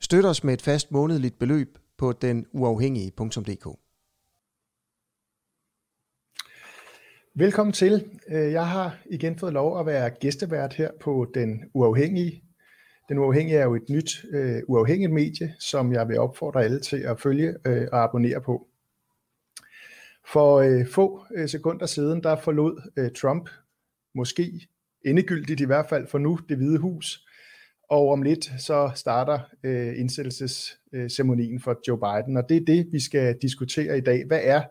Støt 0.00 0.24
os 0.24 0.44
med 0.44 0.54
et 0.54 0.62
fast 0.62 0.92
månedligt 0.92 1.38
beløb 1.38 1.78
på 1.96 2.12
den 2.12 2.46
uafhængige.dk. 2.52 3.78
Velkommen 7.34 7.72
til. 7.72 8.18
Øh, 8.28 8.52
jeg 8.52 8.68
har 8.68 8.98
igen 9.10 9.38
fået 9.38 9.52
lov 9.52 9.80
at 9.80 9.86
være 9.86 10.10
gæstevært 10.10 10.74
her 10.74 10.90
på 11.00 11.30
Den 11.34 11.64
Uafhængige. 11.74 12.44
Den 13.08 13.18
Uafhængige 13.18 13.58
er 13.58 13.64
jo 13.64 13.74
et 13.74 13.88
nyt 13.90 14.24
uh, 14.34 14.74
uafhængigt 14.76 15.12
medie, 15.12 15.54
som 15.58 15.92
jeg 15.92 16.08
vil 16.08 16.18
opfordre 16.18 16.64
alle 16.64 16.80
til 16.80 16.96
at 16.96 17.20
følge 17.20 17.48
uh, 17.48 17.86
og 17.92 18.04
abonnere 18.04 18.40
på. 18.40 18.68
For 20.32 20.62
uh, 20.62 20.86
få 20.86 21.24
sekunder 21.46 21.86
siden, 21.86 22.22
der 22.22 22.36
forlod 22.36 22.82
uh, 23.00 23.08
Trump, 23.20 23.50
måske 24.14 24.68
endegyldigt 25.04 25.60
i 25.60 25.64
hvert 25.64 25.88
fald 25.88 26.06
for 26.06 26.18
nu, 26.18 26.38
det 26.48 26.56
hvide 26.56 26.78
hus, 26.78 27.27
og 27.88 28.08
om 28.08 28.22
lidt 28.22 28.50
så 28.58 28.90
starter 28.94 29.38
øh, 29.64 29.98
indsættelsesceremonien 29.98 31.60
for 31.60 31.78
Joe 31.88 31.98
Biden, 31.98 32.36
og 32.36 32.48
det 32.48 32.56
er 32.56 32.64
det, 32.64 32.88
vi 32.92 33.00
skal 33.00 33.36
diskutere 33.42 33.98
i 33.98 34.00
dag. 34.00 34.24
Hvad 34.26 34.40
er 34.42 34.62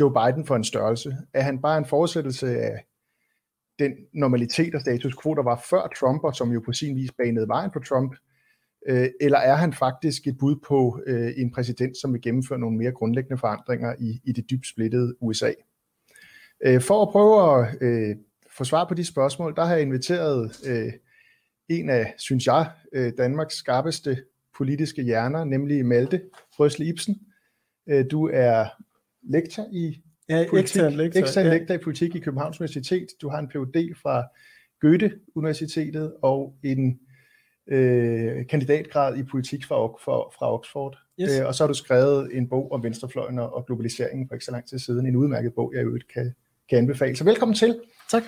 Joe 0.00 0.12
Biden 0.12 0.46
for 0.46 0.56
en 0.56 0.64
størrelse? 0.64 1.16
Er 1.34 1.42
han 1.42 1.60
bare 1.62 1.78
en 1.78 1.86
fortsættelse 1.86 2.60
af 2.60 2.84
den 3.78 3.92
normalitet 4.14 4.74
og 4.74 4.80
status 4.80 5.16
quo, 5.22 5.34
der 5.34 5.42
var 5.42 5.64
før 5.70 5.92
Trump, 6.00 6.24
og 6.24 6.34
som 6.34 6.52
jo 6.52 6.60
på 6.64 6.72
sin 6.72 6.96
vis 6.96 7.12
banede 7.12 7.48
vejen 7.48 7.70
for 7.72 7.80
Trump? 7.80 8.16
Øh, 8.88 9.08
eller 9.20 9.38
er 9.38 9.54
han 9.54 9.72
faktisk 9.72 10.26
et 10.26 10.38
bud 10.38 10.56
på 10.68 11.00
øh, 11.06 11.32
en 11.36 11.52
præsident, 11.52 11.96
som 12.00 12.12
vil 12.12 12.22
gennemføre 12.22 12.58
nogle 12.58 12.78
mere 12.78 12.92
grundlæggende 12.92 13.38
forandringer 13.38 13.94
i, 13.98 14.20
i 14.24 14.32
det 14.32 14.50
dybt 14.50 14.66
splittede 14.66 15.14
USA? 15.20 15.52
Øh, 16.66 16.80
for 16.80 17.02
at 17.02 17.08
prøve 17.08 17.60
at 17.60 17.76
øh, 17.80 18.16
få 18.56 18.64
svar 18.64 18.84
på 18.88 18.94
de 18.94 19.04
spørgsmål, 19.04 19.56
der 19.56 19.64
har 19.64 19.72
jeg 19.72 19.82
inviteret 19.82 20.52
øh, 20.66 20.92
en 21.68 21.90
af, 21.90 22.14
synes 22.18 22.46
jeg, 22.46 22.70
øh, 22.92 23.12
Danmarks 23.18 23.54
skarpeste 23.54 24.22
politiske 24.56 25.02
hjerner, 25.02 25.44
nemlig 25.44 25.86
Malte 25.86 26.22
Røsle 26.58 26.86
Ibsen. 26.86 27.20
Øh, 27.88 28.04
du 28.10 28.28
er 28.32 28.66
lektor 29.22 29.66
i 29.72 30.02
ja, 30.28 30.46
politik, 30.50 30.82
lektor, 30.82 31.20
ekstern 31.20 31.46
ja. 31.46 31.52
lektor 31.52 31.74
i 31.74 31.78
politik 31.78 32.14
i 32.14 32.18
Københavns 32.18 32.60
Universitet. 32.60 33.06
Du 33.22 33.28
har 33.28 33.38
en 33.38 33.48
Ph.D. 33.48 33.94
fra 34.02 34.24
Goethe 34.80 35.12
Universitetet 35.34 36.12
og 36.22 36.54
en 36.64 37.00
øh, 37.68 38.46
kandidatgrad 38.46 39.18
i 39.18 39.22
politik 39.22 39.64
fra, 39.64 39.86
fra, 39.86 40.30
fra 40.38 40.54
Oxford. 40.54 40.98
Yes. 41.20 41.38
Øh, 41.40 41.46
og 41.46 41.54
så 41.54 41.64
har 41.64 41.68
du 41.68 41.74
skrevet 41.74 42.36
en 42.36 42.48
bog 42.48 42.72
om 42.72 42.82
venstrefløjen 42.82 43.38
og 43.38 43.66
globaliseringen 43.66 44.28
for 44.28 44.34
ikke 44.34 44.44
så 44.44 44.52
lang 44.52 44.68
tid 44.68 44.78
siden. 44.78 45.06
En 45.06 45.16
udmærket 45.16 45.54
bog, 45.54 45.72
jeg 45.74 45.82
i 45.82 45.84
øvrigt 45.84 46.12
kan, 46.12 46.34
kan 46.68 46.78
anbefale. 46.78 47.16
Så 47.16 47.24
velkommen 47.24 47.54
til. 47.54 47.80
Tak 48.10 48.22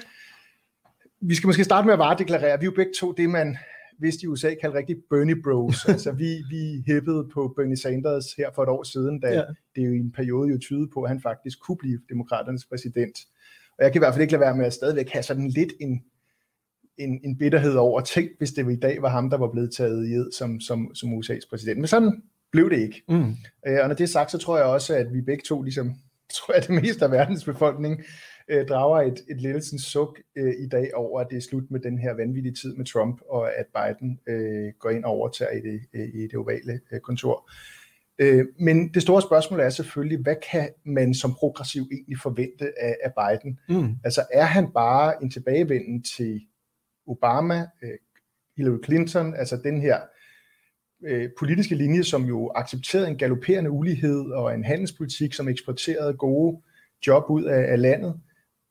vi 1.21 1.35
skal 1.35 1.47
måske 1.47 1.65
starte 1.65 1.87
med 1.87 1.93
at 1.93 1.99
varedeklarere. 1.99 2.61
Vi 2.61 2.65
er 2.65 2.71
jo 2.71 2.77
begge 2.77 2.93
to 3.01 3.13
det, 3.13 3.31
man 3.31 3.57
vidste 4.01 4.25
i 4.25 4.27
USA 4.27 4.55
kaldte 4.55 4.79
rigtig 4.79 4.97
Bernie 5.11 5.43
Bros. 5.43 5.85
altså 5.89 6.13
vi, 6.13 6.45
vi 6.51 6.83
hæppede 6.87 7.29
på 7.35 7.53
Bernie 7.57 7.77
Sanders 7.77 8.33
her 8.33 8.51
for 8.55 8.63
et 8.63 8.69
år 8.69 8.83
siden, 8.83 9.21
da 9.21 9.29
ja. 9.29 9.43
det 9.77 9.87
jo 9.87 9.93
i 9.93 9.97
en 9.97 10.13
periode 10.13 10.51
jo 10.51 10.59
tydede 10.59 10.89
på, 10.95 11.03
at 11.03 11.09
han 11.09 11.21
faktisk 11.21 11.61
kunne 11.61 11.77
blive 11.77 12.01
demokraternes 12.09 12.67
præsident. 12.67 13.19
Og 13.79 13.85
jeg 13.85 13.93
kan 13.93 13.99
i 13.99 14.03
hvert 14.03 14.15
fald 14.15 14.23
ikke 14.23 14.33
lade 14.33 14.41
være 14.41 14.57
med 14.57 14.67
at 14.67 14.73
stadigvæk 14.73 15.11
have 15.11 15.23
sådan 15.23 15.49
lidt 15.49 15.73
en, 15.81 16.03
en, 16.99 17.21
en 17.25 17.39
bitterhed 17.39 17.75
over 17.75 18.01
ting, 18.01 18.29
hvis 18.39 18.53
det 18.53 18.73
i 18.73 18.77
dag 18.77 19.03
var 19.03 19.09
ham, 19.09 19.31
der 19.31 19.39
var 19.39 19.51
blevet 19.53 19.73
taget 19.73 20.09
i 20.09 20.13
ed 20.13 20.33
som, 20.33 20.61
som, 20.61 20.95
som 20.95 21.13
USA's 21.19 21.49
præsident. 21.51 21.79
Men 21.79 21.87
sådan 21.87 22.23
blev 22.53 22.71
det 22.71 22.79
ikke. 22.79 23.03
Mm. 23.09 23.37
Øh, 23.67 23.79
og 23.83 23.89
når 23.89 23.95
det 23.95 24.05
er 24.05 24.09
sagt, 24.09 24.31
så 24.31 24.39
tror 24.39 24.57
jeg 24.57 24.67
også, 24.67 24.95
at 24.95 25.15
vi 25.15 25.21
begge 25.21 25.43
to, 25.47 25.63
ligesom 25.63 25.95
tror 26.37 26.55
jeg, 26.55 26.63
det 26.63 26.83
meste 26.83 27.05
af 27.05 27.11
verdens 27.11 27.45
befolkning, 27.45 28.03
øh, 28.51 28.67
drager 28.67 29.01
et, 29.01 29.21
et 29.31 29.41
lille 29.41 29.63
sådan, 29.63 29.79
suk 29.79 30.21
øh, 30.37 30.55
i 30.59 30.69
dag 30.69 30.95
over, 30.95 31.21
at 31.21 31.27
det 31.31 31.37
er 31.37 31.41
slut 31.41 31.71
med 31.71 31.81
den 31.81 31.99
her 31.99 32.15
vanvittige 32.15 32.55
tid 32.55 32.75
med 32.77 32.85
Trump, 32.85 33.21
og 33.29 33.59
at 33.59 33.67
Biden 33.67 34.21
øh, 34.27 34.73
går 34.79 34.91
ind 34.91 35.05
og 35.05 35.11
overtager 35.11 35.51
i 35.51 35.61
det, 35.61 35.81
øh, 35.95 36.09
i 36.15 36.23
det 36.23 36.35
ovale 36.35 36.81
øh, 36.93 37.01
kontor. 37.01 37.51
Øh, 38.19 38.47
men 38.59 38.95
det 38.95 39.03
store 39.03 39.23
spørgsmål 39.23 39.61
er 39.61 39.71
selvfølgelig, 39.71 40.19
hvad 40.19 40.37
kan 40.51 40.69
man 40.85 41.15
som 41.15 41.35
progressiv 41.35 41.83
egentlig 41.93 42.19
forvente 42.19 42.73
af, 42.81 42.97
af 43.05 43.13
Biden? 43.19 43.59
Mm. 43.69 43.95
Altså 44.05 44.27
er 44.33 44.45
han 44.45 44.73
bare 44.73 45.23
en 45.23 45.31
tilbagevenden 45.31 46.03
til 46.03 46.41
Obama, 47.07 47.67
øh, 47.83 47.99
Hillary 48.57 48.85
Clinton, 48.85 49.35
altså 49.35 49.57
den 49.65 49.81
her 49.81 49.99
øh, 51.05 51.29
politiske 51.39 51.75
linje, 51.75 52.05
som 52.05 52.25
jo 52.25 52.53
accepterede 52.55 53.09
en 53.09 53.19
galopperende 53.19 53.71
ulighed 53.71 54.31
og 54.31 54.55
en 54.55 54.65
handelspolitik, 54.65 55.33
som 55.33 55.49
eksporterede 55.49 56.15
gode 56.15 56.63
job 57.07 57.31
ud 57.31 57.45
af, 57.45 57.73
af 57.73 57.81
landet 57.81 58.21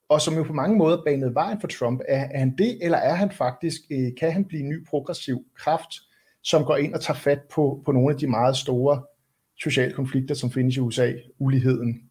og 0.10 0.22
som 0.22 0.36
jo 0.36 0.44
på 0.44 0.54
mange 0.54 0.78
måder 0.78 1.04
banede 1.06 1.34
vejen 1.34 1.62
for 1.62 1.68
Trump. 1.68 2.02
Er, 2.08 2.28
er 2.32 2.40
han 2.40 2.56
det, 2.58 2.78
eller 2.82 2.98
er 2.98 3.14
han 3.14 3.32
faktisk, 3.32 3.82
øh, 3.92 4.12
kan 4.20 4.32
han 4.32 4.46
blive 4.46 4.62
en 4.62 4.70
ny 4.70 4.86
progressiv 4.88 5.46
kraft, 5.58 5.90
som 6.44 6.66
går 6.66 6.78
ind 6.78 6.94
og 6.94 7.02
tager 7.02 7.18
fat 7.18 7.40
på, 7.54 7.82
på 7.86 7.92
nogle 7.92 8.14
af 8.14 8.20
de 8.20 8.28
meget 8.28 8.58
store 8.58 9.02
sociale 9.60 9.94
konflikter, 9.94 10.36
som 10.36 10.52
findes 10.52 10.78
i 10.78 10.80
USA, 10.80 11.14
uligheden, 11.40 12.10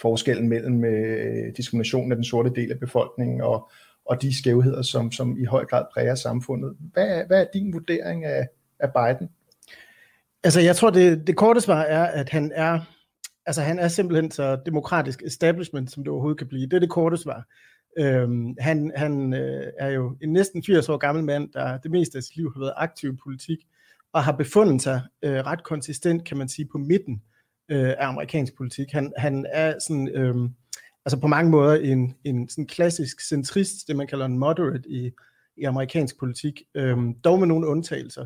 forskellen 0.00 0.48
mellem 0.48 0.84
øh, 0.84 1.56
diskriminationen 1.56 2.12
af 2.12 2.16
den 2.16 2.24
sorte 2.24 2.50
del 2.54 2.72
af 2.72 2.78
befolkningen 2.80 3.40
og, 3.40 3.70
og 4.04 4.22
de 4.22 4.38
skævheder, 4.38 4.82
som, 4.82 5.12
som 5.12 5.38
i 5.38 5.44
høj 5.44 5.64
grad 5.64 5.84
præger 5.94 6.14
samfundet. 6.14 6.76
Hvad 6.92 7.08
er, 7.08 7.26
hvad 7.26 7.40
er 7.40 7.46
din 7.54 7.72
vurdering 7.72 8.24
af, 8.24 8.48
af 8.78 8.92
Biden? 8.92 9.30
Altså 10.44 10.60
jeg 10.60 10.76
tror, 10.76 10.90
det, 10.90 11.26
det 11.26 11.36
korte 11.36 11.60
svar 11.60 11.82
er, 11.82 12.04
at 12.04 12.28
han 12.28 12.52
er 12.54 12.80
altså 13.50 13.62
han 13.62 13.78
er 13.78 13.88
simpelthen 13.88 14.30
så 14.30 14.58
demokratisk 14.66 15.22
establishment, 15.22 15.90
som 15.90 16.04
det 16.04 16.10
overhovedet 16.10 16.38
kan 16.38 16.48
blive. 16.48 16.66
Det 16.66 16.72
er 16.72 16.78
det 16.78 16.90
korte 16.90 17.16
svar. 17.16 17.44
Øhm, 17.98 18.54
han 18.60 18.92
han 18.96 19.34
øh, 19.34 19.72
er 19.78 19.88
jo 19.88 20.16
en 20.22 20.32
næsten 20.32 20.64
80 20.64 20.88
år 20.88 20.96
gammel 20.96 21.24
mand, 21.24 21.52
der 21.52 21.78
det 21.78 21.90
meste 21.90 22.18
af 22.18 22.22
sit 22.22 22.36
liv 22.36 22.52
har 22.52 22.60
været 22.60 22.72
aktiv 22.76 23.12
i 23.12 23.16
politik, 23.24 23.58
og 24.12 24.24
har 24.24 24.32
befundet 24.32 24.82
sig 24.82 25.00
øh, 25.22 25.46
ret 25.46 25.64
konsistent, 25.64 26.24
kan 26.24 26.36
man 26.36 26.48
sige, 26.48 26.68
på 26.72 26.78
midten 26.78 27.22
øh, 27.68 27.88
af 27.88 28.06
amerikansk 28.06 28.56
politik. 28.56 28.92
Han, 28.92 29.12
han 29.18 29.46
er 29.52 29.74
sådan, 29.78 30.08
øh, 30.08 30.50
altså 31.04 31.20
på 31.20 31.26
mange 31.26 31.50
måder 31.50 31.74
en, 31.74 32.14
en 32.24 32.48
sådan 32.48 32.66
klassisk 32.66 33.20
centrist, 33.28 33.88
det 33.88 33.96
man 33.96 34.06
kalder 34.06 34.26
en 34.26 34.38
moderate 34.38 34.88
i, 34.88 35.10
i 35.56 35.64
amerikansk 35.64 36.18
politik, 36.18 36.62
øh, 36.74 36.98
dog 37.24 37.38
med 37.38 37.46
nogle 37.46 37.66
undtagelser, 37.66 38.24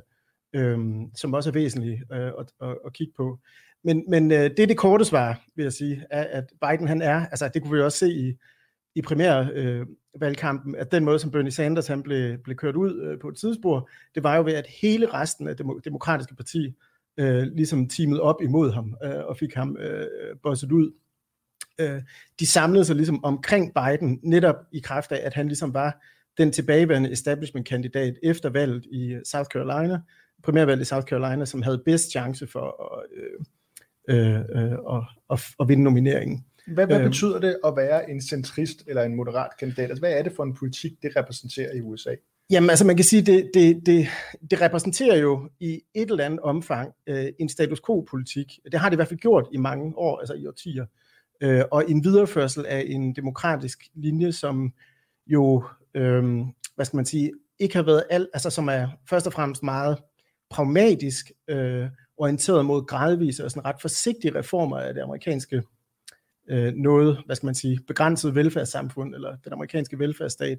øh, 0.55 0.79
som 1.15 1.34
også 1.34 1.51
er 1.51 1.55
væsentlige 1.55 2.03
øh, 2.13 2.33
at, 2.39 2.47
at, 2.63 2.77
at 2.87 2.93
kigge 2.93 3.13
på. 3.17 3.39
Men, 3.84 4.05
men 4.09 4.33
øh, 4.33 4.50
det 4.50 4.59
er 4.59 4.67
det 4.67 4.77
korte 4.77 5.05
svar, 5.05 5.41
vil 5.56 5.62
jeg 5.62 5.72
sige, 5.72 6.05
er, 6.11 6.25
at 6.25 6.53
Biden 6.61 6.89
han 6.89 7.03
er, 7.03 7.27
altså 7.27 7.50
det 7.55 7.62
kunne 7.62 7.77
vi 7.77 7.81
også 7.81 7.99
se 7.99 8.11
i, 8.12 8.34
i 8.95 9.03
primærvalgkampen, 9.03 10.75
øh, 10.75 10.81
at 10.81 10.93
den 10.93 11.05
måde, 11.05 11.19
som 11.19 11.31
Bernie 11.31 11.53
Sanders 11.53 11.87
han 11.87 12.03
blev, 12.03 12.39
blev 12.39 12.56
kørt 12.56 12.77
ud 12.77 13.03
øh, 13.03 13.19
på 13.21 13.28
et 13.28 13.37
tidsspor, 13.37 13.89
det 14.15 14.22
var 14.22 14.37
jo 14.37 14.43
ved, 14.43 14.53
at 14.53 14.67
hele 14.67 15.06
resten 15.06 15.49
af 15.49 15.56
det 15.56 15.67
demokratiske 15.84 16.37
parti 16.37 16.75
øh, 17.19 17.43
ligesom 17.43 17.89
teamet 17.89 18.21
op 18.21 18.43
imod 18.43 18.72
ham 18.72 18.97
øh, 19.05 19.25
og 19.25 19.37
fik 19.37 19.55
ham 19.55 19.77
øh, 19.77 20.06
bosset 20.43 20.72
ud. 20.72 20.93
Øh, 21.81 22.03
de 22.41 22.47
samlede 22.47 22.84
sig 22.84 22.97
ligesom 22.97 23.25
omkring 23.25 23.72
Biden, 23.75 24.21
netop 24.22 24.56
i 24.72 24.81
kraft 24.81 25.12
af, 25.12 25.21
at 25.27 25.34
han 25.34 25.47
ligesom 25.47 25.75
var 25.75 26.03
den 26.39 26.53
tilbageværende 26.53 27.12
establishment-kandidat 27.12 28.15
efter 28.22 28.51
valget 28.51 28.87
i 28.93 29.12
øh, 29.12 29.22
South 29.25 29.49
Carolina, 29.49 30.01
primærvalget 30.43 30.83
i 30.83 30.89
South 30.89 31.06
Carolina, 31.06 31.45
som 31.45 31.62
havde 31.62 31.83
bedst 31.84 32.11
chance 32.11 32.47
for 32.47 32.97
at 32.99 33.06
øh, 33.16 33.45
øh, 34.09 34.34
øh, 34.34 34.72
og, 34.84 35.04
og, 35.28 35.39
og 35.59 35.68
vinde 35.68 35.83
nomineringen. 35.83 36.45
Hvad, 36.66 36.86
hvad 36.86 37.01
øh, 37.01 37.06
betyder 37.06 37.39
det 37.41 37.56
at 37.65 37.77
være 37.77 38.10
en 38.10 38.21
centrist 38.22 38.84
eller 38.86 39.03
en 39.03 39.15
moderat 39.15 39.51
kandidat? 39.59 39.91
Altså, 39.91 40.01
hvad 40.01 40.12
er 40.12 40.22
det 40.22 40.33
for 40.36 40.42
en 40.42 40.54
politik, 40.54 40.92
det 41.03 41.16
repræsenterer 41.16 41.74
i 41.74 41.80
USA? 41.80 42.15
Jamen 42.51 42.71
altså 42.71 42.86
man 42.86 42.97
kan 42.97 43.04
sige, 43.04 43.22
det, 43.22 43.51
det, 43.54 43.86
det, 43.86 44.06
det 44.51 44.60
repræsenterer 44.60 45.16
jo 45.16 45.51
i 45.60 45.80
et 45.95 46.10
eller 46.10 46.24
andet 46.24 46.41
omfang 46.41 46.92
øh, 47.06 47.27
en 47.39 47.48
status 47.48 47.80
quo-politik. 47.86 48.59
Det 48.72 48.80
har 48.80 48.89
det 48.89 48.95
i 48.95 48.98
hvert 48.98 49.09
fald 49.09 49.21
gjort 49.21 49.48
i 49.53 49.56
mange 49.56 49.98
år, 49.98 50.18
altså 50.18 50.34
i 50.34 50.47
årtier. 50.47 50.86
Øh, 51.41 51.65
og 51.71 51.91
en 51.91 52.04
videreførsel 52.04 52.66
af 52.66 52.84
en 52.86 53.16
demokratisk 53.16 53.78
linje, 53.95 54.33
som 54.33 54.72
jo, 55.27 55.65
øh, 55.95 56.24
hvad 56.74 56.84
skal 56.84 56.97
man 56.97 57.07
sige, 57.07 57.33
ikke 57.59 57.77
har 57.77 57.83
været 57.83 58.04
alt, 58.10 58.28
altså 58.34 58.50
som 58.50 58.68
er 58.68 58.89
først 59.10 59.27
og 59.27 59.33
fremmest 59.33 59.62
meget 59.62 59.98
pragmatisk, 60.50 61.33
øh, 61.48 61.86
orienteret 62.16 62.66
mod 62.66 62.87
gradvise 62.87 63.45
og 63.45 63.51
sådan 63.51 63.65
ret 63.65 63.81
forsigtige 63.81 64.39
reformer 64.39 64.78
af 64.78 64.95
det 64.95 65.01
amerikanske 65.01 65.63
øh, 66.49 66.72
noget, 66.75 67.22
hvad 67.27 67.37
skal 67.37 67.47
man 67.47 67.55
sige, 67.55 67.81
begrænset 67.87 68.34
velfærdssamfund, 68.34 69.15
eller 69.15 69.37
den 69.45 69.53
amerikanske 69.53 69.99
velfærdsstat. 69.99 70.59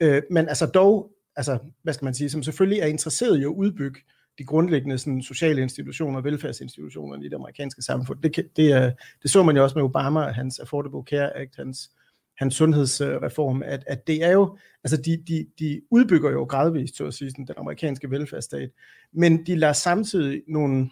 Øh, 0.00 0.22
men 0.30 0.48
altså 0.48 0.66
dog, 0.66 1.12
altså, 1.36 1.58
hvad 1.82 1.94
skal 1.94 2.04
man 2.04 2.14
sige, 2.14 2.30
som 2.30 2.42
selvfølgelig 2.42 2.80
er 2.80 2.86
interesseret 2.86 3.38
i 3.38 3.42
at 3.42 3.46
udbygge 3.46 4.00
de 4.38 4.44
grundlæggende 4.44 4.98
sådan, 4.98 5.22
sociale 5.22 5.62
institutioner 5.62 6.18
og 6.18 6.24
velfærdsinstitutioner 6.24 7.22
i 7.22 7.28
det 7.28 7.34
amerikanske 7.34 7.82
samfund. 7.82 8.22
Det, 8.22 8.36
det, 8.56 8.94
det 9.22 9.30
så 9.30 9.42
man 9.42 9.56
jo 9.56 9.62
også 9.62 9.78
med 9.78 9.84
Obama 9.84 10.20
og 10.20 10.34
hans 10.34 10.58
Affordable 10.58 11.02
Care 11.02 11.36
Act, 11.36 11.56
hans, 11.56 11.90
hans 12.38 12.54
sundhedsreform, 12.54 13.62
at, 13.62 13.84
at 13.86 14.06
det 14.06 14.24
er 14.24 14.32
jo, 14.32 14.58
altså 14.84 14.96
de, 14.96 15.22
de, 15.28 15.46
de 15.58 15.82
udbygger 15.90 16.30
jo 16.30 16.44
gradvist, 16.44 16.96
så 16.96 17.06
at 17.06 17.14
sige, 17.14 17.30
den 17.30 17.48
amerikanske 17.56 18.10
velfærdsstat, 18.10 18.70
men 19.12 19.46
de 19.46 19.56
lader 19.56 19.72
samtidig 19.72 20.42
nogle, 20.48 20.90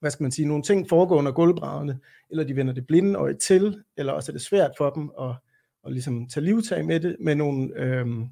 hvad 0.00 0.10
skal 0.10 0.24
man 0.24 0.32
sige, 0.32 0.48
nogle 0.48 0.62
ting 0.62 0.88
foregå 0.88 1.16
under 1.16 1.32
gulvbrædderne, 1.32 1.98
eller 2.30 2.44
de 2.44 2.56
vender 2.56 2.72
det 2.72 2.86
blinde 2.86 3.14
øje 3.14 3.34
til, 3.34 3.82
eller 3.96 4.12
også 4.12 4.32
er 4.32 4.34
det 4.34 4.42
svært 4.42 4.70
for 4.78 4.90
dem 4.90 5.10
at, 5.20 5.34
at 5.86 5.92
ligesom 5.92 6.28
tage 6.28 6.44
livtag 6.44 6.84
med 6.84 7.00
det, 7.00 7.16
med 7.20 7.34
nogle 7.34 7.70
øhm, 7.76 8.28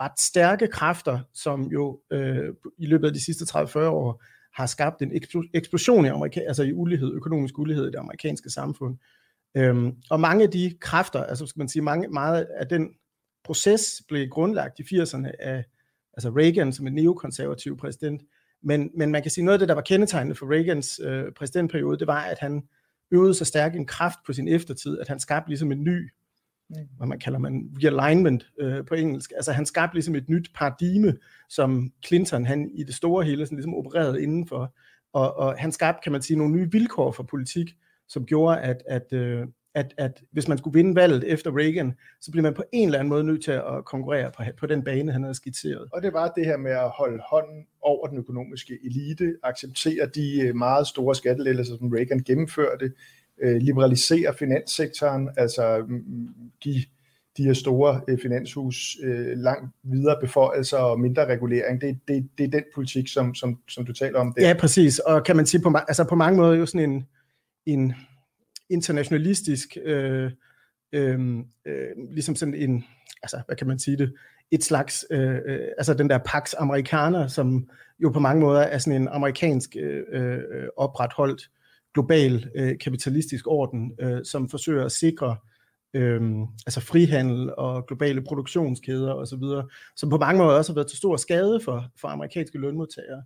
ret 0.00 0.20
stærke 0.20 0.66
kræfter, 0.66 1.20
som 1.34 1.62
jo 1.62 2.00
øh, 2.10 2.54
i 2.78 2.86
løbet 2.86 3.06
af 3.06 3.12
de 3.12 3.24
sidste 3.24 3.58
30-40 3.58 3.78
år 3.78 4.22
har 4.54 4.66
skabt 4.66 5.02
en 5.02 5.12
eksplosion 5.54 6.04
i, 6.04 6.08
Amerika- 6.08 6.46
altså 6.48 6.62
i 6.62 6.72
ulighed, 6.72 7.12
økonomisk 7.12 7.58
ulighed 7.58 7.84
i 7.84 7.90
det 7.90 7.98
amerikanske 7.98 8.50
samfund. 8.50 8.96
Øhm, 9.54 9.96
og 10.10 10.20
mange 10.20 10.44
af 10.44 10.50
de 10.50 10.74
kræfter, 10.80 11.24
altså 11.24 11.46
skal 11.46 11.60
man 11.60 11.68
sige, 11.68 11.82
mange, 11.82 12.08
meget 12.08 12.46
af 12.56 12.68
den 12.68 12.88
proces 13.44 14.02
blev 14.08 14.28
grundlagt 14.28 14.78
i 14.78 14.82
80'erne 14.82 15.30
af 15.40 15.64
altså 16.14 16.30
Reagan 16.30 16.72
som 16.72 16.86
en 16.86 16.94
neokonservativ 16.94 17.76
præsident, 17.76 18.22
men, 18.62 18.90
men 18.94 19.12
man 19.12 19.22
kan 19.22 19.30
sige, 19.30 19.44
noget 19.44 19.54
af 19.54 19.58
det, 19.58 19.68
der 19.68 19.74
var 19.74 19.82
kendetegnende 19.82 20.34
for 20.34 20.52
Reagans 20.52 21.00
øh, 21.04 21.24
præsidentperiode, 21.36 21.98
det 21.98 22.06
var, 22.06 22.20
at 22.20 22.38
han 22.38 22.62
øvede 23.10 23.34
så 23.34 23.44
stærk 23.44 23.76
en 23.76 23.86
kraft 23.86 24.18
på 24.26 24.32
sin 24.32 24.48
eftertid, 24.48 24.98
at 24.98 25.08
han 25.08 25.20
skabte 25.20 25.50
ligesom 25.50 25.72
en 25.72 25.84
ny, 25.84 26.12
mm. 26.70 26.76
hvad 26.96 27.06
man 27.06 27.18
kalder 27.18 27.38
man 27.38 27.70
realignment 27.82 28.46
øh, 28.60 28.84
på 28.84 28.94
engelsk. 28.94 29.32
Altså 29.36 29.52
han 29.52 29.66
skabte 29.66 29.94
ligesom 29.94 30.14
et 30.14 30.28
nyt 30.28 30.50
paradigme, 30.54 31.16
som 31.48 31.92
Clinton 32.06 32.46
han 32.46 32.70
i 32.74 32.82
det 32.82 32.94
store 32.94 33.24
hele 33.24 33.46
sådan 33.46 33.56
ligesom 33.56 33.74
opererede 33.74 34.22
indenfor. 34.22 34.74
Og, 35.12 35.36
og 35.36 35.58
han 35.58 35.72
skabte, 35.72 36.00
kan 36.02 36.12
man 36.12 36.22
sige, 36.22 36.38
nogle 36.38 36.54
nye 36.54 36.72
vilkår 36.72 37.12
for 37.12 37.22
politik, 37.22 37.76
som 38.12 38.26
gjorde, 38.26 38.60
at, 38.60 38.82
at, 38.88 39.12
øh, 39.12 39.46
at, 39.74 39.94
at 39.98 40.22
hvis 40.32 40.48
man 40.48 40.58
skulle 40.58 40.78
vinde 40.78 40.94
valget 40.94 41.24
efter 41.24 41.56
Reagan, 41.58 41.94
så 42.20 42.30
bliver 42.30 42.42
man 42.42 42.54
på 42.54 42.64
en 42.72 42.88
eller 42.88 42.98
anden 42.98 43.08
måde 43.08 43.24
nødt 43.24 43.44
til 43.44 43.52
at 43.52 43.84
konkurrere 43.86 44.30
på, 44.36 44.42
på 44.60 44.66
den 44.66 44.84
bane, 44.84 45.12
han 45.12 45.22
havde 45.22 45.34
skitseret. 45.34 45.88
Og 45.92 46.02
det 46.02 46.12
var 46.12 46.28
det 46.28 46.46
her 46.46 46.56
med 46.56 46.70
at 46.70 46.90
holde 46.90 47.22
hånden 47.30 47.66
over 47.82 48.06
den 48.06 48.18
økonomiske 48.18 48.78
elite, 48.84 49.34
acceptere 49.42 50.06
de 50.14 50.40
øh, 50.42 50.56
meget 50.56 50.86
store 50.86 51.14
skattelettelser, 51.14 51.76
som 51.78 51.88
Reagan 51.88 52.18
gennemførte, 52.18 52.92
øh, 53.42 53.56
liberalisere 53.56 54.34
finanssektoren, 54.34 55.28
altså 55.36 55.84
give 56.60 56.82
de 57.36 57.44
her 57.44 57.52
store 57.52 58.00
finanshus 58.22 58.96
langt 59.36 59.74
videre 59.82 60.16
beføjelser 60.20 60.78
og 60.78 61.00
mindre 61.00 61.26
regulering. 61.26 61.80
Det, 61.80 61.98
det, 62.08 62.28
det 62.38 62.44
er 62.44 62.50
den 62.50 62.64
politik, 62.74 63.08
som, 63.08 63.34
som, 63.34 63.58
som 63.68 63.86
du 63.86 63.92
taler 63.92 64.18
om 64.18 64.34
der. 64.36 64.48
Ja, 64.48 64.54
præcis. 64.54 64.98
Og 64.98 65.24
kan 65.24 65.36
man 65.36 65.46
sige, 65.46 65.60
på, 65.62 65.76
altså 65.88 66.04
på 66.04 66.14
mange 66.14 66.36
måder 66.36 66.54
jo 66.54 66.66
sådan 66.66 66.90
en, 66.90 67.06
en 67.66 67.92
internationalistisk, 68.70 69.76
øh, 69.84 70.30
øh, 70.92 71.38
øh, 71.66 71.90
ligesom 72.10 72.36
sådan 72.36 72.54
en, 72.54 72.84
altså 73.22 73.42
hvad 73.46 73.56
kan 73.56 73.66
man 73.66 73.78
sige 73.78 73.96
det, 73.96 74.12
et 74.50 74.64
slags, 74.64 75.06
øh, 75.10 75.38
øh, 75.46 75.68
altså 75.78 75.94
den 75.94 76.10
der 76.10 76.18
Pax 76.18 76.54
Americana, 76.58 77.28
som 77.28 77.68
jo 77.98 78.10
på 78.10 78.20
mange 78.20 78.40
måder 78.40 78.60
er 78.60 78.78
sådan 78.78 79.02
en 79.02 79.08
amerikansk 79.08 79.76
øh, 79.76 80.02
øh 80.12 80.68
opretholdt 80.76 81.50
global 81.94 82.50
øh, 82.54 82.78
kapitalistisk 82.78 83.46
orden, 83.46 83.92
øh, 84.00 84.24
som 84.24 84.48
forsøger 84.48 84.84
at 84.84 84.92
sikre 84.92 85.36
øh, 85.94 86.22
altså 86.66 86.80
frihandel 86.80 87.54
og 87.54 87.86
globale 87.86 88.22
produktionskæder 88.22 89.12
osv., 89.12 89.42
som 89.96 90.10
på 90.10 90.16
mange 90.16 90.38
måder 90.42 90.58
også 90.58 90.72
har 90.72 90.74
været 90.74 90.88
til 90.88 90.98
stor 90.98 91.16
skade 91.16 91.60
for, 91.64 91.84
for 92.00 92.08
amerikanske 92.08 92.58
lønmodtagere. 92.58 93.22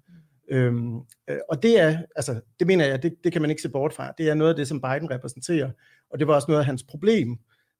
Øhm, 0.48 0.96
øh, 1.28 1.38
og 1.48 1.62
det 1.62 1.80
er, 1.80 1.98
altså, 2.16 2.40
det 2.58 2.66
mener 2.66 2.86
jeg, 2.86 3.02
det, 3.02 3.14
det 3.24 3.32
kan 3.32 3.42
man 3.42 3.50
ikke 3.50 3.62
se 3.62 3.68
bort 3.68 3.92
fra. 3.92 4.12
Det 4.18 4.28
er 4.28 4.34
noget 4.34 4.50
af 4.50 4.56
det, 4.56 4.68
som 4.68 4.80
Biden 4.80 5.10
repræsenterer, 5.10 5.70
og 6.10 6.18
det 6.18 6.26
var 6.26 6.34
også 6.34 6.46
noget 6.48 6.60
af 6.60 6.66
hans 6.66 6.82
problem, 6.82 7.38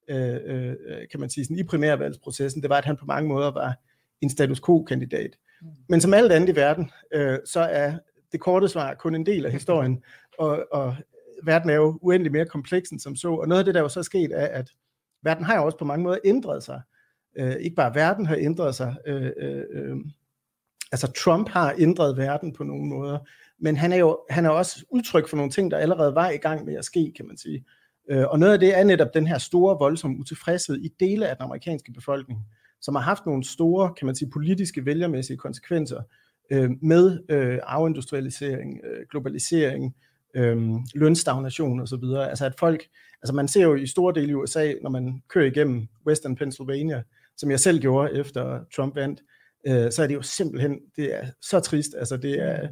øh, 0.09 0.35
øh, 0.45 0.75
kan 1.11 1.19
man 1.19 1.29
sige, 1.29 1.45
sådan, 1.45 1.59
i 1.59 1.63
primærvalgsprocessen, 1.63 2.61
det 2.61 2.69
var, 2.69 2.77
at 2.77 2.85
han 2.85 2.97
på 2.97 3.05
mange 3.05 3.29
måder 3.29 3.51
var 3.51 3.75
en 4.21 4.29
status 4.29 4.61
quo-kandidat. 4.65 5.37
Mm. 5.61 5.67
Men 5.89 6.01
som 6.01 6.13
alt 6.13 6.31
andet 6.31 6.49
i 6.49 6.55
verden, 6.55 6.91
øh, 7.13 7.39
så 7.45 7.59
er 7.59 7.93
det 8.31 8.39
korte 8.39 8.69
svar 8.69 8.93
kun 8.93 9.15
en 9.15 9.25
del 9.25 9.45
af 9.45 9.51
historien, 9.51 10.03
og, 10.39 10.65
og 10.71 10.95
verden 11.43 11.69
er 11.69 11.75
jo 11.75 11.99
uendelig 12.01 12.31
mere 12.31 12.45
kompleks 12.45 12.89
end 12.89 12.99
som 12.99 13.15
så, 13.15 13.31
og 13.31 13.47
noget 13.47 13.59
af 13.59 13.65
det, 13.65 13.75
der 13.75 13.81
jo 13.81 13.89
så 13.89 13.99
er 13.99 14.03
sket, 14.03 14.31
er, 14.31 14.47
at 14.47 14.71
verden 15.23 15.43
har 15.43 15.55
jo 15.55 15.65
også 15.65 15.77
på 15.77 15.85
mange 15.85 16.03
måder 16.03 16.17
ændret 16.25 16.63
sig. 16.63 16.81
Øh, 17.37 17.55
ikke 17.55 17.75
bare 17.75 17.95
verden 17.95 18.25
har 18.25 18.35
ændret 18.39 18.75
sig, 18.75 18.95
øh, 19.05 19.31
øh, 19.37 19.63
øh 19.71 19.97
altså 20.91 21.11
Trump 21.11 21.49
har 21.49 21.75
ændret 21.77 22.17
verden 22.17 22.53
på 22.53 22.63
nogle 22.63 22.85
måder, 22.85 23.19
men 23.59 23.77
han 23.77 23.91
er 23.91 23.97
jo 23.97 24.19
han 24.29 24.45
er 24.45 24.49
også 24.49 24.85
udtryk 24.89 25.27
for 25.27 25.37
nogle 25.37 25.51
ting, 25.51 25.71
der 25.71 25.77
allerede 25.77 26.15
var 26.15 26.29
i 26.29 26.37
gang 26.37 26.65
med 26.65 26.75
at 26.75 26.85
ske, 26.85 27.13
kan 27.17 27.27
man 27.27 27.37
sige. 27.37 27.65
Øh, 28.09 28.25
og 28.27 28.39
noget 28.39 28.53
af 28.53 28.59
det 28.59 28.77
er 28.77 28.83
netop 28.83 29.13
den 29.13 29.27
her 29.27 29.37
store, 29.37 29.77
voldsomme 29.79 30.19
utilfredshed 30.19 30.77
i 30.77 30.89
dele 30.99 31.27
af 31.27 31.35
den 31.35 31.43
amerikanske 31.43 31.91
befolkning, 31.91 32.39
som 32.81 32.95
har 32.95 33.01
haft 33.01 33.25
nogle 33.25 33.43
store, 33.43 33.93
kan 33.97 34.05
man 34.05 34.15
sige, 34.15 34.29
politiske 34.29 34.85
vælgermæssige 34.85 35.37
konsekvenser 35.37 36.01
øh, 36.51 36.69
med 36.81 37.19
øh, 37.29 37.59
afindustrialisering, 37.63 38.79
øh, 38.83 39.05
globalisering, 39.11 39.95
øh, 40.35 40.57
lønstagnation 40.95 41.79
osv. 41.79 42.03
Altså 42.03 42.45
at 42.45 42.53
folk, 42.59 42.87
altså 43.21 43.33
man 43.33 43.47
ser 43.47 43.63
jo 43.63 43.75
i 43.75 43.87
store 43.87 44.13
dele 44.13 44.31
i 44.31 44.33
USA, 44.33 44.73
når 44.81 44.89
man 44.89 45.23
kører 45.27 45.45
igennem 45.45 45.87
Western 46.07 46.35
Pennsylvania, 46.35 47.03
som 47.37 47.51
jeg 47.51 47.59
selv 47.59 47.79
gjorde 47.79 48.13
efter 48.13 48.59
Trump 48.75 48.95
vandt, 48.95 49.19
øh, 49.19 49.36
øh, 49.67 49.91
så 49.91 50.03
er 50.03 50.07
det 50.07 50.15
jo 50.15 50.21
simpelthen, 50.21 50.79
det 50.95 51.15
er 51.15 51.25
så 51.41 51.59
trist, 51.59 51.95
altså 51.97 52.17
det 52.17 52.41
er, 52.41 52.67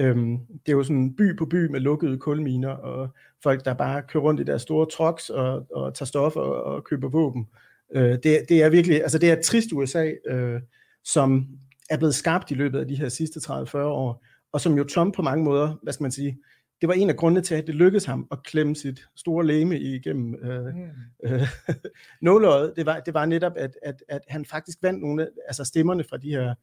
øhm, 0.00 0.38
det 0.38 0.72
er 0.72 0.76
jo 0.76 0.82
sådan 0.82 1.16
by 1.16 1.38
på 1.38 1.46
by 1.46 1.66
med 1.66 1.80
lukkede 1.80 2.18
kulminer, 2.18 2.70
og 2.70 3.08
folk, 3.42 3.64
der 3.64 3.74
bare 3.74 4.02
kører 4.02 4.24
rundt 4.24 4.40
i 4.40 4.44
deres 4.44 4.62
store 4.62 4.86
trucks 4.86 5.30
og, 5.30 5.66
og 5.72 5.94
tager 5.94 6.06
stoffer 6.06 6.40
og, 6.40 6.62
og 6.62 6.84
køber 6.84 7.08
våben. 7.08 7.46
Øh, 7.94 8.12
det, 8.22 8.40
det 8.48 8.62
er 8.62 8.68
virkelig, 8.68 9.02
altså 9.02 9.18
det 9.18 9.30
er 9.30 9.36
et 9.36 9.44
trist 9.44 9.72
USA, 9.72 10.12
øh, 10.26 10.60
som 11.04 11.46
er 11.90 11.96
blevet 11.96 12.14
skabt 12.14 12.50
i 12.50 12.54
løbet 12.54 12.78
af 12.78 12.88
de 12.88 12.94
her 12.94 13.08
sidste 13.08 13.40
30-40 13.52 13.78
år, 13.78 14.24
og 14.52 14.60
som 14.60 14.76
jo 14.78 14.84
Trump 14.84 15.14
på 15.14 15.22
mange 15.22 15.44
måder, 15.44 15.74
hvad 15.82 15.92
skal 15.92 16.04
man 16.04 16.12
sige, 16.12 16.38
det 16.80 16.88
var 16.88 16.94
en 16.94 17.10
af 17.10 17.16
grundene 17.16 17.42
til, 17.42 17.54
at 17.54 17.66
det 17.66 17.74
lykkedes 17.74 18.04
ham 18.04 18.28
at 18.32 18.42
klemme 18.42 18.76
sit 18.76 19.06
store 19.16 19.46
læme 19.46 19.80
igennem 19.80 20.34
øh, 20.34 20.74
mm. 20.74 20.90
øh, 21.24 21.48
nåløjet. 22.22 22.72
Det 22.76 22.86
var, 22.86 23.00
det 23.00 23.14
var 23.14 23.26
netop, 23.26 23.52
at, 23.56 23.76
at, 23.82 24.02
at 24.08 24.20
han 24.28 24.44
faktisk 24.44 24.78
vandt 24.82 25.00
nogle 25.00 25.28
altså 25.46 25.64
stemmerne 25.64 26.04
fra 26.04 26.16
de 26.16 26.30
her, 26.30 26.54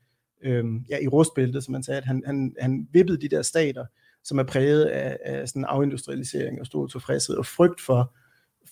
øh, 0.43 0.65
ja, 0.89 0.97
i 1.01 1.07
rustbæltet, 1.07 1.63
som 1.63 1.71
man 1.71 1.83
sagde, 1.83 1.97
at 1.97 2.05
han, 2.05 2.23
han, 2.25 2.55
han 2.59 2.87
vippede 2.91 3.21
de 3.21 3.35
der 3.35 3.41
stater, 3.41 3.85
som 4.23 4.39
er 4.39 4.43
præget 4.43 4.85
af, 4.85 5.17
af 5.25 5.49
sådan 5.49 5.65
afindustrialisering 5.65 6.59
og 6.59 6.65
stor 6.65 6.87
tilfredshed 6.87 7.35
og 7.35 7.45
frygt 7.45 7.81
for, 7.81 8.15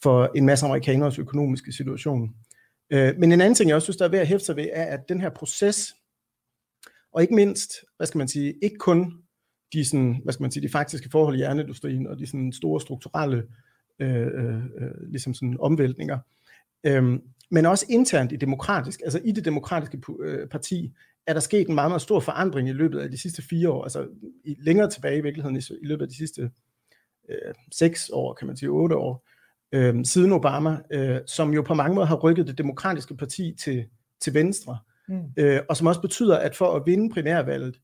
for 0.04 0.32
en 0.36 0.46
masse 0.46 0.66
amerikaners 0.66 1.20
økonomiske 1.20 1.72
situation. 1.72 2.36
Øh, 2.90 3.18
men 3.18 3.32
en 3.32 3.42
anden 3.42 3.56
ting, 3.56 3.68
jeg 3.68 3.76
også 3.76 3.86
synes, 3.86 3.98
der 3.98 4.06
er 4.06 4.10
ved 4.10 4.20
at 4.20 4.28
hæfte 4.28 4.46
sig 4.46 4.56
ved, 4.56 4.68
er, 4.74 4.86
at 4.86 5.10
den 5.10 5.22
her 5.22 5.30
proces, 5.30 5.96
og 7.14 7.22
ikke 7.22 7.36
mindst, 7.36 7.72
hvad 7.98 8.08
skal 8.08 8.18
man 8.18 8.28
sige, 8.28 8.54
ikke 8.64 8.78
kun 8.78 9.24
de, 9.74 9.86
sådan, 9.86 10.22
hvad 10.24 10.34
skal 10.34 10.44
man 10.44 10.52
sige, 10.52 10.64
de 10.64 10.72
faktiske 10.72 11.10
forhold 11.10 11.36
i 11.36 11.40
jernindustrien 11.40 12.08
og 12.08 12.20
de 12.20 12.28
sådan 12.28 12.52
store 12.52 12.82
strukturelle 12.82 13.44
øh, 14.00 14.28
øh, 14.28 14.56
øh, 14.56 15.10
ligesom 15.10 15.34
sådan 15.34 15.58
omvæltninger. 15.60 16.20
Øhm, 16.84 17.22
men 17.52 17.66
også 17.66 17.86
internt 17.90 18.32
i 18.32 18.36
demokratisk, 18.36 19.02
altså 19.04 19.20
i 19.24 19.32
det 19.32 19.46
demokratiske 19.46 20.02
øh, 20.20 20.48
parti, 20.48 20.94
er 21.28 21.34
der 21.34 21.40
sket 21.40 21.68
en 21.68 21.76
meget, 21.76 21.92
meget 21.92 22.02
stor 22.02 22.20
forandring 22.20 22.70
i 22.70 22.74
løbet 22.74 23.00
af 23.00 23.12
de 23.12 23.18
sidste 23.18 23.42
fire 23.42 23.70
år, 23.70 23.84
altså 23.84 24.08
i, 24.44 24.56
længere 24.60 24.90
tilbage 24.90 25.18
i 25.18 25.22
virkeligheden, 25.22 25.58
i, 25.58 25.60
i 25.82 25.86
løbet 25.86 26.02
af 26.02 26.10
de 26.10 26.18
sidste 26.18 26.52
øh, 27.30 27.54
seks 27.72 28.10
år, 28.14 28.34
kan 28.34 28.48
man 28.48 28.58
sige, 28.58 28.70
otte 28.70 28.96
år, 28.96 29.28
øh, 29.72 30.06
siden 30.06 30.32
Obama, 30.32 30.78
øh, 30.92 31.20
som 31.28 31.54
jo 31.54 31.62
på 31.62 31.74
mange 31.74 31.96
måder 31.96 32.08
har 32.08 32.16
rykket 32.16 32.48
det 32.48 32.58
demokratiske 32.58 33.18
parti 33.18 33.56
til, 33.60 33.86
til 34.20 34.34
venstre, 34.34 34.78
mm. 35.08 35.22
øh, 35.38 35.60
og 35.70 35.78
som 35.78 35.88
også 35.88 36.02
betyder, 36.02 36.38
at 36.38 36.56
for 36.56 36.76
at 36.76 36.84
vinde 36.86 37.14
primærvalget, 37.14 37.80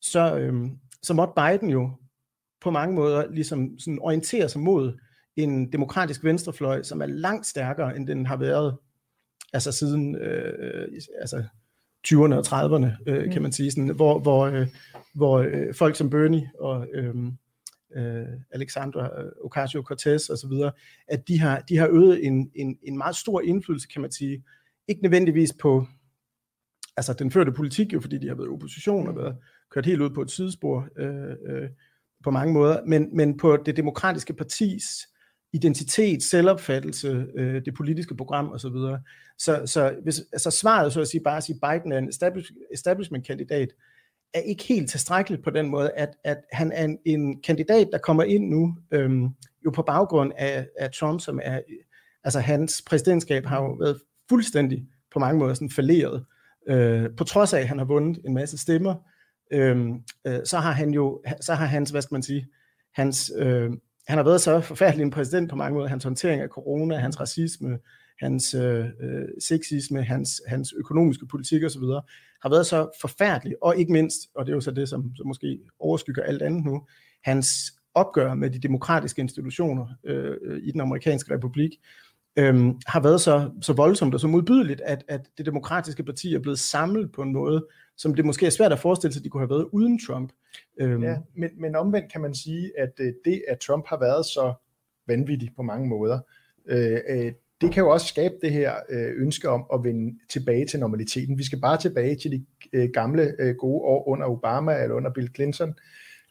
så, 0.00 0.38
øh, 0.38 0.54
så 1.02 1.14
måtte 1.14 1.32
Biden 1.36 1.70
jo 1.70 1.90
på 2.60 2.70
mange 2.70 2.94
måder 2.94 3.30
ligesom 3.30 3.78
sådan 3.78 3.98
orientere 4.00 4.48
sig 4.48 4.60
mod 4.60 4.98
en 5.36 5.72
demokratisk 5.72 6.24
venstrefløj, 6.24 6.82
som 6.82 7.02
er 7.02 7.06
langt 7.06 7.46
stærkere, 7.46 7.96
end 7.96 8.06
den 8.06 8.26
har 8.26 8.36
været 8.36 8.76
altså 9.52 9.72
siden 9.72 10.16
øh, 10.16 10.88
altså 11.20 11.44
20'erne 12.08 12.34
og 12.34 12.46
30'erne, 12.46 13.10
øh, 13.10 13.32
kan 13.32 13.42
man 13.42 13.52
sige, 13.52 13.70
sådan, 13.70 13.88
hvor, 13.88 14.18
hvor, 14.18 14.46
øh, 14.46 14.66
hvor 15.14 15.38
øh, 15.38 15.74
folk 15.74 15.96
som 15.96 16.10
Bernie 16.10 16.50
og 16.60 16.86
øh, 16.94 17.14
øh, 17.96 18.26
Alexandra 18.50 19.08
Ocasio-Cortez 19.44 20.32
osv., 20.32 20.70
at 21.08 21.28
de 21.28 21.40
har, 21.40 21.60
de 21.60 21.76
har 21.76 21.88
øvet 21.88 22.26
en, 22.26 22.50
en, 22.54 22.78
en 22.82 22.98
meget 22.98 23.16
stor 23.16 23.40
indflydelse, 23.40 23.88
kan 23.88 24.02
man 24.02 24.12
sige, 24.12 24.44
ikke 24.88 25.02
nødvendigvis 25.02 25.52
på 25.60 25.86
altså 26.98 27.12
den 27.12 27.30
førte 27.30 27.52
politik, 27.52 27.92
jo 27.92 28.00
fordi 28.00 28.18
de 28.18 28.28
har 28.28 28.34
været 28.34 28.48
i 28.48 28.50
opposition 28.50 29.08
og 29.08 29.16
været 29.16 29.36
kørt 29.70 29.86
helt 29.86 30.00
ud 30.00 30.10
på 30.10 30.22
et 30.22 30.30
sidespor 30.30 30.88
øh, 30.98 31.30
øh, 31.48 31.68
på 32.24 32.30
mange 32.30 32.52
måder, 32.52 32.84
men, 32.86 33.16
men 33.16 33.36
på 33.36 33.56
det 33.56 33.76
demokratiske 33.76 34.32
partis 34.32 34.84
identitet, 35.52 36.22
selvopfattelse, 36.22 37.26
øh, 37.34 37.64
det 37.64 37.74
politiske 37.74 38.16
program 38.16 38.52
osv. 38.52 38.68
Så, 38.68 38.98
så, 39.38 39.62
så 39.66 39.94
hvis, 40.02 40.20
altså 40.32 40.50
svaret 40.50 40.92
så 40.92 41.00
at 41.00 41.08
sige 41.08 41.22
bare 41.24 41.36
at 41.36 41.42
sige, 41.42 41.60
Biden 41.62 41.92
er 41.92 41.98
en 41.98 42.08
establish, 42.08 42.52
establishment-kandidat, 42.72 43.68
er 44.34 44.40
ikke 44.40 44.64
helt 44.64 44.90
tilstrækkeligt 44.90 45.44
på 45.44 45.50
den 45.50 45.68
måde, 45.68 45.90
at, 45.90 46.10
at 46.24 46.38
han 46.52 46.72
er 46.72 46.84
en, 46.84 46.98
en 47.04 47.42
kandidat, 47.42 47.88
der 47.92 47.98
kommer 47.98 48.22
ind 48.22 48.48
nu, 48.48 48.76
øhm, 48.90 49.28
jo 49.64 49.70
på 49.70 49.82
baggrund 49.82 50.32
af, 50.36 50.68
af 50.78 50.90
Trump, 50.90 51.20
som 51.20 51.40
er, 51.42 51.60
altså 52.24 52.40
hans 52.40 52.82
præsidentskab 52.86 53.44
har 53.46 53.62
jo 53.62 53.72
været 53.72 54.00
fuldstændig 54.28 54.86
på 55.12 55.18
mange 55.18 55.38
måder 55.38 55.54
sådan 55.54 55.70
falderet. 55.70 56.24
Øh, 56.68 57.10
på 57.16 57.24
trods 57.24 57.52
af, 57.52 57.60
at 57.60 57.68
han 57.68 57.78
har 57.78 57.84
vundet 57.84 58.20
en 58.24 58.34
masse 58.34 58.58
stemmer, 58.58 58.94
øh, 59.52 59.88
øh, 60.26 60.40
så 60.44 60.58
har 60.58 60.72
han 60.72 60.90
jo, 60.90 61.22
så 61.40 61.54
har 61.54 61.66
hans, 61.66 61.90
hvad 61.90 62.02
skal 62.02 62.14
man 62.14 62.22
sige, 62.22 62.46
hans, 62.94 63.32
øh, 63.36 63.70
han 64.08 64.18
har 64.18 64.22
været 64.22 64.40
så 64.40 64.60
forfærdelig 64.60 65.04
en 65.04 65.10
præsident 65.10 65.50
på 65.50 65.56
mange 65.56 65.74
måder, 65.74 65.88
hans 65.88 66.04
håndtering 66.04 66.42
af 66.42 66.48
corona, 66.48 66.96
hans 66.96 67.20
racisme, 67.20 67.78
hans 68.20 68.54
øh, 68.54 68.84
øh 69.00 69.28
sexisme, 69.40 70.02
hans, 70.02 70.42
hans 70.46 70.74
økonomiske 70.76 71.26
politik 71.26 71.64
osv., 71.64 71.82
har 72.42 72.48
været 72.48 72.66
så 72.66 72.90
forfærdelig, 73.00 73.56
og 73.62 73.76
ikke 73.76 73.92
mindst, 73.92 74.20
og 74.34 74.46
det 74.46 74.52
er 74.52 74.56
jo 74.56 74.60
så 74.60 74.70
det, 74.70 74.88
som, 74.88 75.12
som 75.16 75.26
måske 75.26 75.58
overskygger 75.78 76.22
alt 76.22 76.42
andet 76.42 76.64
nu, 76.64 76.86
hans 77.24 77.48
opgør 77.94 78.34
med 78.34 78.50
de 78.50 78.58
demokratiske 78.58 79.22
institutioner 79.22 79.86
øh, 80.04 80.36
øh 80.42 80.60
i 80.62 80.70
den 80.70 80.80
amerikanske 80.80 81.34
republik, 81.34 81.70
øh, 81.70 82.07
øhm, 82.38 82.80
har 82.86 83.00
været 83.00 83.20
så, 83.20 83.50
så 83.62 83.72
voldsomt 83.72 84.14
og 84.14 84.20
så 84.20 84.28
modbydeligt, 84.28 84.80
at, 84.80 85.04
at 85.08 85.20
det 85.38 85.46
demokratiske 85.46 86.02
parti 86.02 86.34
er 86.34 86.38
blevet 86.38 86.58
samlet 86.58 87.12
på 87.12 87.22
en 87.22 87.32
måde, 87.32 87.66
som 87.96 88.14
det 88.14 88.24
måske 88.24 88.46
er 88.46 88.50
svært 88.50 88.72
at 88.72 88.78
forestille 88.78 89.12
sig, 89.12 89.20
at 89.20 89.24
de 89.24 89.28
kunne 89.28 89.40
have 89.40 89.50
været 89.50 89.68
uden 89.72 90.00
Trump. 90.06 90.32
Øhm. 90.80 91.02
Ja, 91.02 91.16
men, 91.36 91.50
men 91.56 91.76
omvendt 91.76 92.12
kan 92.12 92.20
man 92.20 92.34
sige, 92.34 92.70
at 92.78 92.92
øh, 93.00 93.12
det, 93.24 93.42
at 93.48 93.58
Trump 93.58 93.84
har 93.88 93.98
været 93.98 94.26
så 94.26 94.54
vanvittig 95.06 95.52
på 95.56 95.62
mange 95.62 95.88
måder, 95.88 96.18
øh, 96.66 96.98
øh, 97.08 97.32
det 97.60 97.72
kan 97.72 97.82
jo 97.82 97.90
også 97.90 98.06
skabe 98.06 98.34
det 98.42 98.52
her 98.52 98.74
øh, 98.90 99.12
ønske 99.16 99.48
om 99.48 99.64
at 99.74 99.84
vende 99.84 100.18
tilbage 100.28 100.66
til 100.66 100.80
normaliteten. 100.80 101.38
Vi 101.38 101.44
skal 101.44 101.60
bare 101.60 101.76
tilbage 101.76 102.16
til 102.16 102.30
de 102.30 102.44
øh, 102.72 102.90
gamle 102.94 103.34
øh, 103.38 103.54
gode 103.54 103.82
år 103.82 104.08
under 104.08 104.26
Obama 104.26 104.82
eller 104.82 104.96
under 104.96 105.10
Bill 105.12 105.30
Clinton, 105.34 105.74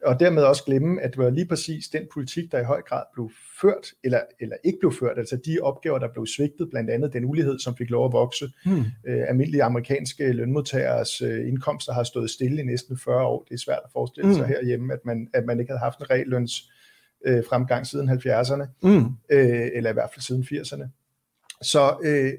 og 0.04 0.20
dermed 0.20 0.44
også 0.44 0.64
glemme, 0.64 1.02
at 1.02 1.12
det 1.12 1.18
var 1.18 1.30
lige 1.30 1.46
præcis 1.46 1.88
den 1.88 2.04
politik, 2.14 2.52
der 2.52 2.60
i 2.60 2.64
høj 2.64 2.82
grad 2.82 3.04
blev 3.14 3.32
ført, 3.62 3.88
eller, 4.04 4.20
eller 4.40 4.56
ikke 4.64 4.80
blev 4.80 4.94
ført, 5.00 5.18
altså 5.18 5.38
de 5.46 5.60
opgaver, 5.62 6.00
der 6.00 6.08
blev 6.14 6.26
svigtet, 6.26 6.70
blandt 6.70 6.90
andet 6.90 7.14
den 7.14 7.26
ulighed, 7.26 7.60
som 7.60 7.78
fik 7.78 7.90
lov 7.90 8.06
at 8.06 8.12
vokse. 8.12 8.52
Hmm. 8.66 8.84
Øh, 9.08 9.24
almindelige 9.28 9.64
amerikanske 9.64 10.32
lønmodtagers 10.32 11.22
øh, 11.22 11.48
indkomster 11.48 11.94
har 11.94 12.04
stået 12.04 12.30
stille 12.30 12.62
i 12.62 12.66
næsten 12.66 12.98
40 12.98 13.26
år. 13.26 13.46
Det 13.50 13.54
er 13.54 13.60
svært 13.60 13.80
at 13.86 13.92
forestille 13.94 14.34
sig 14.34 14.46
hmm. 14.46 14.54
herhjemme, 14.54 14.94
at 14.94 15.06
man, 15.06 15.30
at 15.34 15.46
man 15.46 15.60
ikke 15.60 15.72
havde 15.72 15.84
haft 15.84 16.00
en 16.00 16.10
realløns 16.10 16.72
øh, 17.26 17.44
fremgang 17.50 17.88
siden 17.88 18.10
70'erne, 18.10 18.66
hmm. 18.82 19.06
øh, 19.32 19.70
eller 19.74 19.90
i 19.90 19.94
hvert 19.94 20.10
fald 20.14 20.22
siden 20.22 20.44
80'erne. 20.44 20.88
Så 21.62 21.98
øh, 22.04 22.34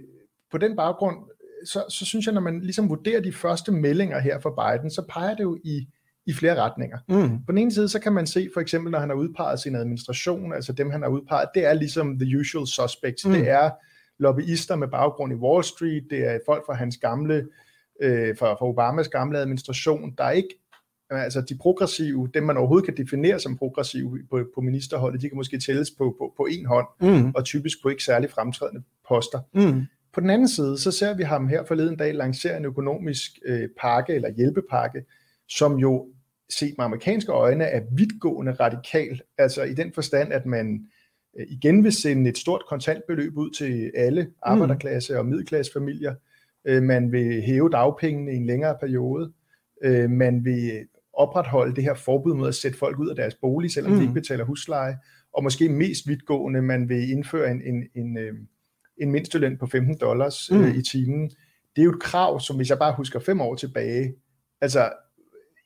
på 0.51 0.59
den 0.59 0.77
baggrund, 0.77 1.17
så, 1.65 1.85
så 1.89 2.05
synes 2.05 2.27
jeg, 2.27 2.35
når 2.35 2.41
man 2.41 2.61
ligesom 2.61 2.89
vurderer 2.89 3.21
de 3.21 3.33
første 3.33 3.73
meldinger 3.73 4.19
her 4.19 4.41
fra 4.41 4.51
Biden, 4.51 4.91
så 4.91 5.03
peger 5.09 5.35
det 5.35 5.43
jo 5.43 5.59
i 5.65 5.89
i 6.29 6.33
flere 6.33 6.63
retninger. 6.63 6.99
Mm. 7.09 7.45
På 7.45 7.53
den 7.53 7.59
ene 7.59 7.73
side, 7.73 7.89
så 7.89 8.01
kan 8.01 8.13
man 8.13 8.27
se, 8.27 8.49
for 8.55 8.61
eksempel, 8.61 8.91
når 8.91 8.99
han 8.99 9.09
har 9.09 9.17
udpeget 9.17 9.61
sin 9.61 9.75
administration, 9.75 10.53
altså 10.53 10.73
dem, 10.73 10.91
han 10.91 11.03
har 11.03 11.09
udpeget, 11.09 11.49
det 11.55 11.67
er 11.67 11.73
ligesom 11.73 12.19
the 12.19 12.39
usual 12.41 12.67
suspects. 12.67 13.27
Mm. 13.27 13.33
Det 13.33 13.51
er 13.51 13.71
lobbyister 14.19 14.77
med 14.77 14.89
baggrund 14.89 15.33
i 15.33 15.37
Wall 15.37 15.65
Street, 15.65 16.05
det 16.11 16.27
er 16.27 16.39
folk 16.47 16.67
fra 16.67 16.75
hans 16.75 16.97
gamle, 16.97 17.47
øh, 18.03 18.37
fra, 18.37 18.53
fra 18.53 18.67
Obamas 18.67 19.09
gamle 19.09 19.39
administration, 19.39 20.15
der 20.19 20.25
er 20.25 20.31
ikke 20.31 20.55
altså 21.11 21.41
de 21.41 21.59
progressive, 21.61 22.29
dem 22.35 22.43
man 22.43 22.57
overhovedet 22.57 22.85
kan 22.85 22.97
definere 22.97 23.41
som 23.41 23.57
progressive 23.57 24.19
på, 24.31 24.45
på 24.55 24.61
ministerholdet, 24.61 25.23
de 25.23 25.29
kan 25.29 25.37
måske 25.37 25.59
tælles 25.59 25.91
på, 25.91 26.17
på, 26.19 26.35
på 26.37 26.47
en 26.51 26.67
hånd, 26.67 26.87
mm. 27.01 27.33
og 27.35 27.45
typisk 27.45 27.83
på 27.83 27.89
ikke 27.89 28.05
særlig 28.05 28.31
fremtrædende 28.31 28.83
poster. 29.09 29.41
Mm. 29.55 29.83
På 30.15 30.21
den 30.21 30.31
anden 30.31 30.49
side, 30.49 30.79
så 30.79 30.91
ser 30.91 31.17
vi 31.17 31.23
ham 31.23 31.49
her 31.49 31.65
forleden 31.65 31.97
dag 31.97 32.15
lancere 32.15 32.57
en 32.57 32.65
økonomisk 32.65 33.31
øh, 33.47 33.69
pakke, 33.81 34.15
eller 34.15 34.31
hjælpepakke, 34.37 35.05
som 35.49 35.77
jo 35.77 36.07
set 36.51 36.75
med 36.79 36.85
amerikanske 36.85 37.33
øjne 37.33 37.65
er 37.65 37.81
vidtgående 37.93 38.53
radikal, 38.53 39.21
altså 39.39 39.63
i 39.63 39.75
den 39.75 39.93
forstand, 39.93 40.33
at 40.33 40.47
man 40.47 40.87
øh, 41.39 41.47
igen 41.49 41.85
vil 41.85 41.93
sende 41.93 42.31
et 42.31 42.39
stort 42.39 42.63
kontantbeløb 42.69 43.37
ud 43.37 43.51
til 43.51 43.93
alle 43.95 44.23
mm. 44.23 44.33
arbejderklasse 44.43 45.19
og 45.19 45.27
middelklassefamilier. 45.27 46.15
Øh, 46.65 46.83
man 46.83 47.13
vil 47.13 47.43
hæve 47.43 47.71
dagpengene 47.71 48.33
i 48.33 48.37
en 48.37 48.47
længere 48.47 48.77
periode. 48.81 49.33
Øh, 49.85 50.11
man 50.11 50.45
vil 50.45 50.87
opretholde 51.13 51.77
det 51.77 51.85
her 51.85 51.95
forbud 51.95 52.35
mod 52.35 52.49
at 52.49 52.55
sætte 52.55 52.79
folk 52.79 52.99
ud 52.99 53.09
af 53.09 53.17
deres 53.17 53.35
bolig, 53.35 53.71
selvom 53.71 53.93
mm. 53.93 53.99
de 53.99 54.03
ikke 54.05 54.15
betaler 54.15 54.45
husleje. 54.45 54.99
Og 55.33 55.43
måske 55.43 55.69
mest 55.69 56.09
vidtgående, 56.09 56.63
man 56.63 56.89
vil 56.89 57.11
indføre 57.11 57.51
en, 57.51 57.63
en, 57.63 57.85
en, 57.95 58.19
en 58.97 59.11
mindsteløn 59.11 59.59
på 59.59 59.67
15 59.67 59.99
dollars 59.99 60.51
mm. 60.51 60.65
i 60.79 60.83
timen. 60.83 61.31
Det 61.77 61.83
er 61.83 61.85
jo 61.85 61.93
et 61.93 62.03
krav, 62.03 62.41
som 62.41 62.57
hvis 62.57 62.71
jeg 62.71 62.79
bare 62.79 62.95
husker 62.97 63.21
fem 63.21 63.41
år 63.41 63.55
tilbage, 63.55 64.15
altså 64.61 64.93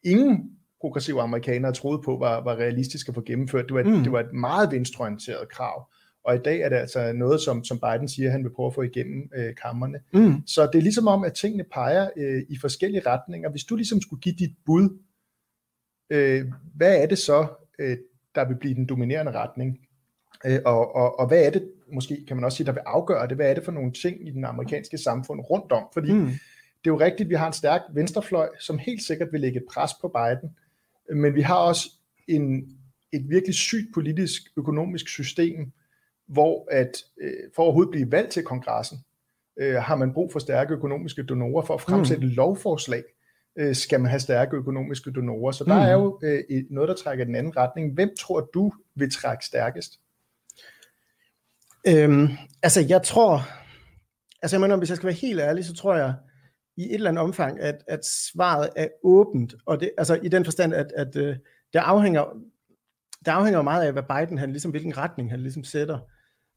ingen 0.04 0.50
progressive 0.82 1.20
amerikanere 1.20 1.72
troede 1.72 2.02
på, 2.04 2.16
var, 2.16 2.44
var 2.44 2.56
realistisk 2.56 3.08
at 3.08 3.14
få 3.14 3.22
gennemført. 3.26 3.64
Det 3.66 3.74
var, 3.74 3.82
mm. 3.82 4.02
det 4.02 4.12
var 4.12 4.20
et 4.20 4.32
meget 4.32 4.72
venstreorienteret 4.72 5.48
krav. 5.48 5.88
Og 6.24 6.34
i 6.34 6.38
dag 6.38 6.60
er 6.60 6.68
det 6.68 6.76
altså 6.76 7.12
noget, 7.12 7.40
som, 7.40 7.64
som 7.64 7.78
Biden 7.78 8.08
siger, 8.08 8.30
han 8.30 8.44
vil 8.44 8.50
prøve 8.50 8.66
at 8.66 8.74
få 8.74 8.82
igennem 8.82 9.30
øh, 9.34 9.54
kammerne. 9.62 10.00
Mm. 10.12 10.46
Så 10.46 10.66
det 10.72 10.78
er 10.78 10.82
ligesom 10.82 11.08
om, 11.08 11.24
at 11.24 11.34
tingene 11.34 11.64
peger 11.72 12.10
øh, 12.16 12.42
i 12.48 12.58
forskellige 12.60 13.02
retninger. 13.06 13.50
Hvis 13.50 13.64
du 13.64 13.76
ligesom 13.76 14.00
skulle 14.00 14.20
give 14.20 14.34
dit 14.38 14.54
bud, 14.66 14.98
øh, 16.10 16.44
hvad 16.74 17.02
er 17.02 17.06
det 17.06 17.18
så, 17.18 17.46
øh, 17.78 17.96
der 18.34 18.48
vil 18.48 18.56
blive 18.56 18.74
den 18.74 18.86
dominerende 18.86 19.32
retning? 19.32 19.78
Øh, 20.46 20.58
og, 20.64 20.94
og, 20.94 21.18
og 21.18 21.28
hvad 21.28 21.46
er 21.46 21.50
det, 21.50 21.70
måske 21.92 22.24
kan 22.26 22.36
man 22.36 22.44
også 22.44 22.56
sige, 22.56 22.66
der 22.66 22.72
vil 22.72 22.82
afgøre 22.86 23.28
det? 23.28 23.36
Hvad 23.36 23.50
er 23.50 23.54
det 23.54 23.64
for 23.64 23.72
nogle 23.72 23.92
ting 23.92 24.28
i 24.28 24.30
den 24.30 24.44
amerikanske 24.44 24.98
samfund 24.98 25.40
rundt 25.40 25.72
om? 25.72 25.84
Fordi 25.92 26.12
mm. 26.12 26.26
det 26.26 26.90
er 26.90 26.94
jo 26.94 27.00
rigtigt, 27.00 27.26
at 27.26 27.30
vi 27.30 27.34
har 27.34 27.46
en 27.46 27.52
stærk 27.52 27.80
venstrefløj, 27.94 28.48
som 28.60 28.78
helt 28.78 29.02
sikkert 29.02 29.28
vil 29.32 29.40
lægge 29.40 29.58
et 29.60 29.66
pres 29.70 29.90
på 30.00 30.08
Biden. 30.08 30.50
Men 31.16 31.34
vi 31.34 31.40
har 31.40 31.56
også 31.56 31.90
en, 32.28 32.78
et 33.12 33.28
virkelig 33.28 33.54
sygt 33.54 33.94
politisk, 33.94 34.42
økonomisk 34.56 35.08
system, 35.08 35.72
hvor 36.26 36.68
at 36.70 37.04
øh, 37.20 37.30
for 37.54 37.62
at 37.62 37.66
overhovedet 37.66 37.90
blive 37.90 38.12
valgt 38.12 38.30
til 38.30 38.42
kongressen, 38.42 38.98
øh, 39.60 39.74
har 39.74 39.96
man 39.96 40.12
brug 40.12 40.32
for 40.32 40.38
stærke 40.38 40.74
økonomiske 40.74 41.22
donorer. 41.22 41.64
For 41.64 41.74
at 41.74 41.80
fremsætte 41.80 42.26
mm. 42.26 42.32
lovforslag, 42.32 43.02
øh, 43.58 43.74
skal 43.74 44.00
man 44.00 44.10
have 44.10 44.20
stærke 44.20 44.56
økonomiske 44.56 45.10
donorer. 45.10 45.52
Så 45.52 45.64
der 45.64 45.74
mm. 45.74 45.80
er 45.80 45.92
jo 45.92 46.20
øh, 46.22 46.64
noget, 46.70 46.88
der 46.88 46.94
trækker 46.94 47.24
den 47.24 47.34
anden 47.34 47.56
retning. 47.56 47.94
Hvem 47.94 48.10
tror 48.18 48.40
du 48.54 48.72
vil 48.94 49.12
trække 49.12 49.44
stærkest? 49.44 50.00
Øhm, 51.88 52.28
altså, 52.62 52.86
jeg 52.88 53.02
tror, 53.02 53.42
altså 54.42 54.56
jeg 54.56 54.60
mener, 54.60 54.76
hvis 54.76 54.88
jeg 54.88 54.96
skal 54.96 55.06
være 55.06 55.14
helt 55.14 55.40
ærlig, 55.40 55.64
så 55.64 55.74
tror 55.74 55.94
jeg, 55.94 56.14
i 56.76 56.82
et 56.84 56.94
eller 56.94 57.10
andet 57.10 57.22
omfang, 57.22 57.60
at, 57.60 57.84
at 57.88 58.00
svaret 58.04 58.68
er 58.76 58.88
åbent, 59.04 59.54
og 59.66 59.80
det, 59.80 59.90
altså 59.98 60.18
i 60.22 60.28
den 60.28 60.44
forstand, 60.44 60.74
at, 60.74 60.92
at 60.96 61.16
øh, 61.16 61.36
det 61.72 61.78
afhænger, 61.78 62.24
det 63.24 63.30
afhænger 63.30 63.62
meget 63.62 63.86
af, 63.86 63.92
hvad 63.92 64.02
Biden, 64.02 64.38
han 64.38 64.50
ligesom, 64.50 64.70
hvilken 64.70 64.96
retning 64.96 65.30
han 65.30 65.40
ligesom 65.40 65.64
sætter. 65.64 65.98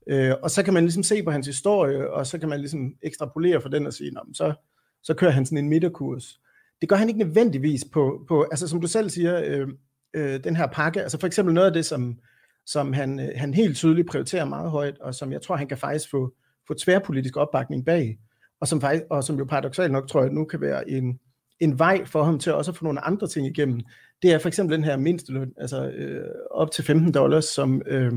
Øh, 0.08 0.34
og 0.44 0.52
så 0.52 0.64
kan 0.64 0.74
man 0.74 0.84
ligesom 0.84 1.04
se 1.04 1.24
på 1.24 1.32
hans 1.32 1.48
historie, 1.48 2.12
og 2.12 2.28
så 2.28 2.38
kan 2.38 2.50
man 2.50 2.60
ligesom 2.60 2.94
ekstrapolere 3.02 3.62
for 3.62 3.70
den 3.70 3.88
og 3.88 3.94
sige, 3.94 4.12
så, 4.34 4.54
så 5.04 5.14
kører 5.14 5.32
han 5.32 5.46
sådan 5.46 5.58
en 5.58 5.70
midterkurs. 5.70 6.40
Det 6.82 6.90
gør 6.90 6.96
han 6.96 7.08
ikke 7.08 7.20
nødvendigvis 7.20 7.86
på, 7.94 8.26
på 8.28 8.44
altså 8.52 8.68
som 8.68 8.82
du 8.82 8.88
selv 8.88 9.10
siger, 9.10 9.42
øh, 9.46 9.68
øh, 10.14 10.44
den 10.44 10.56
her 10.56 10.68
pakke, 10.68 11.02
altså 11.02 11.20
for 11.20 11.28
eksempel 11.28 11.54
noget 11.54 11.68
af 11.68 11.74
det, 11.74 11.86
som, 11.86 12.20
som 12.66 12.94
han, 12.94 13.20
øh, 13.20 13.30
han 13.36 13.54
helt 13.54 13.78
tydeligt 13.78 14.08
prioriterer 14.08 14.46
meget 14.46 14.72
højt, 14.72 14.98
og 14.98 15.16
som 15.16 15.32
jeg 15.32 15.42
tror, 15.42 15.56
han 15.56 15.68
kan 15.68 15.78
faktisk 15.78 16.10
få, 16.12 16.34
få 16.68 16.74
tværpolitisk 16.74 17.38
opbakning 17.38 17.86
bag, 17.86 18.20
og 18.62 18.68
som, 18.68 18.82
faktisk, 18.82 19.04
og 19.10 19.24
som 19.24 19.38
jo 19.38 19.46
paradoxalt 19.46 19.92
nok 19.92 20.08
tror 20.08 20.22
jeg 20.22 20.32
nu 20.32 20.46
kan 20.46 20.62
være 20.62 20.90
en, 20.90 21.20
en 21.60 21.80
vej 21.80 22.06
for 22.06 22.24
ham 22.24 22.40
til 22.40 22.54
også 22.54 22.72
at 22.72 22.78
få 22.78 22.84
nogle 22.84 23.06
andre 23.06 23.28
ting 23.28 23.48
igennem. 23.48 23.82
Det 24.22 24.32
er 24.32 24.40
for 24.40 24.48
eksempel 24.48 24.78
den 24.78 24.84
her 24.84 24.98
mindsteløn, 24.98 25.54
altså 25.58 25.90
øh, 25.90 26.32
op 26.52 26.72
til 26.72 26.84
15 26.84 27.14
dollars, 27.14 27.46
som, 27.46 27.82
øh, 27.88 28.14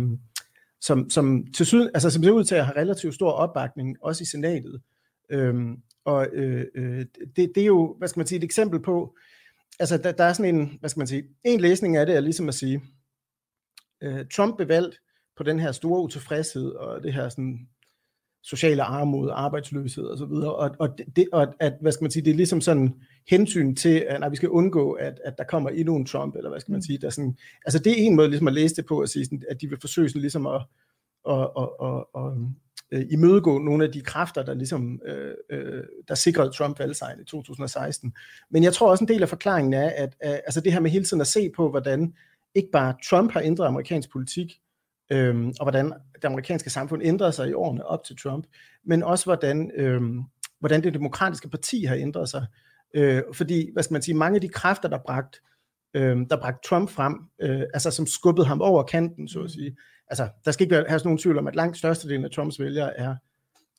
som, 0.80 1.10
som, 1.10 1.46
til 1.56 1.66
syd, 1.66 1.88
altså, 1.94 2.10
som 2.10 2.22
ser 2.22 2.30
ud 2.30 2.44
til 2.44 2.54
at 2.54 2.66
have 2.66 2.76
relativt 2.76 3.14
stor 3.14 3.30
opbakning, 3.30 3.96
også 4.02 4.22
i 4.22 4.26
senatet. 4.26 4.80
Øh, 5.30 5.54
og 6.04 6.26
øh, 6.32 6.66
øh, 6.74 7.06
det, 7.36 7.52
det 7.54 7.58
er 7.62 7.66
jo, 7.66 7.94
hvad 7.98 8.08
skal 8.08 8.20
man 8.20 8.26
sige, 8.26 8.36
et 8.36 8.44
eksempel 8.44 8.80
på, 8.82 9.16
altså 9.78 9.98
der, 9.98 10.12
der 10.12 10.24
er 10.24 10.32
sådan 10.32 10.54
en, 10.54 10.76
hvad 10.80 10.90
skal 10.90 11.00
man 11.00 11.06
sige, 11.06 11.24
en 11.44 11.60
læsning 11.60 11.96
af 11.96 12.06
det 12.06 12.16
er 12.16 12.20
ligesom 12.20 12.48
at 12.48 12.54
sige, 12.54 12.82
øh, 14.02 14.26
Trump 14.34 14.56
blev 14.56 14.68
valgt 14.68 15.00
på 15.36 15.42
den 15.42 15.60
her 15.60 15.72
store 15.72 16.02
utilfredshed, 16.02 16.70
og 16.70 17.02
det 17.02 17.14
her 17.14 17.28
sådan 17.28 17.68
sociale 18.42 18.82
armod, 18.82 19.30
arbejdsløshed 19.32 20.10
osv., 20.10 20.22
og, 20.22 20.56
og, 20.56 20.70
og, 20.78 20.98
det, 21.16 21.28
og 21.32 21.54
at, 21.60 21.74
hvad 21.80 21.92
skal 21.92 22.04
man 22.04 22.10
sige, 22.10 22.24
det 22.24 22.30
er 22.30 22.34
ligesom 22.34 22.60
sådan 22.60 22.94
hensyn 23.28 23.74
til, 23.74 24.04
at 24.08 24.20
nej, 24.20 24.28
vi 24.28 24.36
skal 24.36 24.48
undgå, 24.48 24.92
at, 24.92 25.20
at 25.24 25.38
der 25.38 25.44
kommer 25.44 25.70
endnu 25.70 25.96
en 25.96 26.06
Trump, 26.06 26.36
eller 26.36 26.50
hvad 26.50 26.60
skal 26.60 26.72
man 26.72 26.78
mm. 26.78 26.82
sige, 26.82 26.98
der 26.98 27.10
sådan, 27.10 27.36
altså 27.64 27.78
det 27.78 27.92
er 27.92 27.96
en 27.96 28.16
måde 28.16 28.28
ligesom 28.28 28.48
at 28.48 28.54
læse 28.54 28.76
det 28.76 28.86
på, 28.86 29.00
at, 29.00 29.08
sige 29.08 29.24
sådan, 29.24 29.42
at 29.50 29.60
de 29.60 29.68
vil 29.68 29.80
forsøge 29.80 30.08
sådan 30.08 30.20
ligesom 30.20 30.46
at, 30.46 30.62
at, 31.28 31.48
at, 31.58 31.68
at, 31.82 32.04
at, 32.16 32.32
at 32.92 33.06
imødegå 33.10 33.58
nogle 33.58 33.84
af 33.84 33.92
de 33.92 34.00
kræfter, 34.00 34.42
der 34.42 34.54
ligesom, 34.54 35.00
øh, 35.06 35.34
øh, 35.50 35.84
der 36.08 36.14
sikrede 36.14 36.50
Trump 36.50 36.78
valgsejren 36.78 37.20
i 37.20 37.24
2016. 37.24 38.12
Men 38.50 38.62
jeg 38.62 38.72
tror 38.72 38.90
også 38.90 39.04
en 39.04 39.08
del 39.08 39.22
af 39.22 39.28
forklaringen 39.28 39.74
er, 39.74 39.90
at, 39.90 40.16
at 40.20 40.32
altså 40.32 40.60
det 40.60 40.72
her 40.72 40.80
med 40.80 40.90
hele 40.90 41.04
tiden 41.04 41.20
at 41.20 41.26
se 41.26 41.50
på, 41.56 41.70
hvordan 41.70 42.14
ikke 42.54 42.70
bare 42.70 42.94
Trump 43.10 43.32
har 43.32 43.40
ændret 43.40 43.66
amerikansk 43.66 44.12
politik, 44.12 44.60
øhm, 45.10 45.48
og 45.60 45.64
hvordan 45.64 45.92
det 46.14 46.24
amerikanske 46.24 46.70
samfund 46.70 47.02
ændrede 47.04 47.32
sig 47.32 47.48
i 47.48 47.52
årene 47.52 47.86
op 47.86 48.04
til 48.04 48.16
Trump, 48.16 48.46
men 48.84 49.02
også 49.02 49.24
hvordan, 49.24 49.70
øhm, 49.74 50.22
hvordan 50.60 50.82
det 50.82 50.94
demokratiske 50.94 51.48
parti 51.48 51.84
har 51.84 51.94
ændret 51.94 52.28
sig. 52.28 52.46
Øh, 52.94 53.22
fordi, 53.32 53.70
hvad 53.72 53.82
skal 53.82 53.92
man 53.92 54.02
sige, 54.02 54.14
mange 54.14 54.34
af 54.34 54.40
de 54.40 54.48
kræfter, 54.48 54.88
der 54.88 54.98
bragt, 55.06 55.42
øh, 55.94 56.16
der 56.30 56.40
bragt 56.40 56.64
Trump 56.64 56.90
frem, 56.90 57.14
øh, 57.40 57.62
altså 57.74 57.90
som 57.90 58.06
skubbede 58.06 58.46
ham 58.46 58.60
over 58.60 58.82
kanten, 58.82 59.28
så 59.28 59.42
at 59.42 59.50
sige. 59.50 59.76
Altså, 60.08 60.28
der 60.44 60.50
skal 60.50 60.64
ikke 60.64 60.76
være, 60.76 60.84
have 60.88 61.00
nogen 61.04 61.18
tvivl 61.18 61.38
om, 61.38 61.46
at 61.46 61.56
langt 61.56 61.78
størstedelen 61.78 62.24
af 62.24 62.30
Trumps 62.30 62.60
vælgere 62.60 62.96
er 62.96 63.16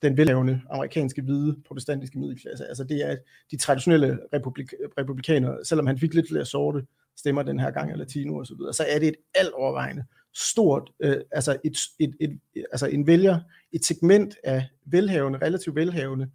den 0.01 0.17
velhavende 0.17 0.61
amerikanske 0.69 1.21
hvide 1.21 1.57
protestantiske 1.67 2.19
middelklasse. 2.19 2.65
Altså 2.65 2.83
det 2.83 3.11
er 3.11 3.15
de 3.51 3.57
traditionelle 3.57 4.19
republik- 4.35 4.73
republikanere, 4.97 5.65
selvom 5.65 5.87
han 5.87 5.99
fik 5.99 6.13
lidt 6.13 6.29
flere 6.29 6.45
sorte 6.45 6.85
stemmer 7.17 7.43
den 7.43 7.59
her 7.59 7.71
gang, 7.71 7.91
eller 7.91 8.05
latino 8.05 8.35
og 8.35 8.47
så 8.47 8.55
videre, 8.55 8.73
så 8.73 8.85
er 8.89 8.99
det 8.99 9.07
et 9.07 9.15
alt 9.35 9.51
overvejende 9.53 10.03
stort, 10.35 10.91
øh, 10.99 11.17
altså, 11.31 11.57
et, 11.63 11.77
et, 11.99 12.15
et, 12.19 12.39
altså 12.71 12.87
en 12.87 13.07
vælger, 13.07 13.39
et 13.71 13.85
segment 13.85 14.35
af 14.43 14.65
velhavende, 14.85 15.39
relativt 15.41 15.75
velhavende, 15.75 16.29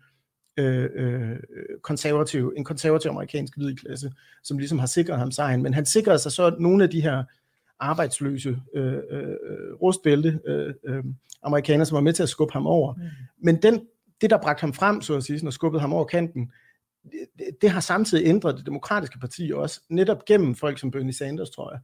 øh, 0.56 0.88
øh, 0.94 1.36
konservativ, 1.82 2.52
en 2.56 2.64
konservativ 2.64 3.10
amerikansk 3.10 3.56
middelklasse, 3.56 4.12
som 4.42 4.58
ligesom 4.58 4.78
har 4.78 4.86
sikret 4.86 5.18
ham 5.18 5.30
sejren, 5.30 5.62
men 5.62 5.74
han 5.74 5.86
sikrede 5.86 6.18
sig 6.18 6.32
så 6.32 6.56
nogle 6.58 6.84
af 6.84 6.90
de 6.90 7.00
her 7.00 7.24
arbejdsløse 7.78 8.58
øh, 8.74 8.94
øh, 9.10 9.36
rustbælte 9.82 10.40
øh, 10.46 10.74
øh, 10.84 11.04
amerikanere, 11.42 11.86
som 11.86 11.94
var 11.94 12.00
med 12.00 12.12
til 12.12 12.22
at 12.22 12.28
skubbe 12.28 12.52
ham 12.52 12.66
over. 12.66 12.94
Mm. 12.94 13.02
Men 13.38 13.62
den, 13.62 13.80
det, 14.20 14.30
der 14.30 14.38
bragte 14.38 14.60
ham 14.60 14.72
frem, 14.72 15.02
så 15.02 15.16
at 15.16 15.24
sige, 15.24 15.46
og 15.46 15.52
skubbede 15.52 15.80
ham 15.80 15.92
over 15.92 16.04
kanten, 16.04 16.52
det, 17.12 17.62
det 17.62 17.70
har 17.70 17.80
samtidig 17.80 18.26
ændret 18.26 18.56
det 18.56 18.66
demokratiske 18.66 19.18
parti 19.18 19.52
også, 19.54 19.80
netop 19.88 20.24
gennem 20.24 20.54
folk 20.54 20.78
som 20.78 20.90
Bernie 20.90 21.12
Sanders, 21.12 21.50
tror 21.50 21.72
jeg. 21.72 21.80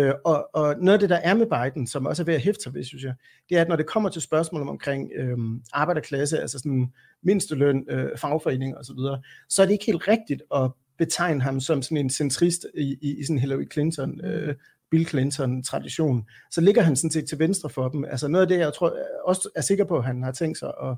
Øh, 0.00 0.14
og, 0.24 0.48
og 0.54 0.76
noget 0.78 0.92
af 0.92 1.00
det, 1.00 1.10
der 1.10 1.16
er 1.16 1.34
med 1.34 1.46
Biden, 1.46 1.86
som 1.86 2.06
også 2.06 2.22
er 2.22 2.24
ved 2.24 2.34
at 2.34 2.40
hæfte 2.40 2.62
sig 2.62 2.74
ved, 2.74 2.84
synes 2.84 3.04
jeg, 3.04 3.14
det 3.48 3.56
er, 3.56 3.60
at 3.60 3.68
når 3.68 3.76
det 3.76 3.86
kommer 3.86 4.08
til 4.08 4.22
spørgsmål 4.22 4.68
omkring 4.68 5.10
øh, 5.16 5.38
arbejderklasse, 5.72 6.40
altså 6.40 6.58
sådan 6.58 6.92
mindsteløn, 7.22 7.84
øh, 7.90 8.18
fagforening 8.18 8.76
osv., 8.76 8.96
så, 8.96 9.18
så 9.48 9.62
er 9.62 9.66
det 9.66 9.72
ikke 9.72 9.86
helt 9.86 10.08
rigtigt 10.08 10.42
at 10.54 10.70
betegne 10.98 11.42
ham 11.42 11.60
som 11.60 11.82
sådan 11.82 11.96
en 11.96 12.10
centrist 12.10 12.66
i, 12.74 12.96
i, 13.02 13.18
i 13.18 13.24
sådan 13.24 13.38
Hillary 13.38 13.72
Clinton, 13.72 14.24
øh, 14.24 14.54
Bill 14.90 15.06
Clinton-tradition. 15.06 16.28
Så 16.50 16.60
ligger 16.60 16.82
han 16.82 16.96
sådan 16.96 17.10
set 17.10 17.28
til 17.28 17.38
venstre 17.38 17.70
for 17.70 17.88
dem. 17.88 18.04
Altså 18.04 18.28
noget 18.28 18.42
af 18.42 18.48
det, 18.48 18.58
jeg 18.58 18.72
tror, 18.72 18.96
også 19.24 19.48
er 19.56 19.60
sikker 19.60 19.84
på, 19.84 19.98
at 19.98 20.04
han 20.04 20.22
har 20.22 20.32
tænkt 20.32 20.58
sig 20.58 20.72
at, 20.82 20.90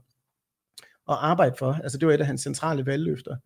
at 1.08 1.16
arbejde 1.20 1.54
for, 1.58 1.72
altså 1.72 1.98
det 1.98 2.08
var 2.08 2.14
et 2.14 2.20
af 2.20 2.26
hans 2.26 2.42
centrale 2.42 2.86
valgløfter. 2.86 3.36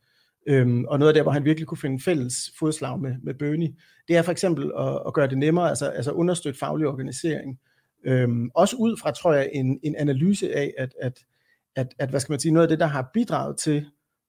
Øhm, 0.47 0.85
og 0.85 0.99
noget 0.99 1.11
af 1.11 1.15
det, 1.15 1.23
hvor 1.23 1.33
han 1.33 1.45
virkelig 1.45 1.67
kunne 1.67 1.79
finde 1.79 2.03
fælles 2.03 2.53
fodslag 2.59 3.01
med, 3.01 3.15
med 3.23 3.35
Bernie, 3.35 3.75
det 4.09 4.17
er 4.17 4.23
for 4.23 4.33
eksempel 4.33 4.73
at, 4.79 5.03
at 5.07 5.15
gøre 5.15 5.27
det 5.29 5.39
nemmere, 5.39 5.69
altså, 5.69 5.87
altså 5.87 6.13
understøtte 6.13 6.59
faglig 6.59 6.87
organisering. 6.87 7.59
Øhm, 8.05 8.51
også 8.55 8.77
ud 8.77 8.97
fra, 8.97 9.11
tror 9.11 9.33
jeg, 9.33 9.51
en, 9.53 9.81
en 9.83 9.97
analyse 9.97 10.57
af, 10.57 10.75
at, 10.79 10.95
at, 11.01 11.19
at, 11.77 11.95
at, 11.99 12.11
hvad 12.11 12.21
skal 12.21 12.33
man 12.33 12.41
sige, 12.41 12.53
noget 12.53 12.67
af 12.67 12.69
det, 12.69 12.81
der 12.81 12.87
har 12.87 13.11
bidraget 13.15 13.57
til 13.57 13.87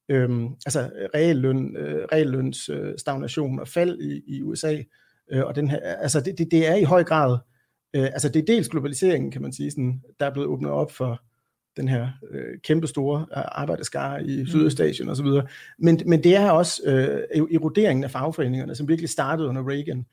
øhm, 0.10 0.48
altså 0.66 0.90
realløn, 1.16 1.76
øh, 1.78 2.08
realløns 2.12 2.70
øh, 2.70 2.94
stagnation 2.98 3.60
og 3.60 3.68
fald 3.68 4.00
i, 4.02 4.22
i 4.28 4.42
USA, 4.42 4.78
øh, 5.32 5.44
og 5.46 5.56
den 5.56 5.70
her, 5.70 5.78
altså 5.80 6.22
det, 6.22 6.38
det, 6.38 6.52
det 6.52 6.68
er 6.68 6.76
i 6.76 6.84
høj 6.84 7.04
grad, 7.04 7.38
øh, 7.96 8.04
altså 8.04 8.30
det 8.30 8.42
er 8.42 8.46
dels 8.46 8.70
globaliseringen, 8.70 9.32
kan 9.32 9.42
man 9.42 9.54
sige, 9.54 9.72
sådan, 9.72 10.02
der 10.20 10.26
er 10.26 10.34
blevet 10.34 10.50
åbnet 10.50 10.72
op 10.72 10.92
for, 10.92 11.24
den 11.78 11.88
her 11.88 12.08
øh, 12.32 12.60
kæmpe 12.64 12.88
store 12.88 13.20
øh, 13.20 13.44
arbejderskare 13.52 14.26
i 14.26 14.40
mm. 14.40 14.48
Sydøstasien 14.48 15.10
osv. 15.10 15.28
Men, 15.80 16.02
men 16.06 16.24
det 16.24 16.36
er 16.36 16.52
også 16.52 16.82
øh, 16.86 17.46
eroderingen 17.54 18.04
af 18.04 18.12
fagforeningerne, 18.12 18.76
som 18.76 18.88
virkelig 18.88 19.10
startede 19.10 19.48
under 19.48 19.70
Reagan, 19.70 20.06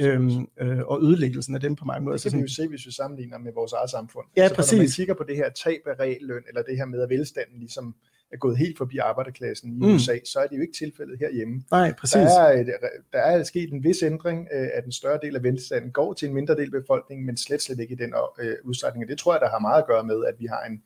øhm, 0.00 0.48
øh, 0.60 0.78
og 0.78 1.02
ødelæggelsen 1.02 1.54
af 1.54 1.60
dem 1.60 1.76
på 1.76 1.84
mange 1.84 2.04
måder. 2.04 2.18
Det 2.18 2.30
kan 2.30 2.38
vi 2.38 2.42
jo 2.42 2.48
se, 2.48 2.68
hvis 2.68 2.86
vi 2.86 2.92
sammenligner 2.92 3.38
med 3.38 3.52
vores 3.54 3.72
eget 3.72 3.90
samfund. 3.90 4.26
Ja, 4.36 4.42
altså, 4.42 4.56
præcis. 4.56 4.72
Når 4.72 4.78
man 4.78 4.88
kigger 4.88 5.14
på 5.14 5.24
det 5.28 5.36
her 5.36 5.50
tab 5.64 5.80
af 5.86 6.00
realløn, 6.00 6.42
eller 6.48 6.62
det 6.62 6.76
her 6.76 6.84
med, 6.84 7.00
at 7.02 7.10
velstanden 7.10 7.58
ligesom 7.58 7.94
er 8.34 8.38
gået 8.38 8.58
helt 8.58 8.78
forbi 8.78 8.98
arbejderklassen 8.98 9.72
i 9.72 9.80
mm. 9.80 9.94
USA, 9.94 10.18
så 10.24 10.38
er 10.38 10.46
det 10.46 10.56
jo 10.56 10.60
ikke 10.60 10.72
tilfældet 10.72 11.18
herhjemme. 11.18 11.62
Nej, 11.70 11.94
præcis. 12.00 12.14
Der 12.14 12.42
er, 12.42 12.60
et, 12.60 12.66
der 13.12 13.18
er 13.18 13.42
sket 13.42 13.72
en 13.72 13.84
vis 13.84 14.02
ændring, 14.02 14.48
øh, 14.52 14.68
at 14.74 14.84
en 14.84 14.92
større 14.92 15.18
del 15.22 15.36
af 15.36 15.42
velstanden 15.42 15.90
går 15.90 16.12
til 16.12 16.28
en 16.28 16.34
mindre 16.34 16.54
del 16.54 16.74
af 16.74 16.82
befolkningen, 16.82 17.26
men 17.26 17.36
slet 17.36 17.62
slet 17.62 17.80
ikke 17.80 17.92
i 17.92 17.96
den 17.96 18.14
øh, 18.40 18.54
udstrækning. 18.64 19.04
Og 19.04 19.08
det 19.08 19.18
tror 19.18 19.34
jeg, 19.34 19.40
der 19.40 19.48
har 19.48 19.58
meget 19.58 19.82
at 19.82 19.86
gøre 19.86 20.04
med, 20.04 20.24
at 20.24 20.34
vi 20.38 20.46
har 20.46 20.62
en, 20.64 20.82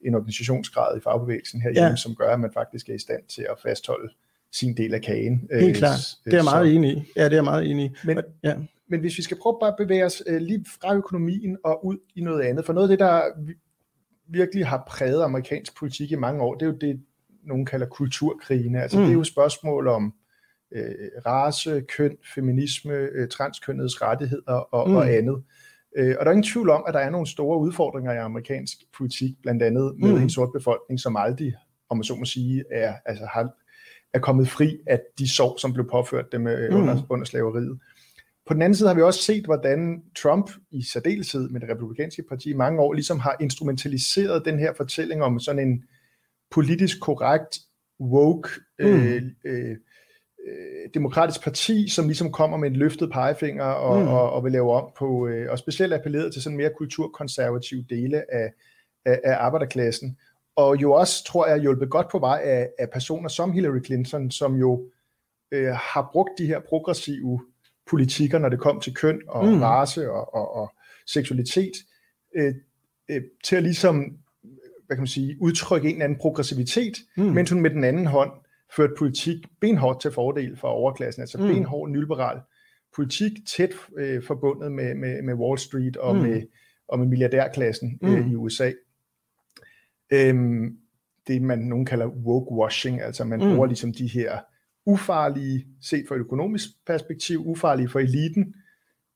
en 0.00 0.14
organisationsgrad 0.14 0.96
i 0.96 1.00
fagbevægelsen 1.00 1.60
herhjemme, 1.60 1.88
ja. 1.88 1.96
som 1.96 2.14
gør, 2.14 2.32
at 2.32 2.40
man 2.40 2.52
faktisk 2.52 2.88
er 2.88 2.94
i 2.94 2.98
stand 2.98 3.22
til 3.28 3.46
at 3.50 3.58
fastholde 3.62 4.12
sin 4.52 4.76
del 4.76 4.94
af 4.94 5.02
kagen. 5.02 5.48
Helt 5.52 5.68
øh, 5.68 5.74
klart. 5.74 5.98
Det 6.24 6.32
er 6.32 6.36
jeg 6.36 6.44
meget 6.44 6.74
enig 6.74 6.90
i. 6.96 7.12
Ja, 7.16 7.24
det 7.24 7.32
er 7.32 7.36
jeg 7.36 7.44
meget 7.44 7.70
enig 7.70 7.84
i. 7.84 7.90
Men, 8.04 8.18
ja. 8.42 8.54
men 8.88 9.00
hvis 9.00 9.18
vi 9.18 9.22
skal 9.22 9.36
prøve 9.42 9.56
bare 9.60 9.70
at 9.70 9.76
bevæge 9.78 10.04
os 10.04 10.22
øh, 10.26 10.40
lige 10.40 10.64
fra 10.80 10.94
økonomien 10.94 11.56
og 11.64 11.86
ud 11.86 11.96
i 12.14 12.20
noget 12.20 12.42
andet, 12.42 12.64
for 12.64 12.72
noget 12.72 12.90
af 12.90 12.92
det, 12.92 12.98
der 12.98 13.22
virkelig 14.28 14.66
har 14.66 14.84
præget 14.88 15.22
amerikansk 15.22 15.78
politik 15.78 16.12
i 16.12 16.16
mange 16.16 16.42
år, 16.42 16.54
det 16.54 16.62
er 16.62 16.70
jo 16.70 16.76
det, 16.80 17.00
nogen 17.44 17.66
kalder 17.66 17.86
kulturkrigene. 17.86 18.82
Altså 18.82 18.98
mm. 18.98 19.04
det 19.04 19.10
er 19.10 19.16
jo 19.16 19.24
spørgsmål 19.24 19.88
om 19.88 20.14
øh, 20.72 21.10
race, 21.26 21.80
køn, 21.96 22.16
feminisme, 22.34 22.92
øh, 22.92 23.28
transkønnedes 23.28 24.02
rettigheder 24.02 24.52
og, 24.52 24.88
mm. 24.88 24.96
og 24.96 25.10
andet. 25.10 25.42
Øh, 25.96 26.16
og 26.18 26.24
der 26.24 26.30
er 26.30 26.34
ingen 26.34 26.52
tvivl 26.52 26.70
om, 26.70 26.84
at 26.88 26.94
der 26.94 27.00
er 27.00 27.10
nogle 27.10 27.26
store 27.26 27.58
udfordringer 27.58 28.12
i 28.12 28.16
amerikansk 28.16 28.78
politik, 28.98 29.30
blandt 29.42 29.62
andet 29.62 29.94
med 29.98 30.12
mm. 30.12 30.22
en 30.22 30.30
sort 30.30 30.52
befolkning, 30.52 31.00
som 31.00 31.16
aldrig, 31.16 31.54
om 31.88 31.96
man 31.96 32.04
så 32.04 32.14
må 32.14 32.24
sige, 32.24 32.64
er, 32.70 32.94
altså 33.06 33.24
har, 33.32 33.48
er 34.14 34.18
kommet 34.18 34.48
fri 34.48 34.78
af 34.86 35.00
de 35.18 35.28
sår, 35.28 35.58
som 35.58 35.72
blev 35.72 35.88
påført 35.90 36.32
dem 36.32 36.46
øh, 36.46 36.70
mm. 36.70 36.76
under, 36.76 37.02
under 37.08 37.24
slaveriet. 37.24 37.78
På 38.46 38.54
den 38.54 38.62
anden 38.62 38.76
side 38.76 38.88
har 38.88 38.94
vi 38.94 39.02
også 39.02 39.22
set, 39.22 39.44
hvordan 39.44 40.02
Trump 40.16 40.50
i 40.70 40.82
særdeleshed 40.82 41.48
med 41.48 41.60
det 41.60 41.70
republikanske 41.70 42.22
parti 42.28 42.50
i 42.50 42.56
mange 42.56 42.80
år 42.80 42.92
ligesom 42.92 43.18
har 43.18 43.36
instrumentaliseret 43.40 44.44
den 44.44 44.58
her 44.58 44.72
fortælling 44.76 45.22
om 45.22 45.40
sådan 45.40 45.68
en 45.68 45.84
politisk 46.50 47.00
korrekt, 47.00 47.58
woke, 48.00 48.48
mm. 48.78 48.86
øh, 48.86 49.22
øh, 49.44 49.76
øh, 50.48 50.90
demokratisk 50.94 51.44
parti, 51.44 51.88
som 51.88 52.06
ligesom 52.06 52.32
kommer 52.32 52.56
med 52.56 52.68
en 52.68 52.76
løftet 52.76 53.10
pegefinger 53.12 53.64
og, 53.64 54.02
mm. 54.02 54.08
og, 54.08 54.32
og 54.32 54.44
vil 54.44 54.52
lave 54.52 54.72
om 54.72 54.92
på, 54.98 55.26
øh, 55.26 55.50
og 55.50 55.58
specielt 55.58 55.94
appelleret 55.94 56.32
til 56.32 56.42
sådan 56.42 56.56
mere 56.56 56.70
kulturkonservative 56.78 57.84
dele 57.90 58.34
af, 58.34 58.52
af, 59.04 59.20
af 59.24 59.36
arbejderklassen. 59.38 60.18
Og 60.56 60.82
jo 60.82 60.92
også, 60.92 61.24
tror 61.24 61.46
jeg, 61.46 61.58
hjulpet 61.58 61.90
godt 61.90 62.08
på 62.10 62.18
vej 62.18 62.40
af, 62.44 62.70
af 62.78 62.90
personer 62.90 63.28
som 63.28 63.52
Hillary 63.52 63.84
Clinton, 63.84 64.30
som 64.30 64.54
jo 64.54 64.90
øh, 65.52 65.72
har 65.72 66.10
brugt 66.12 66.30
de 66.38 66.46
her 66.46 66.60
progressive 66.60 67.40
politikker, 67.90 68.38
når 68.38 68.48
det 68.48 68.60
kom 68.60 68.80
til 68.80 68.94
køn 68.94 69.20
og 69.28 69.46
mm. 69.46 69.62
race 69.62 70.10
og, 70.10 70.34
og, 70.34 70.54
og 70.54 70.72
seksualitet, 71.06 71.72
øh, 72.36 72.54
øh, 73.10 73.22
til 73.44 73.56
at 73.56 73.62
ligesom 73.62 74.18
hvad 74.86 74.96
kan 74.96 75.02
man 75.02 75.06
sige, 75.06 75.36
udtrykke 75.40 75.88
en 75.88 75.94
eller 75.94 76.04
anden 76.04 76.18
progressivitet, 76.18 76.96
mm. 77.16 77.24
mens 77.24 77.50
hun 77.50 77.60
med 77.60 77.70
den 77.70 77.84
anden 77.84 78.06
hånd 78.06 78.30
ført 78.76 78.90
politik 78.98 79.36
benhårdt 79.60 80.00
til 80.00 80.10
fordel 80.10 80.56
for 80.56 80.68
overklassen, 80.68 81.20
altså 81.20 81.38
mm. 81.38 81.46
benhård 81.46 81.90
nyliberal 81.90 82.40
politik, 82.96 83.32
tæt 83.56 83.70
øh, 83.96 84.22
forbundet 84.22 84.72
med, 84.72 84.94
med, 84.94 85.22
med 85.22 85.34
Wall 85.34 85.58
Street 85.58 85.96
og, 85.96 86.16
mm. 86.16 86.22
med, 86.22 86.42
og 86.88 86.98
med 86.98 87.06
milliardærklassen 87.06 87.98
øh, 88.02 88.10
mm. 88.10 88.16
øh, 88.16 88.30
i 88.30 88.34
USA. 88.34 88.72
Øhm, 90.12 90.76
det 91.26 91.42
man 91.42 91.58
nogen 91.58 91.86
kalder 91.86 92.06
woke 92.06 92.52
washing, 92.52 93.02
altså 93.02 93.24
man 93.24 93.40
mm. 93.40 93.46
bruger 93.46 93.66
ligesom 93.66 93.92
de 93.92 94.06
her 94.06 94.38
ufarlige, 94.86 95.66
set 95.80 96.04
fra 96.08 96.14
et 96.14 96.18
økonomisk 96.18 96.68
perspektiv, 96.86 97.46
ufarlige 97.46 97.88
for 97.88 98.00
eliten, 98.00 98.54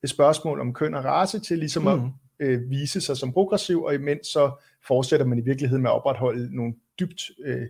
et 0.03 0.11
spørgsmål 0.11 0.61
om 0.61 0.75
køn 0.75 0.95
og 0.95 1.05
race 1.05 1.41
til 1.41 1.59
ligesom 1.59 1.83
mm. 1.83 1.89
at 1.89 2.01
øh, 2.41 2.71
vise 2.71 3.01
sig 3.01 3.17
som 3.17 3.33
progressiv, 3.33 3.83
og 3.83 3.95
imens 3.95 4.27
så 4.27 4.51
fortsætter 4.87 5.27
man 5.27 5.39
i 5.39 5.43
virkeligheden 5.43 5.83
med 5.83 5.91
at 5.91 5.95
opretholde 5.95 6.57
nogle 6.57 6.75
dybt 7.01 7.23
øh, 7.45 7.67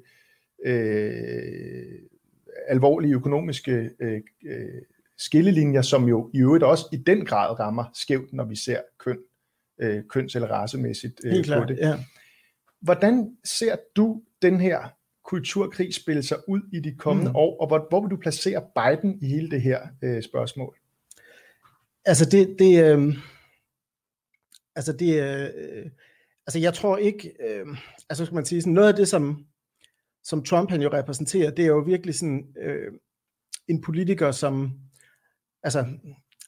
øh, 0.64 1.98
alvorlige 2.68 3.14
økonomiske 3.14 3.90
øh, 4.00 4.20
øh, 4.46 4.82
skillelinjer, 5.18 5.82
som 5.82 6.08
jo 6.08 6.30
i 6.34 6.38
øvrigt 6.38 6.64
også 6.64 6.86
i 6.92 6.96
den 6.96 7.24
grad 7.24 7.60
rammer 7.60 7.84
skævt, 7.94 8.32
når 8.32 8.44
vi 8.44 8.56
ser 8.56 8.80
køn, 8.98 9.18
øh, 9.80 10.02
køns- 10.08 10.34
eller 10.34 10.48
racemæssigt 10.48 11.20
øh, 11.24 11.32
Helt 11.32 11.46
klar, 11.46 11.60
på 11.60 11.66
det. 11.66 11.78
Ja. 11.78 11.94
Hvordan 12.80 13.36
ser 13.44 13.76
du 13.96 14.22
den 14.42 14.60
her 14.60 14.88
kulturkrig 15.30 15.94
spille 15.94 16.22
sig 16.22 16.38
ud 16.48 16.60
i 16.72 16.80
de 16.80 16.94
kommende 16.94 17.30
mm. 17.30 17.36
år, 17.36 17.60
og 17.60 17.66
hvor, 17.66 17.86
hvor 17.88 18.00
vil 18.00 18.10
du 18.10 18.16
placere 18.16 18.62
Biden 18.76 19.18
i 19.22 19.26
hele 19.26 19.50
det 19.50 19.62
her 19.62 19.80
øh, 20.02 20.22
spørgsmål? 20.22 20.76
Altså 22.04 22.24
det, 22.24 22.56
det 22.58 22.84
øh, 22.84 23.16
altså 24.76 24.92
det, 24.92 25.22
øh, 25.22 25.90
altså 26.46 26.58
jeg 26.58 26.74
tror 26.74 26.96
ikke, 26.96 27.32
øh, 27.48 27.66
altså 28.10 28.24
skal 28.24 28.34
man 28.34 28.44
sige 28.44 28.62
sådan 28.62 28.72
noget 28.72 28.88
af 28.88 28.94
det 28.94 29.08
som 29.08 29.46
som 30.22 30.44
Trump 30.44 30.70
han 30.70 30.82
jo 30.82 30.90
repræsenterer, 30.92 31.50
det 31.50 31.62
er 31.62 31.68
jo 31.68 31.78
virkelig 31.78 32.14
sådan 32.14 32.54
øh, 32.62 32.92
en 33.68 33.82
politiker, 33.82 34.30
som, 34.30 34.72
altså, 35.62 35.86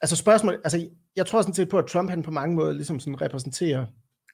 altså 0.01 0.17
spørgsmål, 0.17 0.61
altså 0.65 0.89
jeg 1.17 1.27
tror 1.27 1.43
sådan 1.43 1.55
set 1.55 1.69
på, 1.69 1.79
at 1.79 1.87
Trump 1.87 2.11
han 2.11 2.23
på 2.23 2.31
mange 2.31 2.57
måder 2.57 2.73
ligesom 2.73 3.01
sådan 3.01 3.21
repræsenterer 3.21 3.87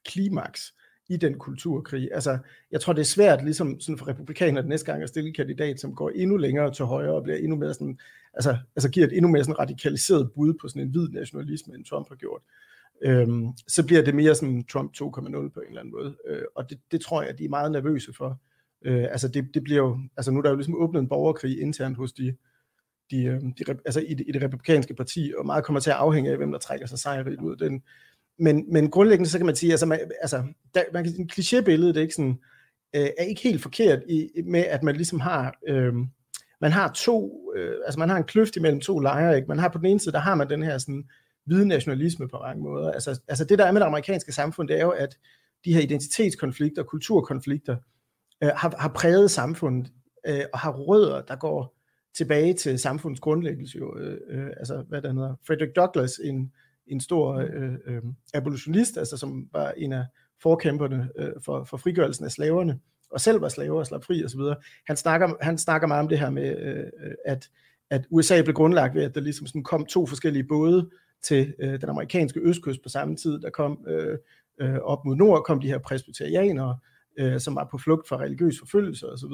klimaks 0.04 0.74
i 1.08 1.16
den 1.16 1.38
kulturkrig. 1.38 2.08
Altså, 2.12 2.38
jeg 2.72 2.80
tror, 2.80 2.92
det 2.92 3.00
er 3.00 3.04
svært 3.06 3.44
ligesom 3.44 3.80
sådan 3.80 3.98
for 3.98 4.08
republikanerne 4.08 4.68
næste 4.68 4.92
gang 4.92 5.02
at 5.02 5.08
stille 5.08 5.28
en 5.28 5.34
kandidat, 5.34 5.80
som 5.80 5.94
går 5.94 6.10
endnu 6.10 6.36
længere 6.36 6.72
til 6.72 6.84
højre 6.84 7.14
og 7.14 7.22
bliver 7.22 7.38
endnu 7.38 7.56
mere 7.56 7.74
sådan, 7.74 7.98
altså, 8.34 8.56
altså 8.76 8.90
giver 8.90 9.06
et 9.06 9.16
endnu 9.16 9.30
mere 9.30 9.44
sådan 9.44 9.58
radikaliseret 9.58 10.30
bud 10.34 10.54
på 10.60 10.68
sådan 10.68 10.82
en 10.82 10.88
hvid 10.88 11.08
nationalisme, 11.08 11.74
end 11.74 11.84
Trump 11.84 12.08
har 12.08 12.16
gjort. 12.16 12.42
Øhm, 13.02 13.46
så 13.68 13.86
bliver 13.86 14.02
det 14.02 14.14
mere 14.14 14.34
sådan 14.34 14.64
Trump 14.64 14.92
2.0 14.96 15.06
på 15.08 15.60
en 15.60 15.66
eller 15.68 15.80
anden 15.80 15.92
måde. 15.92 16.16
Øh, 16.26 16.42
og 16.54 16.70
det, 16.70 16.78
det 16.92 17.00
tror 17.00 17.22
jeg, 17.22 17.38
de 17.38 17.44
er 17.44 17.48
meget 17.48 17.72
nervøse 17.72 18.12
for 18.12 18.40
Øh, 18.84 19.04
altså 19.10 19.28
det, 19.28 19.54
det 19.54 19.64
bliver 19.64 19.78
jo, 19.78 19.98
altså 20.16 20.30
nu 20.30 20.38
er 20.38 20.42
der 20.42 20.50
jo 20.50 20.56
ligesom 20.56 20.74
åbnet 20.74 21.00
en 21.00 21.08
borgerkrig 21.08 21.60
internt 21.60 21.96
hos 21.96 22.12
de, 22.12 22.36
de, 23.10 23.24
øh, 23.24 23.40
de, 23.42 23.64
altså 23.84 24.00
i, 24.00 24.14
det, 24.14 24.24
i 24.28 24.32
det 24.32 24.42
republikanske 24.42 24.94
parti, 24.94 25.32
og 25.38 25.46
meget 25.46 25.64
kommer 25.64 25.80
til 25.80 25.90
at 25.90 25.96
afhænge 25.96 26.30
af, 26.30 26.36
hvem 26.36 26.52
der 26.52 26.58
trækker 26.58 26.86
sig 26.86 26.98
sejrigt 26.98 27.40
ud. 27.40 27.56
Den, 27.56 27.82
men, 28.38 28.72
men 28.72 28.90
grundlæggende 28.90 29.30
så 29.30 29.38
kan 29.38 29.46
man 29.46 29.56
sige, 29.56 29.72
altså 29.72 29.86
man, 29.86 30.00
altså, 30.20 30.42
der, 30.74 30.82
man 30.92 31.04
kan, 31.04 31.14
en 31.18 31.30
klichébillede, 31.32 31.86
det 31.86 31.96
er 31.96 32.00
ikke 32.00 32.14
sådan, 32.14 32.38
øh, 32.96 33.08
er 33.18 33.24
ikke 33.24 33.42
helt 33.42 33.62
forkert 33.62 34.02
i, 34.08 34.30
med, 34.46 34.60
at 34.60 34.82
man 34.82 34.96
ligesom 34.96 35.20
har, 35.20 35.58
øh, 35.68 35.94
man 36.60 36.72
har 36.72 36.92
to, 36.92 37.52
øh, 37.56 37.74
altså 37.84 37.98
man 37.98 38.08
har 38.08 38.16
en 38.16 38.24
kløft 38.24 38.56
imellem 38.56 38.80
to 38.80 38.98
lejre, 38.98 39.36
ikke? 39.36 39.48
Man 39.48 39.58
har 39.58 39.68
på 39.68 39.78
den 39.78 39.86
ene 39.86 40.00
side, 40.00 40.12
der 40.12 40.18
har 40.18 40.34
man 40.34 40.50
den 40.50 40.62
her 40.62 40.78
sådan 40.78 41.04
hvide 41.44 41.68
nationalisme 41.68 42.28
på 42.28 42.38
mange 42.42 42.62
måder. 42.62 42.92
Altså, 42.92 43.20
altså 43.28 43.44
det 43.44 43.58
der 43.58 43.64
er 43.64 43.72
med 43.72 43.80
det 43.80 43.86
amerikanske 43.86 44.32
samfund, 44.32 44.68
det 44.68 44.78
er 44.78 44.84
jo, 44.84 44.90
at 44.90 45.18
de 45.64 45.74
her 45.74 45.80
identitetskonflikter, 45.80 46.82
kulturkonflikter, 46.82 47.76
øh, 48.42 48.50
har, 48.56 48.74
har 48.78 48.88
præget 48.88 49.30
samfundet, 49.30 49.92
øh, 50.26 50.44
og 50.52 50.58
har 50.58 50.72
rødder, 50.72 51.22
der 51.22 51.36
går 51.36 51.78
tilbage 52.16 52.54
til 52.54 52.78
samfundets 52.78 53.20
grundlæggelse. 53.20 53.78
Jo, 53.78 53.98
øh, 53.98 54.18
øh, 54.28 54.46
altså, 54.56 54.84
hvad 54.88 55.02
der 55.02 55.12
hedder, 55.12 55.34
Frederick 55.46 55.76
Douglass, 55.76 56.20
en, 56.24 56.52
en 56.88 57.00
stor 57.00 57.34
øh, 57.34 57.72
øh, 57.86 58.02
abolitionist, 58.34 58.98
altså, 58.98 59.16
som 59.16 59.48
var 59.52 59.70
en 59.76 59.92
af 59.92 60.04
forkæmperne 60.42 61.08
øh, 61.16 61.32
for, 61.40 61.64
for 61.64 61.76
frigørelsen 61.76 62.24
af 62.24 62.30
slaverne, 62.30 62.78
og 63.10 63.20
selv 63.20 63.40
var 63.40 63.48
slaver 63.48 63.78
og 63.78 63.86
slap 63.86 64.04
fri 64.04 64.24
osv. 64.24 64.40
Han 64.86 64.96
snakker, 64.96 65.28
han 65.40 65.58
snakker 65.58 65.88
meget 65.88 66.02
om 66.02 66.08
det 66.08 66.18
her 66.18 66.30
med, 66.30 66.56
øh, 66.56 67.12
at, 67.24 67.48
at 67.90 68.06
USA 68.10 68.42
blev 68.42 68.54
grundlagt 68.54 68.94
ved, 68.94 69.02
at 69.02 69.14
der 69.14 69.20
ligesom 69.20 69.46
sådan 69.46 69.62
kom 69.62 69.86
to 69.86 70.06
forskellige 70.06 70.44
både 70.44 70.90
til 71.22 71.54
øh, 71.58 71.80
den 71.80 71.88
amerikanske 71.88 72.40
østkyst 72.40 72.82
på 72.82 72.88
samme 72.88 73.16
tid. 73.16 73.40
Der 73.40 73.50
kom 73.50 73.84
øh, 73.88 74.18
øh, 74.60 74.78
op 74.78 75.04
mod 75.04 75.16
nord, 75.16 75.44
kom 75.44 75.60
de 75.60 75.68
her 75.68 75.78
presbyterianere, 75.78 76.78
øh, 77.18 77.40
som 77.40 77.56
var 77.56 77.68
på 77.70 77.78
flugt 77.78 78.08
fra 78.08 78.16
religiøs 78.16 78.58
forfølgelse 78.58 79.12
osv., 79.12 79.32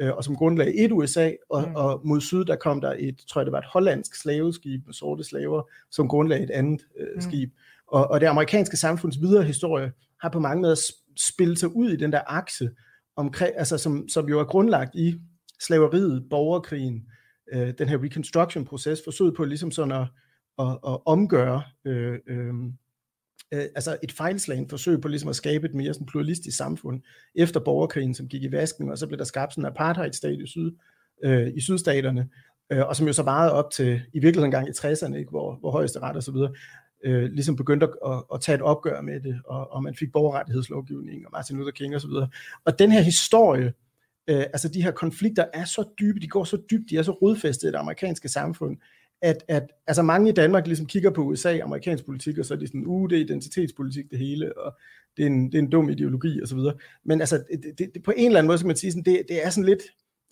øh, 0.00 0.16
og 0.16 0.24
som 0.24 0.36
grundlagde 0.36 0.74
et 0.74 0.92
USA, 0.92 1.30
og, 1.50 1.68
mm. 1.68 1.74
og 1.74 2.00
mod 2.04 2.20
syd, 2.20 2.44
der 2.44 2.56
kom 2.56 2.80
der 2.80 2.94
et, 2.98 3.16
tror 3.28 3.40
jeg 3.40 3.46
det 3.46 3.52
var 3.52 3.58
et 3.58 3.64
hollandsk 3.72 4.14
slaveskib 4.14 4.86
med 4.86 4.94
sorte 4.94 5.24
slaver, 5.24 5.62
som 5.90 6.08
grundlagde 6.08 6.44
et 6.44 6.50
andet 6.50 6.86
øh, 7.00 7.06
mm. 7.14 7.20
skib. 7.20 7.50
Og, 7.86 8.10
og 8.10 8.20
det 8.20 8.26
amerikanske 8.26 8.76
samfunds 8.76 9.20
videre 9.20 9.44
historie 9.44 9.92
har 10.20 10.28
på 10.28 10.40
mange 10.40 10.62
måder 10.62 10.92
spillet 11.16 11.58
sig 11.58 11.76
ud 11.76 11.90
i 11.90 11.96
den 11.96 12.12
der 12.12 12.20
akse, 12.26 12.70
omkring, 13.16 13.52
altså 13.56 13.78
som, 13.78 14.08
som 14.08 14.28
jo 14.28 14.40
er 14.40 14.44
grundlagt 14.44 14.94
i 14.94 15.14
slaveriet, 15.60 16.26
borgerkrigen, 16.30 17.06
øh, 17.52 17.74
den 17.78 17.88
her 17.88 18.02
reconstruction-proces, 18.02 19.00
forsøget 19.04 19.36
på 19.36 19.44
ligesom 19.44 19.70
sådan 19.70 19.92
at, 19.92 20.06
at, 20.58 20.78
at 20.88 20.98
omgøre 21.06 21.62
øh, 21.84 22.18
øh, 22.26 22.54
øh, 23.54 23.64
altså 23.74 23.96
et 24.02 24.12
fejlslagen 24.12 24.68
forsøg 24.68 25.00
på 25.00 25.08
ligesom 25.08 25.30
at 25.30 25.36
skabe 25.36 25.66
et 25.66 25.74
mere 25.74 25.94
sådan 25.94 26.06
pluralistisk 26.06 26.56
samfund 26.56 27.02
efter 27.34 27.60
borgerkrigen, 27.60 28.14
som 28.14 28.28
gik 28.28 28.42
i 28.42 28.52
vasken, 28.52 28.90
og 28.90 28.98
så 28.98 29.06
blev 29.06 29.18
der 29.18 29.24
skabt 29.24 29.52
sådan 29.52 29.64
en 29.64 29.66
apartheidstat 29.66 30.40
i, 30.40 30.46
syd, 30.46 30.72
øh, 31.24 31.48
i 31.54 31.60
sydstaterne, 31.60 32.28
øh, 32.72 32.86
og 32.86 32.96
som 32.96 33.06
jo 33.06 33.12
så 33.12 33.22
varede 33.22 33.52
op 33.52 33.70
til 33.70 34.00
i 34.12 34.18
virkeligheden 34.18 34.50
gang 34.50 34.68
i 34.68 34.70
60'erne, 34.70 35.14
ikke, 35.14 35.30
hvor, 35.30 35.54
hvor 35.54 35.70
højeste 35.70 35.98
ret 35.98 36.16
og 36.16 36.22
så 36.22 36.32
videre, 36.32 36.52
øh, 37.04 37.32
ligesom 37.32 37.56
begyndte 37.56 37.86
at, 37.86 38.12
at, 38.12 38.22
at 38.34 38.40
tage 38.40 38.56
et 38.56 38.62
opgør 38.62 39.00
med 39.00 39.20
det, 39.20 39.40
og, 39.44 39.72
og 39.72 39.82
man 39.82 39.94
fik 39.94 40.12
borgerrettighedslovgivning 40.12 41.26
og 41.26 41.32
Martin 41.32 41.56
Luther 41.56 41.72
King 41.72 41.94
og 41.94 42.00
så 42.00 42.08
videre. 42.08 42.28
Og 42.64 42.78
den 42.78 42.92
her 42.92 43.00
historie, 43.00 43.72
øh, 44.28 44.40
altså 44.40 44.68
de 44.68 44.82
her 44.82 44.90
konflikter 44.90 45.44
er 45.54 45.64
så 45.64 45.84
dybe, 46.00 46.20
de 46.20 46.28
går 46.28 46.44
så 46.44 46.58
dybt, 46.70 46.90
de 46.90 46.96
er 46.96 47.02
så 47.02 47.12
rodfæstet 47.12 47.68
i 47.68 47.72
det 47.72 47.78
amerikanske 47.78 48.28
samfund, 48.28 48.76
at, 49.22 49.44
at 49.48 49.62
altså 49.86 50.02
mange 50.02 50.28
i 50.28 50.32
Danmark 50.32 50.66
ligesom 50.66 50.86
kigger 50.86 51.10
på 51.10 51.22
USA, 51.22 51.58
amerikansk 51.58 52.06
politik, 52.06 52.38
og 52.38 52.44
så 52.44 52.54
er 52.54 52.58
de 52.58 52.66
sådan, 52.66 52.86
uh, 52.86 53.10
det 53.10 53.18
er 53.18 53.24
identitetspolitik 53.24 54.10
det 54.10 54.18
hele, 54.18 54.58
og 54.58 54.78
det 55.16 55.22
er 55.22 55.26
en, 55.26 55.46
det 55.46 55.54
er 55.54 55.62
en 55.62 55.70
dum 55.70 55.88
ideologi 55.88 56.40
og 56.42 56.48
så 56.48 56.54
videre. 56.54 56.74
Men 57.04 57.20
altså, 57.20 57.44
det, 57.78 57.94
det, 57.94 58.02
på 58.02 58.12
en 58.16 58.26
eller 58.26 58.38
anden 58.38 58.46
måde 58.46 58.58
skal 58.58 58.66
man 58.66 58.76
sige, 58.76 58.92
sådan, 58.92 59.04
det, 59.04 59.22
det 59.28 59.46
er 59.46 59.50
sådan 59.50 59.64
lidt, 59.64 59.82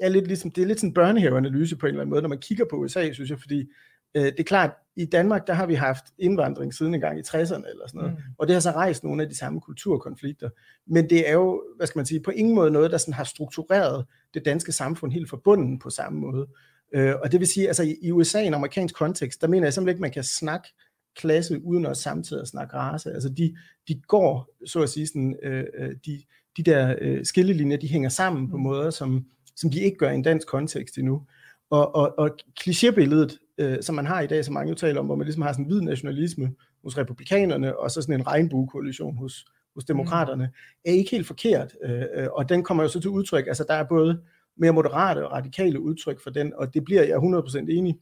er 0.00 0.08
lidt 0.08 0.26
ligesom, 0.26 0.50
det 0.50 0.62
er 0.62 0.66
lidt 0.66 0.80
sådan 0.80 0.90
en 0.90 0.94
børnehaveanalyse 0.94 1.76
på 1.76 1.86
en 1.86 1.90
eller 1.90 2.00
anden 2.00 2.10
måde, 2.10 2.22
når 2.22 2.28
man 2.28 2.38
kigger 2.38 2.64
på 2.70 2.76
USA, 2.76 3.12
synes 3.12 3.30
jeg, 3.30 3.40
fordi 3.40 3.70
øh, 4.14 4.24
det 4.24 4.40
er 4.40 4.44
klart, 4.44 4.70
i 4.96 5.04
Danmark, 5.04 5.46
der 5.46 5.52
har 5.52 5.66
vi 5.66 5.74
haft 5.74 6.04
indvandring 6.18 6.74
siden 6.74 6.94
en 6.94 7.00
gang 7.00 7.18
i 7.18 7.22
60'erne 7.22 7.70
eller 7.70 7.86
sådan 7.86 7.98
noget, 7.98 8.12
mm. 8.12 8.22
og 8.38 8.46
det 8.46 8.54
har 8.54 8.60
så 8.60 8.70
rejst 8.70 9.04
nogle 9.04 9.22
af 9.22 9.28
de 9.28 9.36
samme 9.36 9.60
kulturkonflikter. 9.60 10.50
Men 10.86 11.10
det 11.10 11.28
er 11.28 11.32
jo, 11.32 11.62
hvad 11.76 11.86
skal 11.86 11.98
man 11.98 12.06
sige, 12.06 12.20
på 12.20 12.30
ingen 12.30 12.54
måde 12.54 12.70
noget, 12.70 12.90
der 12.90 12.98
sådan 12.98 13.14
har 13.14 13.24
struktureret 13.24 14.06
det 14.34 14.44
danske 14.44 14.72
samfund 14.72 15.12
helt 15.12 15.30
forbundet 15.30 15.80
på 15.80 15.90
samme 15.90 16.20
måde. 16.20 16.46
Øh, 16.94 17.14
og 17.22 17.32
det 17.32 17.40
vil 17.40 17.48
sige, 17.48 17.66
altså 17.66 17.82
i, 17.82 17.96
i 18.02 18.12
USA, 18.12 18.40
i 18.40 18.46
en 18.46 18.54
amerikansk 18.54 18.94
kontekst, 18.94 19.40
der 19.40 19.48
mener 19.48 19.66
jeg 19.66 19.74
simpelthen 19.74 19.96
ikke, 19.96 20.00
man 20.00 20.10
kan 20.10 20.24
snakke 20.24 20.68
klasse 21.16 21.64
uden 21.64 21.86
at 21.86 21.96
samtidig 21.96 22.46
snakke 22.46 22.76
race. 22.76 23.12
Altså 23.12 23.28
de, 23.28 23.56
de 23.88 24.00
går, 24.00 24.48
så 24.66 24.82
at 24.82 24.88
sige, 24.88 25.06
sådan, 25.06 25.36
øh, 25.42 25.64
øh, 25.78 25.90
de, 26.06 26.22
de 26.56 26.62
der 26.62 26.94
øh, 27.00 27.24
skillelinjer, 27.24 27.76
de 27.76 27.88
hænger 27.88 28.08
sammen 28.08 28.50
på 28.50 28.56
mm. 28.56 28.62
måder, 28.62 28.90
som, 28.90 29.24
som 29.56 29.70
de 29.70 29.80
ikke 29.80 29.96
gør 29.96 30.10
i 30.10 30.14
en 30.14 30.22
dansk 30.22 30.48
kontekst 30.48 30.98
endnu. 30.98 31.22
Og, 31.70 31.94
og, 31.94 32.18
og 32.18 32.30
klichébilledet, 32.60 33.54
øh, 33.58 33.82
som 33.82 33.94
man 33.94 34.06
har 34.06 34.20
i 34.20 34.26
dag, 34.26 34.44
som 34.44 34.54
mange 34.54 34.68
jo 34.68 34.74
taler 34.74 35.00
om, 35.00 35.06
hvor 35.06 35.16
man 35.16 35.24
ligesom 35.24 35.42
har 35.42 35.52
sådan 35.52 35.64
en 35.64 35.70
hvid 35.70 35.80
nationalisme 35.80 36.54
hos 36.84 36.98
republikanerne, 36.98 37.78
og 37.78 37.90
så 37.90 38.02
sådan 38.02 38.20
en 38.20 38.26
regnbuekoalition 38.26 39.16
hos, 39.16 39.46
hos 39.74 39.84
demokraterne, 39.84 40.44
mm. 40.44 40.90
er 40.90 40.92
ikke 40.92 41.10
helt 41.10 41.26
forkert. 41.26 41.76
Øh, 41.84 42.28
og 42.32 42.48
den 42.48 42.62
kommer 42.62 42.82
jo 42.82 42.88
så 42.88 43.00
til 43.00 43.10
udtryk, 43.10 43.46
altså 43.46 43.64
der 43.68 43.74
er 43.74 43.84
både 43.84 44.20
mere 44.56 44.72
moderate 44.72 45.26
og 45.26 45.32
radikale 45.32 45.80
udtryk 45.80 46.22
for 46.22 46.30
den, 46.30 46.52
og 46.56 46.74
det 46.74 46.84
bliver 46.84 47.02
jeg 47.02 47.16
100% 47.16 47.58
enig 47.58 47.98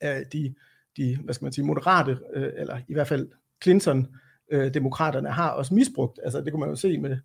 af 0.00 0.26
de, 0.26 0.54
de 0.96 1.18
hvad 1.24 1.34
skal 1.34 1.44
man 1.44 1.52
sige, 1.52 1.64
moderate, 1.64 2.18
øh, 2.34 2.52
eller 2.56 2.78
i 2.88 2.92
hvert 2.92 3.08
fald 3.08 3.28
Clinton-demokraterne 3.62 5.28
øh, 5.28 5.34
har 5.34 5.50
også 5.50 5.74
misbrugt, 5.74 6.20
altså 6.22 6.40
det 6.40 6.52
kunne 6.52 6.60
man 6.60 6.68
jo 6.68 6.76
se 6.76 6.98
med, 6.98 7.18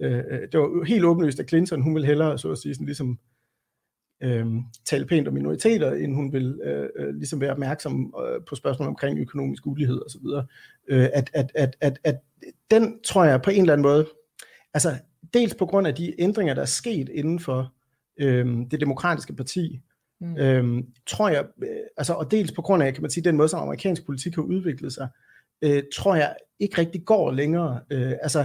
øh, 0.00 0.18
øh 0.18 0.48
det 0.52 0.60
var 0.60 0.84
helt 0.84 1.04
åbenlyst, 1.04 1.40
at 1.40 1.48
Clinton, 1.48 1.82
hun 1.82 1.94
vil 1.94 2.06
hellere, 2.06 2.38
så 2.38 2.50
at 2.50 2.58
sige, 2.58 2.74
sådan 2.74 2.86
ligesom 2.86 3.18
øh, 4.22 4.46
tale 4.84 5.06
pænt 5.06 5.28
om 5.28 5.34
minoriteter, 5.34 5.92
end 5.92 6.14
hun 6.14 6.32
vil 6.32 6.60
øh, 6.64 6.88
øh, 6.96 7.14
ligesom 7.14 7.40
være 7.40 7.52
opmærksom 7.52 8.14
øh, 8.26 8.40
på 8.48 8.54
spørgsmål 8.54 8.88
omkring 8.88 9.18
økonomisk 9.18 9.66
ulighed 9.66 10.02
osv. 10.06 10.26
Øh, 10.88 11.08
at, 11.12 11.30
at, 11.34 11.52
at, 11.54 11.76
at, 11.80 11.98
at 12.04 12.16
den 12.70 13.00
tror 13.04 13.24
jeg 13.24 13.42
på 13.42 13.50
en 13.50 13.60
eller 13.60 13.72
anden 13.72 13.82
måde, 13.82 14.06
altså 14.74 14.90
dels 15.34 15.54
på 15.54 15.66
grund 15.66 15.86
af 15.86 15.94
de 15.94 16.20
ændringer, 16.20 16.54
der 16.54 16.62
er 16.62 16.66
sket 16.66 17.08
inden 17.08 17.40
for 17.40 17.72
øh, 18.20 18.46
det 18.70 18.80
demokratiske 18.80 19.32
parti, 19.32 19.80
mm. 20.20 20.36
øh, 20.36 20.84
tror 21.06 21.28
jeg, 21.28 21.44
øh, 21.62 21.68
altså, 21.96 22.12
og 22.12 22.30
dels 22.30 22.52
på 22.52 22.62
grund 22.62 22.82
af, 22.82 22.94
kan 22.94 23.02
man 23.02 23.10
sige, 23.10 23.24
den 23.24 23.36
måde, 23.36 23.48
som 23.48 23.62
amerikansk 23.62 24.06
politik 24.06 24.34
har 24.34 24.42
udviklet 24.42 24.92
sig, 24.92 25.08
øh, 25.62 25.82
tror 25.96 26.14
jeg 26.14 26.36
ikke 26.60 26.78
rigtig 26.78 27.04
går 27.04 27.32
længere. 27.32 27.80
Øh, 27.90 28.12
altså, 28.22 28.44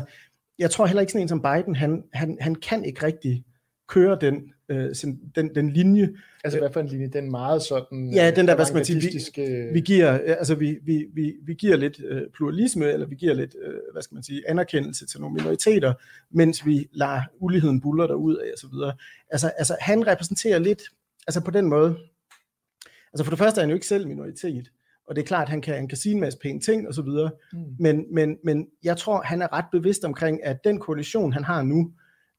jeg 0.60 0.72
tror 0.72 0.86
heller 0.86 1.02
ikke 1.02 1.12
sådan 1.12 1.22
en 1.22 1.30
som 1.30 1.42
Biden, 1.42 1.76
han, 1.76 2.04
han, 2.14 2.38
han 2.42 2.56
kan 2.56 2.86
ikke 2.86 3.06
rigtig 3.06 3.44
køre 3.88 4.18
den, 4.22 4.54
øh, 4.70 4.96
den, 5.36 5.56
den 5.56 5.74
linje. 5.74 6.10
Altså 6.44 6.60
hvad 6.60 6.70
for 6.74 6.80
en 6.80 6.88
linje? 6.88 7.08
Den 7.08 7.32
meget 7.32 7.62
sådan... 7.62 8.10
Ja, 8.14 8.32
den 8.32 8.48
der, 8.48 8.56
hvad 8.56 8.66
skal 8.66 8.76
man 8.76 8.86
sige, 8.86 9.02
vi, 9.02 9.74
vi 9.74 9.80
giver, 9.80 10.12
altså 10.12 10.56
vi, 10.56 10.80
vi, 10.84 11.06
vi, 11.14 11.34
vi 11.44 11.54
giver 11.54 11.76
lidt 11.76 12.02
øh, 12.06 12.22
pluralisme, 12.36 12.86
eller 12.86 13.08
vi 13.08 13.16
giver 13.16 13.34
lidt, 13.34 13.56
øh, 13.66 13.74
hvad 13.94 14.02
skal 14.02 14.16
man 14.16 14.24
sige, 14.24 14.50
anerkendelse 14.50 15.06
til 15.06 15.22
nogle 15.22 15.36
minoriteter, 15.36 15.94
mens 16.32 16.66
vi 16.66 16.90
lader 16.92 17.22
uligheden 17.40 17.82
buller 17.82 18.08
derud 18.08 18.36
af, 18.36 18.52
og 18.54 18.60
så 18.60 18.68
videre. 18.74 18.94
Altså, 19.30 19.52
altså 19.58 19.78
han 19.80 20.08
repræsenterer 20.08 20.60
lidt, 20.60 20.82
altså 21.28 21.42
på 21.42 21.52
den 21.52 21.66
måde, 21.66 21.98
altså 23.14 23.24
for 23.24 23.32
det 23.32 23.40
første 23.40 23.60
er 23.60 23.64
han 23.64 23.70
jo 23.70 23.76
ikke 23.76 23.88
selv 23.88 24.08
minoritet, 24.08 24.72
og 25.08 25.16
det 25.16 25.22
er 25.22 25.26
klart, 25.26 25.44
at 25.44 25.50
han 25.50 25.62
kan, 25.62 25.76
han 25.76 25.88
kan 25.88 25.98
sige 25.98 26.16
en 26.16 26.22
masse 26.22 26.40
pæne 26.40 26.60
ting 26.60 26.88
og 26.88 26.94
så 26.94 27.02
videre, 27.02 27.32
mm. 27.54 27.60
men, 27.80 28.06
men, 28.12 28.38
men 28.44 28.68
jeg 28.84 28.98
tror, 28.98 29.22
han 29.22 29.42
er 29.42 29.54
ret 29.54 29.66
bevidst 29.72 30.06
omkring, 30.06 30.44
at 30.44 30.64
den 30.64 30.80
koalition, 30.80 31.34
han 31.34 31.44
har 31.44 31.64
nu, 31.64 31.92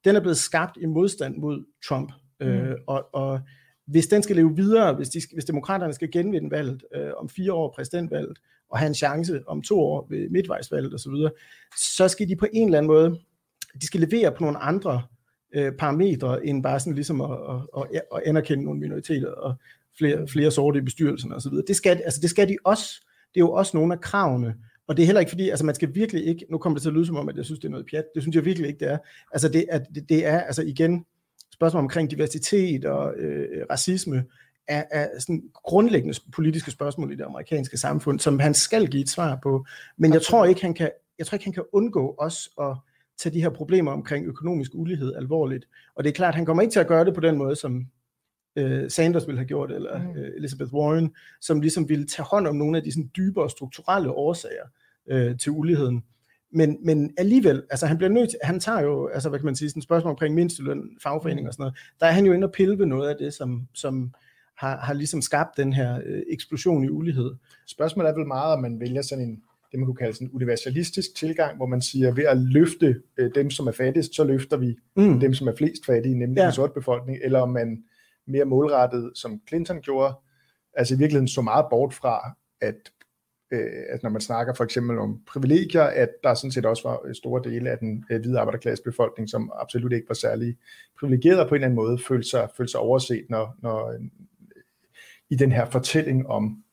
den 0.05 0.17
er 0.17 0.21
blevet 0.21 0.37
skabt 0.37 0.79
i 0.81 0.87
modstand 0.87 1.37
mod 1.37 1.65
Trump. 1.89 2.13
Mm. 2.41 2.47
Øh, 2.47 2.77
og, 2.87 3.15
og 3.15 3.41
hvis 3.87 4.07
den 4.07 4.23
skal 4.23 4.37
leve 4.37 4.57
videre, 4.57 4.95
hvis, 4.95 5.09
de, 5.09 5.21
hvis 5.33 5.45
demokraterne 5.45 5.93
skal 5.93 6.11
genvinde 6.11 6.51
valget 6.51 6.85
øh, 6.95 7.11
om 7.17 7.29
fire 7.29 7.53
år 7.53 7.73
præsidentvalget, 7.77 8.39
og 8.71 8.79
have 8.79 8.89
en 8.89 8.95
chance 8.95 9.41
om 9.47 9.63
to 9.63 9.81
år 9.81 10.07
ved 10.11 10.31
midtvejsvalget 10.31 10.95
osv., 10.95 11.13
så, 11.13 11.31
så 11.97 12.09
skal 12.09 12.29
de 12.29 12.37
på 12.37 12.47
en 12.53 12.69
eller 12.69 12.79
anden 12.79 12.93
måde, 12.93 13.19
de 13.81 13.87
skal 13.87 14.01
levere 14.01 14.33
på 14.33 14.45
nogle 14.45 14.59
andre 14.59 15.03
øh, 15.55 15.73
parametre, 15.73 16.47
end 16.47 16.63
bare 16.63 16.81
sådan 16.81 16.95
ligesom 16.95 17.21
at, 17.21 17.31
at, 17.77 17.83
at, 17.95 18.03
at 18.15 18.23
anerkende 18.27 18.65
nogle 18.65 18.81
minoriteter 18.81 19.31
og 19.31 19.55
flere, 19.99 20.29
flere 20.29 20.51
sorte 20.51 20.79
i 20.79 20.83
bestyrelsen 20.83 21.33
osv. 21.33 21.53
Det 21.53 21.77
skal, 21.77 22.03
altså 22.05 22.21
det 22.21 22.31
skal 22.31 22.49
de 22.49 22.57
også. 22.65 23.07
Det 23.35 23.41
er 23.41 23.45
jo 23.45 23.53
også 23.53 23.77
nogle 23.77 23.93
af 23.93 24.01
kravene, 24.01 24.55
og 24.89 24.97
det 24.97 25.03
er 25.03 25.07
heller 25.07 25.21
ikke 25.21 25.31
fordi, 25.31 25.51
altså 25.51 25.65
man 25.65 25.75
skal 25.75 25.95
virkelig 25.95 26.27
ikke, 26.27 26.47
nu 26.51 26.59
kommer 26.59 26.77
det 26.77 26.83
til 26.83 26.89
at 26.89 26.95
lyde 26.95 27.07
som 27.07 27.17
om, 27.17 27.29
at 27.29 27.37
jeg 27.37 27.45
synes, 27.45 27.61
det 27.61 27.67
er 27.67 27.71
noget 27.71 27.87
pjat. 27.91 28.05
Det 28.15 28.23
synes 28.23 28.37
jeg 28.37 28.45
virkelig 28.45 28.69
ikke, 28.69 28.81
det 28.81 28.91
er. 28.93 28.99
Altså 29.33 29.49
det, 29.49 29.65
at 29.71 29.83
det, 29.95 30.09
det 30.09 30.27
er, 30.27 30.41
altså 30.41 30.63
igen, 30.63 31.05
spørgsmål 31.53 31.83
omkring 31.83 32.11
diversitet 32.11 32.85
og 32.85 33.15
øh, 33.19 33.67
racisme, 33.71 34.25
er, 34.69 34.85
er 34.91 35.09
sådan 35.19 35.43
grundlæggende 35.55 36.21
politiske 36.33 36.71
spørgsmål 36.71 37.13
i 37.13 37.17
det 37.17 37.25
amerikanske 37.25 37.77
samfund, 37.77 38.21
som 38.21 38.39
han 38.39 38.55
skal 38.55 38.87
give 38.87 39.03
et 39.03 39.09
svar 39.09 39.39
på. 39.43 39.67
Men 39.97 40.13
jeg 40.13 40.23
tror 40.23 40.45
ikke, 40.45 40.61
han 40.61 40.75
kan, 40.75 40.91
jeg 41.19 41.27
tror 41.27 41.37
ikke, 41.37 41.45
han 41.45 41.53
kan 41.53 41.65
undgå 41.73 42.15
os 42.19 42.51
at 42.61 42.77
tage 43.19 43.35
de 43.35 43.43
her 43.43 43.49
problemer 43.49 43.93
omkring 43.93 44.27
økonomisk 44.27 44.71
ulighed 44.75 45.15
alvorligt. 45.15 45.65
Og 45.95 46.05
det 46.05 46.11
er 46.11 46.15
klart, 46.15 46.35
han 46.35 46.45
kommer 46.45 46.63
ikke 46.63 46.73
til 46.73 46.81
at 46.81 46.87
gøre 46.87 47.05
det 47.05 47.15
på 47.15 47.21
den 47.21 47.37
måde, 47.37 47.57
som 47.57 47.87
øh, 48.57 48.91
Sanders 48.91 49.27
ville 49.27 49.39
have 49.39 49.49
gjort, 49.49 49.73
eller 49.73 49.99
mm. 49.99 50.21
øh, 50.21 50.31
Elizabeth 50.37 50.75
Warren, 50.75 51.15
som 51.41 51.61
ligesom 51.61 51.89
ville 51.89 52.07
tage 52.07 52.27
hånd 52.27 52.47
om 52.47 52.57
nogle 52.57 52.77
af 52.77 52.85
de 52.85 52.93
sådan, 52.93 53.11
dybere 53.17 53.51
strukturelle 53.51 54.11
årsager 54.11 54.67
øh, 55.09 55.39
til 55.39 55.53
uligheden. 55.53 56.05
Men, 56.53 56.79
men 56.83 57.15
alligevel, 57.19 57.63
altså 57.71 57.87
han 57.87 57.97
bliver 57.97 58.11
nødt 58.11 58.31
til, 58.31 58.39
han 58.43 58.61
tager 58.61 58.81
jo, 58.81 59.07
altså 59.07 59.29
hvad 59.29 59.39
kan 59.39 59.47
man 59.47 59.57
sige, 59.57 59.71
sådan 59.71 59.81
et 59.81 59.85
spørgsmål 59.85 60.11
omkring 60.11 60.35
mindsteløn, 60.35 60.83
fagforening 61.03 61.45
mm. 61.45 61.49
og 61.49 61.53
sådan 61.53 61.63
noget, 61.63 61.75
der 62.01 62.07
er 62.07 62.11
han 62.11 62.27
jo 62.27 62.33
inde 62.33 62.47
og 62.47 62.53
pille 62.53 62.79
ved 62.79 62.87
noget 62.87 63.09
af 63.09 63.17
det, 63.19 63.35
som, 63.35 63.69
som 63.75 64.15
har, 64.59 64.77
har 64.77 64.95
ligesom 64.95 65.23
skabt 65.23 65.57
den 65.57 65.73
her 65.73 66.01
øh, 66.07 66.23
eksplosion 66.31 66.85
i 66.85 66.89
ulighed. 66.89 67.35
Spørgsmålet 67.67 68.11
er 68.11 68.15
vel 68.15 68.27
meget, 68.27 68.53
om 68.55 68.63
man 68.63 68.81
vælger 68.81 69.03
sådan 69.03 69.25
en, 69.25 69.43
det 69.73 69.79
man 69.79 69.87
kunne 69.87 69.97
kalde 69.97 70.15
sådan 70.15 70.29
en 70.29 70.35
universalistisk 70.35 71.15
tilgang, 71.17 71.57
hvor 71.57 71.67
man 71.67 71.83
siger, 71.83 72.15
ved 72.15 72.25
at 72.25 72.39
løfte 72.39 73.01
øh, 73.17 73.31
dem, 73.35 73.51
som 73.51 73.67
er 73.67 73.73
fattigst, 73.73 74.15
så 74.15 74.25
løfter 74.25 74.57
vi 74.57 74.77
mm. 74.97 75.21
dem, 75.21 75.35
som 75.35 75.49
er 75.49 75.57
flest 75.57 75.87
fattige, 75.87 76.19
nemlig 76.19 76.39
ja. 76.39 76.45
den 76.45 76.53
sorte 76.53 76.73
befolkning, 76.75 77.19
eller 77.23 77.41
om 77.41 77.49
man 77.49 77.85
mere 78.27 78.45
målrettet, 78.45 79.13
som 79.15 79.41
Clinton 79.49 79.81
gjorde, 79.81 80.15
altså 80.75 80.95
i 80.95 80.99
virkeligheden 80.99 81.29
så 81.29 81.41
meget 81.41 81.67
bort 81.71 81.95
fra, 81.95 82.37
at 82.61 82.93
øh, 83.53 83.83
at 83.89 84.03
når 84.03 84.11
man 84.11 84.21
snakker 84.21 84.55
for 84.55 84.65
eksempel 84.65 84.99
om 84.99 85.21
privilegier, 85.27 85.83
at 85.83 86.09
der 86.25 86.35
sådan 86.35 86.53
set 86.53 86.67
også 86.67 86.89
var 86.89 87.13
store 87.13 87.43
dele 87.45 87.71
af 87.71 87.79
den 87.79 88.05
øh, 88.11 88.21
hvide 88.21 88.39
arbejderklassebefolkning, 88.39 89.31
som 89.31 89.53
absolut 89.55 89.93
ikke 89.93 90.09
var 90.09 90.15
særlig 90.15 90.57
privilegeret 90.99 91.49
på 91.49 91.55
en 91.55 91.57
eller 91.57 91.67
anden 91.67 91.77
måde, 91.77 91.99
følte 91.99 92.29
sig, 92.29 92.49
følte 92.57 92.71
sig 92.71 92.81
overset, 92.81 93.27
når, 93.29 93.57
når 93.63 93.91
øh, 93.91 94.01
i 95.31 95.35
den 95.35 95.53
her 95.53 95.71
fortælling 95.71 96.27
om 96.27 96.65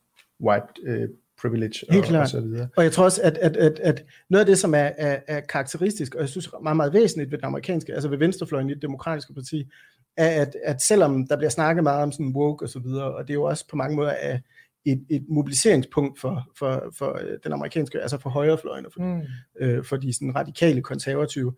white 0.41 0.67
øh, 0.83 1.09
privilege 1.41 1.85
og, 1.89 2.19
og 2.21 2.27
så 2.27 2.41
videre. 2.41 2.67
Og 2.77 2.83
jeg 2.83 2.91
tror 2.91 3.03
også, 3.03 3.21
at, 3.23 3.37
at, 3.37 3.57
at, 3.57 3.79
at 3.79 4.05
noget 4.29 4.39
af 4.39 4.45
det, 4.45 4.57
som 4.57 4.73
er, 4.73 4.91
er, 4.97 5.19
er 5.27 5.39
karakteristisk, 5.39 6.15
og 6.15 6.21
jeg 6.21 6.29
synes 6.29 6.49
meget, 6.61 6.75
meget 6.75 6.93
væsentligt 6.93 7.31
ved 7.31 7.37
den 7.37 7.45
amerikanske, 7.45 7.93
altså 7.93 8.09
ved 8.09 8.17
venstrefløjen 8.17 8.69
i 8.69 8.73
det 8.73 8.81
demokratiske 8.81 9.33
parti, 9.33 9.69
at, 10.17 10.55
at 10.63 10.81
selvom 10.81 11.27
der 11.27 11.37
bliver 11.37 11.49
snakket 11.49 11.83
meget 11.83 12.03
om 12.03 12.11
sådan 12.11 12.33
woke 12.35 12.65
og 12.65 12.69
så 12.69 12.79
videre, 12.79 13.15
og 13.15 13.27
det 13.27 13.29
er 13.29 13.37
jo 13.37 13.43
også 13.43 13.67
på 13.67 13.75
mange 13.75 13.95
måder 13.95 14.11
af, 14.11 14.41
et, 14.85 15.05
et 15.09 15.25
mobiliseringspunkt 15.29 16.19
for, 16.19 16.49
for, 16.57 16.93
for 16.97 17.19
øh, 17.21 17.37
den 17.43 17.53
amerikanske, 17.53 18.01
altså 18.01 18.17
for 18.17 18.29
højrefløjen 18.29 18.85
og 18.85 18.91
for, 18.93 19.01
mm. 19.01 19.21
øh, 19.59 19.83
for 19.83 19.97
de 19.97 20.13
sådan 20.13 20.35
radikale 20.35 20.81
konservative. 20.81 21.53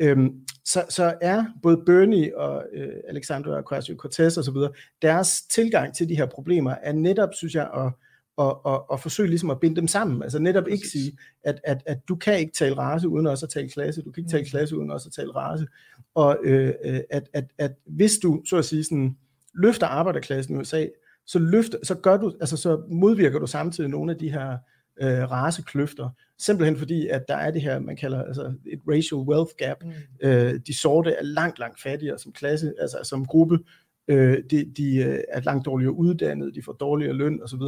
Øhm, 0.00 0.30
så, 0.64 0.84
så 0.88 1.14
er 1.20 1.44
både 1.62 1.82
Bernie 1.86 2.38
og 2.38 2.64
øh, 2.72 2.92
Alexandra 3.08 3.60
Ocasio-Cortez 3.60 4.38
og 4.38 4.44
så 4.44 4.50
videre, 4.54 4.72
deres 5.02 5.42
tilgang 5.42 5.94
til 5.94 6.08
de 6.08 6.16
her 6.16 6.26
problemer 6.26 6.74
er 6.82 6.92
netop, 6.92 7.34
synes 7.34 7.54
jeg, 7.54 7.70
at, 7.74 7.92
at, 8.38 8.56
at, 8.66 8.80
at 8.92 9.00
forsøge 9.00 9.28
ligesom 9.28 9.50
at 9.50 9.60
binde 9.60 9.76
dem 9.76 9.88
sammen. 9.88 10.22
Altså 10.22 10.38
netop 10.38 10.68
ikke 10.68 10.88
sige, 10.88 11.18
at, 11.44 11.60
at, 11.64 11.82
at 11.86 11.98
du 12.08 12.16
kan 12.16 12.38
ikke 12.38 12.52
tale 12.52 12.78
race 12.78 13.08
uden 13.08 13.26
også 13.26 13.46
at 13.46 13.50
tale 13.50 13.68
klasse, 13.68 14.02
du 14.02 14.10
kan 14.10 14.20
ikke 14.20 14.30
tale 14.30 14.42
mm. 14.42 14.48
klasse 14.48 14.76
uden 14.76 14.90
også 14.90 15.08
at 15.08 15.12
tale 15.12 15.36
race. 15.36 15.66
Og 16.14 16.38
øh, 16.44 16.74
øh, 16.84 17.00
at, 17.10 17.28
at, 17.32 17.44
at 17.58 17.72
hvis 17.86 18.18
du, 18.18 18.42
så 18.46 18.56
at 18.56 18.64
sige, 18.64 18.84
sådan, 18.84 19.16
løfter 19.54 19.86
arbejderklassen 19.86 20.54
i 20.54 20.58
USA, 20.58 20.86
så, 21.26 21.38
løfter, 21.38 21.78
så, 21.82 21.94
gør 21.94 22.16
du, 22.16 22.32
altså, 22.40 22.56
så 22.56 22.82
modvirker 22.90 23.38
du 23.38 23.46
samtidig 23.46 23.90
nogle 23.90 24.12
af 24.12 24.18
de 24.18 24.32
her 24.32 24.58
øh, 25.02 25.30
racekløfter, 25.30 26.08
simpelthen 26.38 26.76
fordi, 26.76 27.06
at 27.06 27.24
der 27.28 27.36
er 27.36 27.50
det 27.50 27.62
her, 27.62 27.78
man 27.78 27.96
kalder 27.96 28.22
altså 28.22 28.54
et 28.66 28.80
racial 28.88 29.20
wealth 29.20 29.52
gap. 29.58 29.84
Mm. 29.84 29.92
Øh, 30.22 30.60
de 30.66 30.78
sorte 30.78 31.10
er 31.10 31.22
langt, 31.22 31.58
langt 31.58 31.82
fattigere 31.82 32.18
som 32.18 32.32
klasse, 32.32 32.74
altså 32.80 32.98
som 33.02 33.26
gruppe. 33.26 33.58
Øh, 34.08 34.38
de, 34.50 34.72
de 34.76 34.96
øh, 34.96 35.18
er 35.28 35.40
langt 35.40 35.66
dårligere 35.66 35.92
uddannet, 35.92 36.54
de 36.54 36.62
får 36.62 36.72
dårligere 36.72 37.12
løn 37.12 37.42
osv. 37.42 37.60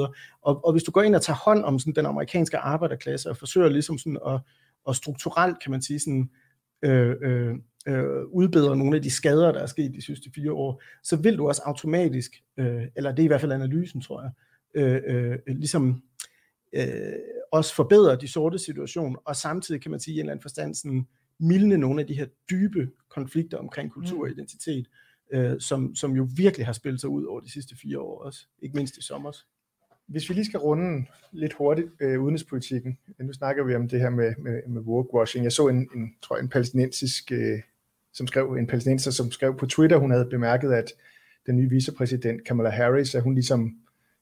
Og, 0.43 0.65
og 0.65 0.73
hvis 0.73 0.83
du 0.83 0.91
går 0.91 1.03
ind 1.03 1.15
og 1.15 1.23
tager 1.23 1.37
hånd 1.37 1.65
om 1.65 1.79
sådan, 1.79 1.95
den 1.95 2.07
amerikanske 2.07 2.59
arbejderklasse 2.59 3.31
og 3.31 3.37
forsøger 3.37 3.69
ligesom 3.69 3.99
sådan 3.99 4.19
at, 4.27 4.41
og 4.85 4.97
strukturelt, 4.97 5.63
kan 5.63 5.71
man 5.71 5.83
sige, 5.83 6.01
sådan, 6.01 6.31
øh, 6.83 7.17
øh, 7.23 7.55
øh, 7.89 8.25
udbedre 8.25 8.77
nogle 8.77 8.97
af 8.97 9.03
de 9.03 9.11
skader, 9.11 9.53
der 9.53 9.61
er 9.61 9.67
sket 9.67 9.95
de 9.95 10.03
sidste 10.03 10.31
fire 10.35 10.53
år, 10.53 10.83
så 11.03 11.17
vil 11.17 11.39
du 11.39 11.49
også 11.49 11.63
automatisk, 11.65 12.43
øh, 12.57 12.83
eller 12.97 13.11
det 13.11 13.19
er 13.23 13.25
i 13.25 13.27
hvert 13.27 13.41
fald 13.41 13.53
analysen, 13.53 14.01
tror 14.01 14.23
jeg, 14.23 14.31
øh, 14.75 15.01
øh, 15.07 15.39
ligesom 15.47 16.03
øh, 16.73 16.85
også 17.53 17.75
forbedre 17.75 18.17
de 18.17 18.29
sorte 18.29 18.59
situation, 18.59 19.17
og 19.25 19.37
samtidig 19.37 19.83
kan 19.83 19.91
man 19.91 20.01
sige 20.01 20.15
i 20.15 20.17
en 20.17 20.21
eller 20.21 20.33
anden 20.33 20.43
forstand 20.43 20.75
sådan, 20.75 21.07
mildne 21.41 21.79
nogle 21.79 22.01
af 22.01 22.07
de 22.07 22.15
her 22.15 22.27
dybe 22.51 22.91
konflikter 23.09 23.59
omkring 23.59 23.93
kultur 23.93 24.21
og 24.21 24.29
mm 24.29 24.85
øh, 25.33 25.61
som, 25.61 25.95
som 25.95 26.13
jo 26.13 26.29
virkelig 26.37 26.67
har 26.67 26.73
spillet 26.73 27.01
sig 27.01 27.11
ud 27.11 27.25
over 27.25 27.41
de 27.41 27.53
sidste 27.53 27.77
fire 27.77 27.99
år 27.99 28.25
også, 28.25 28.47
ikke 28.63 28.77
mindst 28.77 28.97
i 28.97 29.03
sommer. 29.03 29.33
Hvis 30.07 30.29
vi 30.29 30.35
lige 30.35 30.45
skal 30.45 30.61
runde 30.61 31.07
lidt 31.33 31.53
hurtigt 31.53 31.89
øh, 32.01 32.23
udenrigspolitikken, 32.23 32.99
øh, 33.21 33.27
nu 33.27 33.33
snakker 33.33 33.65
vi 33.65 33.75
om 33.75 33.89
det 33.89 34.01
her 34.01 34.11
med, 34.11 34.35
med, 34.39 34.63
med 34.69 34.83
workwashing. 34.83 35.45
Jeg 35.45 35.53
så 35.53 35.69
en, 35.69 35.89
en, 35.95 36.15
tror 36.23 36.37
jeg, 36.37 36.43
en 36.43 36.49
palæstinensisk 36.49 37.33
øh, 37.33 37.59
som 38.13 38.27
skrev, 38.27 38.53
en 38.53 38.67
palæstinenser, 38.67 39.11
som 39.11 39.31
skrev 39.31 39.57
på 39.57 39.67
Twitter, 39.67 39.97
hun 39.97 40.11
havde 40.11 40.29
bemærket, 40.31 40.73
at 40.73 40.93
den 41.47 41.57
nye 41.57 41.71
vicepræsident 41.71 42.45
Kamala 42.45 42.71
Harris, 42.71 43.15
at 43.15 43.23
hun 43.23 43.35
ligesom 43.35 43.77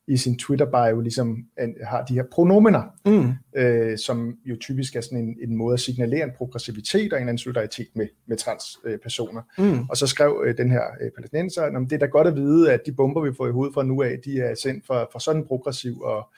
i 0.08 0.16
sin 0.16 0.38
Twitter-bio 0.38 1.00
ligesom 1.00 1.44
har 1.84 2.04
de 2.04 2.14
her 2.14 2.24
pronomener, 2.32 2.82
mm. 3.06 3.32
øh, 3.60 3.98
som 3.98 4.34
jo 4.44 4.56
typisk 4.60 4.96
er 4.96 5.00
sådan 5.00 5.18
en, 5.18 5.36
en 5.42 5.56
måde 5.56 5.74
at 5.74 5.80
signalere 5.80 6.24
en 6.24 6.30
progressivitet 6.36 7.12
og 7.12 7.18
en 7.18 7.28
anden 7.28 7.38
solidaritet 7.38 7.88
med, 7.94 8.06
med 8.26 8.36
transpersoner. 8.36 9.42
Øh, 9.58 9.66
mm. 9.66 9.86
Og 9.90 9.96
så 9.96 10.06
skrev 10.06 10.42
øh, 10.46 10.56
den 10.56 10.70
her 10.70 10.82
øh, 11.00 11.10
palæstinenser, 11.16 11.62
at 11.62 11.72
det 11.90 11.92
er 11.92 11.98
da 11.98 12.06
godt 12.06 12.26
at 12.26 12.36
vide, 12.36 12.72
at 12.72 12.80
de 12.86 12.92
bomber, 12.92 13.20
vi 13.20 13.30
får 13.36 13.48
i 13.48 13.50
hovedet 13.50 13.74
fra 13.74 13.82
nu 13.82 14.02
af, 14.02 14.18
de 14.24 14.40
er 14.40 14.54
sendt 14.54 14.86
fra, 14.86 15.06
fra 15.12 15.20
sådan 15.20 15.40
en 15.40 15.46
progressiv 15.46 16.00
og 16.00 16.28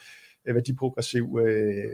øh, 0.47 0.55
værdiprogressiv 0.55 1.39
øh, 1.47 1.85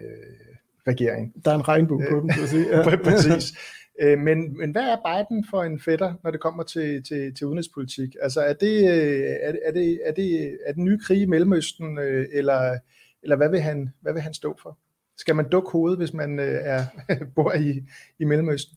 regering. 0.86 1.32
Der 1.44 1.50
er 1.50 1.54
en 1.54 1.68
regnbue 1.68 2.04
på 2.10 2.20
dem, 2.20 2.28
kan 2.28 2.46
sige. 2.48 2.66
Ja. 2.76 2.96
Præcis. 3.04 3.58
Øh, 4.00 4.18
men, 4.18 4.58
men 4.58 4.70
hvad 4.70 4.82
er 4.82 4.96
Biden 4.96 5.44
for 5.50 5.62
en 5.62 5.80
fætter, 5.80 6.14
når 6.24 6.30
det 6.30 6.40
kommer 6.40 6.62
til, 6.62 7.02
til, 7.02 7.34
til 7.34 7.46
udenrigspolitik? 7.46 8.16
Altså 8.22 8.40
er 8.40 8.52
det, 8.52 8.76
øh, 8.76 9.22
er, 9.40 9.52
er 9.64 9.72
det, 9.72 10.00
er 10.04 10.12
det, 10.12 10.58
er 10.66 10.72
det 10.72 10.82
nye 10.82 10.98
krig 10.98 11.20
i 11.20 11.26
Mellemøsten, 11.26 11.98
øh, 11.98 12.26
eller, 12.32 12.78
eller 13.22 13.36
hvad, 13.36 13.50
vil 13.50 13.60
han, 13.60 13.92
hvad 14.00 14.12
vil 14.12 14.22
han 14.22 14.34
stå 14.34 14.56
for? 14.62 14.78
Skal 15.16 15.36
man 15.36 15.48
dukke 15.48 15.70
hovedet, 15.70 15.98
hvis 15.98 16.12
man 16.12 16.38
øh, 16.38 16.60
er, 16.62 16.84
bor 17.34 17.52
i, 17.52 17.82
i 18.18 18.24
Mellemøsten? 18.24 18.76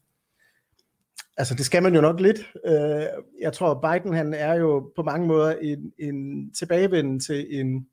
Altså 1.38 1.56
det 1.56 1.66
skal 1.66 1.84
man 1.84 1.96
jo 1.96 2.02
nok 2.02 2.20
lidt. 2.20 2.40
Øh, 2.66 3.06
jeg 3.42 3.54
tror, 3.54 3.94
Biden 3.94 4.14
han 4.14 4.34
er 4.34 4.54
jo 4.54 4.92
på 4.96 5.04
mange 5.04 5.28
måder 5.28 5.56
en, 5.56 5.94
en 5.98 6.52
tilbagevenden 6.54 7.20
til 7.20 7.60
en 7.60 7.88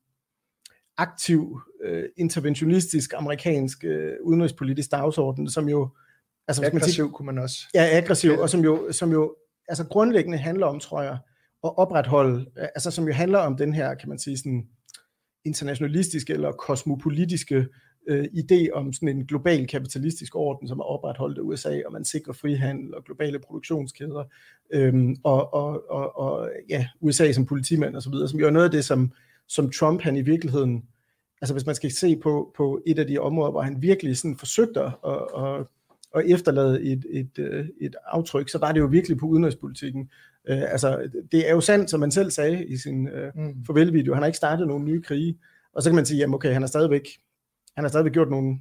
aktiv, 0.99 1.61
interventionistisk 2.17 3.13
amerikansk 3.17 3.85
udenrigspolitisk 4.23 4.91
dagsorden, 4.91 5.51
som 5.51 5.69
jo 5.69 5.89
Altså, 6.49 6.65
aggressiv 6.65 7.05
man 7.05 7.09
sige, 7.09 7.09
kunne 7.17 7.27
man 7.27 7.39
også. 7.39 7.59
Ja, 7.75 7.97
aggressiv, 7.97 8.33
og 8.33 8.51
som 8.51 8.61
jo, 8.61 8.93
som 8.93 9.13
jo 9.13 9.35
altså 9.69 9.85
grundlæggende 9.85 10.39
handler 10.39 10.67
om, 10.67 10.81
tror 10.81 11.03
jeg, 11.03 11.19
at 11.65 11.79
opretholde, 11.79 12.47
altså 12.57 12.91
som 12.91 13.07
jo 13.07 13.13
handler 13.13 13.39
om 13.39 13.57
den 13.57 13.75
her, 13.75 13.95
kan 13.95 14.09
man 14.09 14.19
sige, 14.19 14.39
sådan 14.39 14.67
internationalistiske 15.45 16.33
eller 16.33 16.53
kosmopolitiske 16.53 17.67
øh, 18.09 18.25
idé 18.25 18.71
om 18.73 18.93
sådan 18.93 19.09
en 19.09 19.27
global 19.27 19.67
kapitalistisk 19.67 20.37
orden, 20.37 20.69
som 20.69 20.79
er 20.79 20.85
opretholdt 20.85 21.39
af 21.39 21.43
USA, 21.43 21.81
og 21.87 21.93
man 21.93 22.05
sikrer 22.05 22.33
frihandel 22.33 22.95
og 22.95 23.05
globale 23.05 23.39
produktionskæder, 23.39 24.25
øhm, 24.71 25.17
og, 25.25 25.55
og, 25.55 25.91
og, 25.91 26.19
og 26.19 26.51
ja, 26.69 26.89
USA 27.01 27.33
som 27.33 27.47
politimand 27.47 27.97
og 27.97 28.03
så 28.03 28.11
videre, 28.11 28.29
som 28.29 28.41
jo 28.41 28.47
er 28.47 28.51
noget 28.51 28.65
af 28.65 28.71
det, 28.71 28.85
som, 28.85 29.13
som 29.49 29.71
Trump 29.71 30.03
han 30.03 30.17
i 30.17 30.23
virkeligheden, 30.23 30.85
altså 31.41 31.55
hvis 31.55 31.67
man 31.67 31.75
skal 31.75 31.91
se 31.91 32.17
på, 32.17 32.53
på 32.57 32.83
et 32.87 32.99
af 32.99 33.07
de 33.07 33.19
områder, 33.19 33.51
hvor 33.51 33.63
han 33.63 33.83
virkelig 33.83 34.17
sådan 34.17 34.37
forsøgte 34.37 34.81
at, 34.81 34.93
at 35.37 35.67
at 36.17 36.25
efterlade 36.31 36.83
et, 36.83 37.07
et, 37.11 37.39
øh, 37.39 37.67
et 37.81 37.97
aftryk, 38.07 38.49
så 38.49 38.59
var 38.59 38.73
det 38.73 38.81
jo 38.81 38.87
virkelig 38.87 39.19
på 39.19 39.27
udenrigspolitikken. 39.27 40.11
Øh, 40.49 40.63
altså, 40.63 41.11
det 41.33 41.49
er 41.49 41.55
jo 41.55 41.61
sandt, 41.61 41.91
som 41.91 42.01
man 42.01 42.11
selv 42.11 42.31
sagde 42.31 42.67
i 42.67 42.77
sin 42.77 43.09
øh, 43.09 43.33
mm. 43.35 43.65
farvelvideo, 43.65 44.15
han 44.15 44.23
har 44.23 44.27
ikke 44.27 44.37
startet 44.37 44.67
nogen 44.67 44.85
nye 44.85 45.03
krige, 45.03 45.39
og 45.73 45.83
så 45.83 45.91
kan 45.91 45.95
man 45.95 46.07
sige, 46.07 46.19
jamen 46.19 46.35
okay, 46.35 46.53
han 46.53 46.63
har 46.63 46.67
stadigvæk, 46.67 47.09
han 47.75 47.85
har 47.85 47.89
stadigvæk 47.89 48.13
gjort 48.13 48.31
nogle 48.31 48.59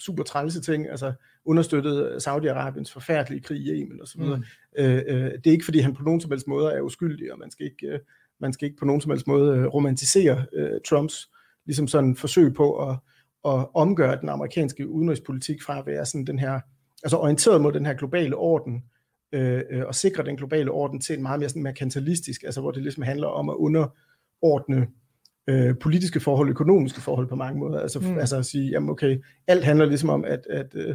super 0.00 0.22
trælse 0.22 0.60
ting, 0.60 0.90
altså 0.90 1.12
understøttet 1.44 2.26
Saudi-Arabiens 2.28 2.92
forfærdelige 2.92 3.42
krig 3.42 3.60
i 3.60 3.70
Yemen 3.70 4.00
og 4.00 4.08
så 4.08 4.18
videre. 4.18 4.36
Mm. 4.36 4.44
Øh, 4.78 5.02
øh, 5.06 5.30
det 5.30 5.46
er 5.46 5.50
ikke 5.50 5.64
fordi 5.64 5.78
han 5.78 5.94
på 5.94 6.02
nogen 6.02 6.20
som 6.20 6.30
helst 6.30 6.48
måde 6.48 6.72
er 6.72 6.80
uskyldig, 6.80 7.32
og 7.32 7.38
man 7.38 7.50
skal 7.50 7.66
ikke, 7.66 7.86
øh, 7.86 7.98
man 8.40 8.52
skal 8.52 8.66
ikke 8.66 8.78
på 8.78 8.84
nogen 8.84 9.00
som 9.00 9.10
helst 9.10 9.26
måde 9.26 9.56
øh, 9.56 9.66
romantisere 9.66 10.44
øh, 10.52 10.80
Trumps 10.88 11.30
ligesom 11.66 11.88
sådan 11.88 12.16
forsøg 12.16 12.54
på 12.54 12.88
at, 12.88 12.96
at 13.44 13.66
omgøre 13.74 14.20
den 14.20 14.28
amerikanske 14.28 14.88
udenrigspolitik 14.88 15.62
fra 15.62 15.78
at 15.78 15.86
være 15.86 16.06
sådan 16.06 16.26
den 16.26 16.38
her 16.38 16.60
altså 17.02 17.16
orienteret 17.16 17.60
mod 17.60 17.72
den 17.72 17.86
her 17.86 17.94
globale 17.94 18.36
orden, 18.36 18.84
øh, 19.32 19.62
øh, 19.70 19.86
og 19.86 19.94
sikre 19.94 20.24
den 20.24 20.36
globale 20.36 20.70
orden 20.70 21.00
til 21.00 21.16
en 21.16 21.22
meget 21.22 21.40
mere 21.40 21.48
sådan 21.48 21.62
merkantilistisk, 21.62 22.42
altså 22.42 22.60
hvor 22.60 22.70
det 22.70 22.82
ligesom 22.82 23.02
handler 23.02 23.26
om 23.26 23.48
at 23.48 23.54
underordne 23.54 24.86
øh, 25.46 25.74
politiske 25.80 26.20
forhold, 26.20 26.50
økonomiske 26.50 27.00
forhold 27.00 27.26
på 27.28 27.36
mange 27.36 27.58
måder. 27.58 27.80
Altså, 27.80 28.00
mm. 28.00 28.18
altså 28.18 28.36
at 28.36 28.46
sige, 28.46 28.70
jamen 28.70 28.90
okay, 28.90 29.24
alt 29.46 29.64
handler 29.64 29.86
ligesom 29.86 30.08
om, 30.08 30.24
at, 30.24 30.46
at 30.50 30.74
øh, 30.74 30.94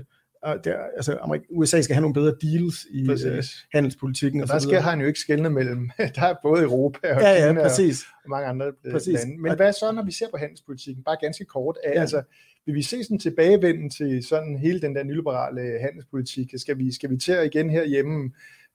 der, 0.64 0.78
altså 0.96 1.18
Amerika, 1.22 1.46
USA 1.50 1.82
skal 1.82 1.94
have 1.94 2.02
nogle 2.02 2.14
bedre 2.14 2.36
deals 2.42 2.86
i 2.92 3.28
øh, 3.28 3.44
handelspolitikken. 3.74 4.42
Og, 4.42 4.44
og 4.44 4.54
der 4.54 4.60
skal 4.60 4.82
han 4.82 5.00
jo 5.00 5.08
ikke 5.08 5.20
skældne 5.20 5.50
mellem, 5.50 5.90
der 6.16 6.22
er 6.22 6.36
både 6.44 6.64
Europa 6.64 7.16
og 7.16 7.22
ja, 7.22 7.32
ja, 7.32 7.48
Kina 7.48 7.62
præcis. 7.62 8.04
og 8.24 8.30
mange 8.30 8.48
andre 8.48 8.72
øh, 8.86 8.92
præcis. 8.92 9.14
lande. 9.14 9.42
Men 9.42 9.52
og, 9.52 9.56
hvad 9.56 9.74
så, 9.74 9.92
når 9.92 10.06
vi 10.06 10.12
ser 10.12 10.26
på 10.32 10.38
handelspolitikken? 10.38 11.04
Bare 11.04 11.18
ganske 11.22 11.46
kort. 11.46 11.78
Ja. 11.84 12.02
Altså, 12.02 12.22
vil 12.66 12.76
vi 12.76 12.82
se 12.82 13.04
sådan 13.04 13.20
tilbagevenden 13.20 13.90
til 13.90 14.24
sådan 14.24 14.58
hele 14.58 14.82
den 14.82 14.96
der 14.96 15.04
nyliberale 15.04 15.80
handelspolitik? 15.80 16.54
Skal 16.58 16.78
vi, 16.78 16.92
skal 16.92 17.10
vi 17.10 17.18
til 17.18 17.32
at 17.32 17.46
igen 17.46 17.70
herhjemme 17.70 18.32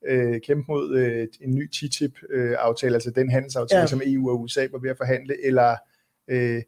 øh, 0.07 0.41
kæmpe 0.41 0.65
mod 0.69 0.97
øh, 0.97 1.29
en 1.41 1.55
ny 1.55 1.69
TTIP-aftale, 1.71 2.93
øh, 2.93 2.95
altså 2.95 3.11
den 3.11 3.31
handelsaftale, 3.31 3.81
ja. 3.81 3.87
som 3.87 4.03
EU 4.07 4.31
og 4.31 4.41
USA 4.41 4.67
var 4.73 4.79
ved 4.79 4.91
at 4.91 4.97
forhandle, 4.97 5.47
eller 5.47 5.77
øh, 6.29 6.63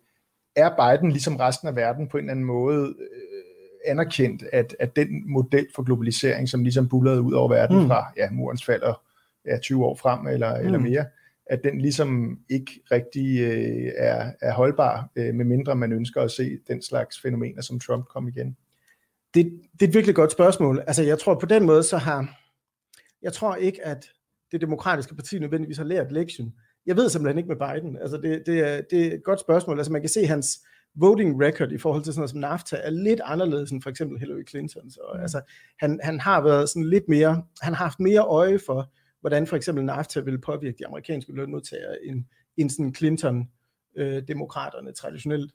er 0.56 0.96
Biden 0.98 1.12
ligesom 1.12 1.36
resten 1.36 1.68
af 1.68 1.76
verden 1.76 2.08
på 2.08 2.16
en 2.16 2.24
eller 2.24 2.32
anden 2.32 2.46
måde, 2.46 2.86
øh, 2.86 3.42
anerkendt, 3.86 4.44
at, 4.52 4.76
at 4.80 4.96
den 4.96 5.32
model 5.32 5.66
for 5.74 5.82
globalisering, 5.82 6.48
som 6.48 6.62
ligesom 6.62 6.88
bullerede 6.88 7.22
ud 7.22 7.32
over 7.32 7.48
verden 7.48 7.82
mm. 7.82 7.86
fra 7.86 8.12
ja, 8.16 8.30
murens 8.30 8.64
fald 8.64 8.82
og 8.82 9.00
ja, 9.46 9.58
20 9.58 9.84
år 9.84 9.94
frem 9.94 10.26
eller, 10.26 10.60
mm. 10.60 10.66
eller 10.66 10.78
mere, 10.78 11.04
at 11.46 11.60
den 11.64 11.80
ligesom 11.80 12.38
ikke 12.48 12.80
rigtig 12.90 13.40
øh, 13.40 13.92
er, 13.96 14.32
er 14.42 14.52
holdbar, 14.52 15.08
øh, 15.16 15.34
medmindre 15.34 15.76
man 15.76 15.92
ønsker 15.92 16.22
at 16.22 16.30
se 16.30 16.58
den 16.68 16.82
slags 16.82 17.20
fænomener, 17.20 17.62
som 17.62 17.80
Trump 17.80 18.04
kom 18.06 18.28
igen? 18.28 18.56
Det, 19.34 19.60
det 19.72 19.82
er 19.82 19.88
et 19.88 19.94
virkelig 19.94 20.14
godt 20.14 20.32
spørgsmål. 20.32 20.82
Altså 20.86 21.02
jeg 21.02 21.18
tror 21.18 21.34
på 21.34 21.46
den 21.46 21.66
måde, 21.66 21.82
så 21.82 21.96
har, 21.96 22.38
jeg 23.22 23.32
tror 23.32 23.54
ikke, 23.54 23.86
at 23.86 24.06
det 24.52 24.60
demokratiske 24.60 25.14
parti 25.14 25.38
nødvendigvis 25.38 25.76
har 25.76 25.84
lært 25.84 26.12
lektion. 26.12 26.54
Jeg 26.86 26.96
ved 26.96 27.08
simpelthen 27.08 27.38
ikke 27.38 27.54
med 27.54 27.56
Biden. 27.56 27.96
Altså 27.96 28.16
det, 28.16 28.42
det, 28.46 28.58
er, 28.58 28.80
det 28.90 29.06
er 29.06 29.14
et 29.14 29.24
godt 29.24 29.40
spørgsmål. 29.40 29.78
Altså 29.78 29.92
man 29.92 30.02
kan 30.02 30.10
se 30.10 30.26
hans 30.26 30.60
voting 30.94 31.42
record 31.42 31.72
i 31.72 31.78
forhold 31.78 32.04
til 32.04 32.12
sådan 32.12 32.20
noget 32.20 32.30
som 32.30 32.40
NAFTA 32.40 32.76
er 32.76 32.90
lidt 32.90 33.20
anderledes 33.24 33.70
end 33.70 33.82
for 33.82 33.90
eksempel 33.90 34.18
Hillary 34.18 34.48
Clinton. 34.48 34.90
Så, 34.90 35.00
mm. 35.14 35.20
altså, 35.20 35.40
han, 35.80 36.00
han 36.02 36.20
har 36.20 36.40
været 36.40 36.68
sådan 36.68 36.84
lidt 36.84 37.08
mere, 37.08 37.42
han 37.60 37.74
har 37.74 37.84
haft 37.84 38.00
mere 38.00 38.20
øje 38.20 38.58
for, 38.66 38.92
hvordan 39.22 39.46
for 39.46 39.56
eksempel 39.56 39.84
NAFTA 39.84 40.20
vil 40.20 40.38
påvirke 40.38 40.78
de 40.78 40.86
amerikanske 40.86 41.32
lønmodtagere 41.32 42.04
end, 42.04 42.24
end 42.56 42.70
sådan 42.70 42.94
Clinton-demokraterne 42.94 44.88
øh, 44.88 44.94
traditionelt. 44.94 45.52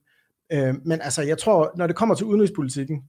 Øh, 0.52 0.76
men 0.86 1.02
altså, 1.02 1.22
jeg 1.22 1.38
tror, 1.38 1.72
når 1.76 1.88
det 1.88 1.96
kommer 1.96 2.16
til 2.16 2.26
udenrigspolitikken, 2.26 3.04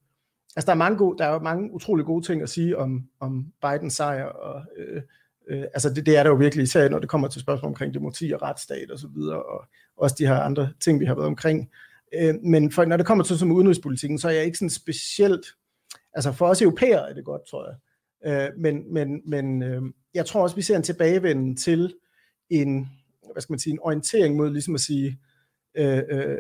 altså 0.57 0.67
der 0.67 0.73
er 0.73 0.77
mange 0.77 0.99
gode, 0.99 1.19
der 1.19 1.25
er 1.25 1.41
mange 1.41 1.73
utrolig 1.73 2.05
gode 2.07 2.27
ting 2.27 2.43
at 2.43 2.49
sige 2.49 2.79
om, 2.79 3.09
om 3.21 3.53
Bidens 3.63 3.95
sejr, 3.95 4.25
og 4.25 4.63
øh, 4.77 5.03
øh, 5.49 5.63
altså 5.63 5.95
det, 5.95 6.07
det 6.07 6.17
er 6.17 6.23
der 6.23 6.31
jo 6.31 6.37
virkelig, 6.37 6.63
især 6.63 6.89
når 6.89 6.99
det 6.99 7.09
kommer 7.09 7.29
til 7.29 7.41
spørgsmål 7.41 7.69
omkring 7.69 7.95
demokrati 7.95 8.33
og 8.33 8.43
retsstat 8.43 8.91
og 8.91 8.99
så 8.99 9.09
videre, 9.09 9.43
og 9.43 9.67
også 9.97 10.17
de 10.19 10.27
her 10.27 10.41
andre 10.41 10.73
ting, 10.81 11.01
vi 11.01 11.05
har 11.05 11.15
været 11.15 11.27
omkring. 11.27 11.71
Øh, 12.15 12.35
men 12.43 12.73
for, 12.73 12.85
når 12.85 12.97
det 12.97 13.07
kommer 13.07 13.25
til 13.25 13.39
som 13.39 13.53
udenrigspolitikken, 13.53 14.19
så 14.19 14.29
er 14.29 14.33
jeg 14.33 14.45
ikke 14.45 14.59
sådan 14.59 14.71
specielt, 14.71 15.47
altså 16.13 16.33
for 16.33 16.47
os 16.47 16.63
europæere 16.63 17.11
er 17.11 17.15
det 17.15 17.25
godt, 17.25 17.43
tror 17.51 17.69
jeg. 17.69 17.77
Øh, 18.25 18.51
men 18.57 18.93
men, 18.93 19.23
men 19.27 19.63
øh, 19.63 19.83
jeg 20.15 20.27
tror 20.27 20.43
også, 20.43 20.57
vi 20.57 20.63
ser 20.63 20.77
en 20.77 20.83
tilbagevenden 20.83 21.57
til 21.57 21.95
en, 22.51 22.89
hvad 23.33 23.43
skal 23.43 23.53
man 23.53 23.59
sige, 23.59 23.73
en 23.73 23.81
orientering 23.83 24.37
mod 24.37 24.51
ligesom 24.51 24.75
at 24.75 24.81
sige, 24.81 25.19
øh, 25.75 26.03
øh, 26.11 26.39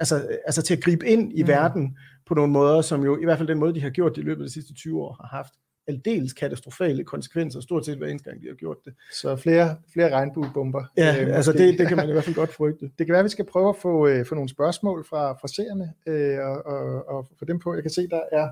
altså, 0.00 0.38
altså 0.44 0.62
til 0.62 0.76
at 0.76 0.82
gribe 0.82 1.06
ind 1.06 1.38
i 1.38 1.42
mm. 1.42 1.48
verden 1.48 1.98
på 2.26 2.34
nogle 2.34 2.52
måder, 2.52 2.80
som 2.80 3.04
jo 3.04 3.20
i 3.20 3.24
hvert 3.24 3.38
fald 3.38 3.48
den 3.48 3.58
måde, 3.58 3.74
de 3.74 3.80
har 3.80 3.90
gjort 3.90 4.16
det 4.16 4.22
i 4.22 4.24
løbet 4.24 4.42
af 4.42 4.48
de 4.48 4.52
sidste 4.52 4.74
20 4.74 5.02
år, 5.02 5.12
har 5.20 5.36
haft 5.36 5.52
aldeles 5.86 6.32
katastrofale 6.32 7.04
konsekvenser, 7.04 7.60
stort 7.60 7.86
set 7.86 7.98
hver 7.98 8.06
eneste 8.06 8.30
gang, 8.30 8.42
de 8.42 8.48
har 8.48 8.54
gjort 8.54 8.76
det. 8.84 8.94
Så 9.12 9.36
flere, 9.36 9.76
flere 9.92 10.10
regnbuebomber. 10.12 10.84
Ja, 10.96 11.22
øh, 11.22 11.36
altså 11.36 11.52
det, 11.52 11.78
det 11.78 11.88
kan 11.88 11.96
man 11.96 12.08
i 12.08 12.12
hvert 12.12 12.24
fald 12.24 12.36
godt 12.36 12.52
frygte. 12.52 12.90
Det 12.98 13.06
kan 13.06 13.12
være, 13.12 13.18
at 13.18 13.24
vi 13.24 13.28
skal 13.28 13.44
prøve 13.44 13.68
at 13.68 13.76
få, 13.76 14.06
øh, 14.06 14.26
få 14.26 14.34
nogle 14.34 14.48
spørgsmål 14.48 15.04
fra, 15.04 15.32
fra 15.32 15.48
seerne, 15.48 15.92
øh, 16.06 16.38
og, 16.38 16.66
og, 16.66 17.08
og 17.08 17.28
få 17.38 17.44
dem 17.44 17.58
på. 17.58 17.74
Jeg 17.74 17.82
kan 17.82 17.90
se, 17.90 18.08
der 18.08 18.20
er 18.32 18.48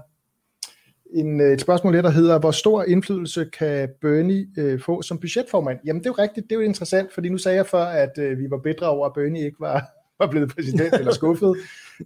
en, 1.13 1.41
øh, 1.41 1.53
et 1.53 1.61
spørgsmål 1.61 1.95
der 1.95 2.11
hedder, 2.11 2.39
hvor 2.39 2.51
stor 2.51 2.83
indflydelse 2.83 3.51
kan 3.59 3.89
Bernie 4.01 4.47
øh, 4.59 4.81
få 4.81 5.03
som 5.03 5.19
budgetformand? 5.19 5.79
Jamen 5.85 6.01
det 6.03 6.07
er 6.07 6.11
jo 6.19 6.23
rigtigt, 6.23 6.51
det 6.51 6.57
er 6.57 6.61
jo 6.61 6.67
interessant, 6.67 7.13
fordi 7.13 7.29
nu 7.29 7.39
sagde 7.39 7.57
jeg 7.57 7.67
før, 7.67 7.85
at 7.85 8.19
øh, 8.19 8.39
vi 8.39 8.51
var 8.51 8.59
bedre 8.59 8.89
over, 8.89 9.07
at 9.07 9.13
Bernie 9.15 9.45
ikke 9.45 9.61
var, 9.61 9.91
var 10.21 10.27
blevet 10.31 10.55
præsident 10.55 10.95
eller 10.95 11.13
skuffet, 11.13 11.57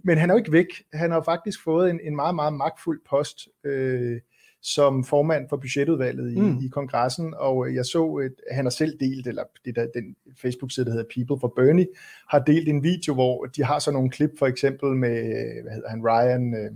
men 0.03 0.17
han 0.17 0.29
er 0.29 0.33
jo 0.33 0.37
ikke 0.37 0.51
væk. 0.51 0.67
Han 0.93 1.11
har 1.11 1.21
faktisk 1.21 1.63
fået 1.63 1.89
en, 1.89 1.99
en 2.03 2.15
meget, 2.15 2.35
meget 2.35 2.53
magtfuld 2.53 3.01
post 3.09 3.47
øh, 3.63 4.19
som 4.61 5.03
formand 5.03 5.49
for 5.49 5.57
budgetudvalget 5.57 6.31
i, 6.31 6.39
mm. 6.39 6.59
i 6.65 6.67
kongressen, 6.67 7.33
og 7.37 7.75
jeg 7.75 7.85
så, 7.85 8.13
at 8.13 8.55
han 8.55 8.65
har 8.65 8.69
selv 8.69 8.99
delt, 8.99 9.27
eller 9.27 9.43
det 9.65 9.75
der, 9.75 9.87
den 9.93 10.15
Facebook-side, 10.41 10.85
der 10.85 10.91
hedder 10.91 11.13
People 11.15 11.39
for 11.39 11.53
Bernie, 11.55 11.87
har 12.29 12.39
delt 12.39 12.69
en 12.69 12.83
video, 12.83 13.13
hvor 13.13 13.45
de 13.45 13.63
har 13.63 13.79
så 13.79 13.91
nogle 13.91 14.09
klip, 14.09 14.39
for 14.39 14.47
eksempel 14.47 14.89
med, 14.89 15.21
hvad 15.63 15.73
hedder 15.73 15.89
han, 15.89 16.03
Ryan... 16.03 16.53
Øh, 16.53 16.71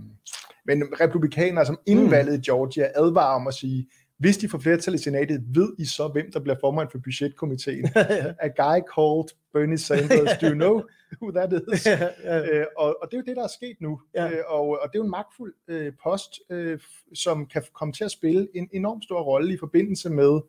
men 0.70 1.00
republikanere, 1.00 1.66
som 1.66 1.78
inden 1.86 2.04
mm. 2.04 2.10
valget 2.10 2.38
i 2.38 2.50
Georgia 2.50 2.88
advarer 2.94 3.34
om 3.34 3.46
at 3.46 3.54
sige, 3.54 3.86
hvis 4.18 4.38
de 4.38 4.48
får 4.48 4.58
flertal 4.58 4.94
i 4.94 4.98
senatet, 4.98 5.42
ved 5.54 5.72
I 5.78 5.84
så, 5.84 6.08
hvem 6.08 6.32
der 6.32 6.40
bliver 6.40 6.56
formand 6.60 6.88
for 6.92 6.98
budgetkomiteen? 6.98 7.88
A 8.46 8.48
guy 8.62 8.78
called 8.94 9.28
Bernie 9.52 9.78
Sanders. 9.78 10.38
Do 10.40 10.46
you 10.46 10.54
know 10.54 10.82
who 11.20 11.30
that 11.30 11.62
is? 11.72 11.86
ja, 11.86 12.08
ja. 12.24 12.58
Øh, 12.58 12.66
og, 12.76 12.96
og 13.02 13.10
det 13.10 13.16
er 13.16 13.18
jo 13.18 13.24
det, 13.26 13.36
der 13.36 13.42
er 13.42 13.48
sket 13.48 13.76
nu. 13.80 14.00
Ja. 14.14 14.30
Øh, 14.30 14.38
og, 14.46 14.68
og 14.68 14.88
det 14.88 14.94
er 14.94 14.98
jo 14.98 15.04
en 15.04 15.10
magtfuld 15.10 15.54
øh, 15.68 15.92
post, 16.02 16.40
øh, 16.50 16.78
som 17.14 17.46
kan 17.46 17.62
komme 17.72 17.92
til 17.92 18.04
at 18.04 18.10
spille 18.10 18.48
en 18.54 18.68
enorm 18.72 19.02
stor 19.02 19.22
rolle 19.22 19.54
i 19.54 19.56
forbindelse 19.56 20.10
med 20.10 20.40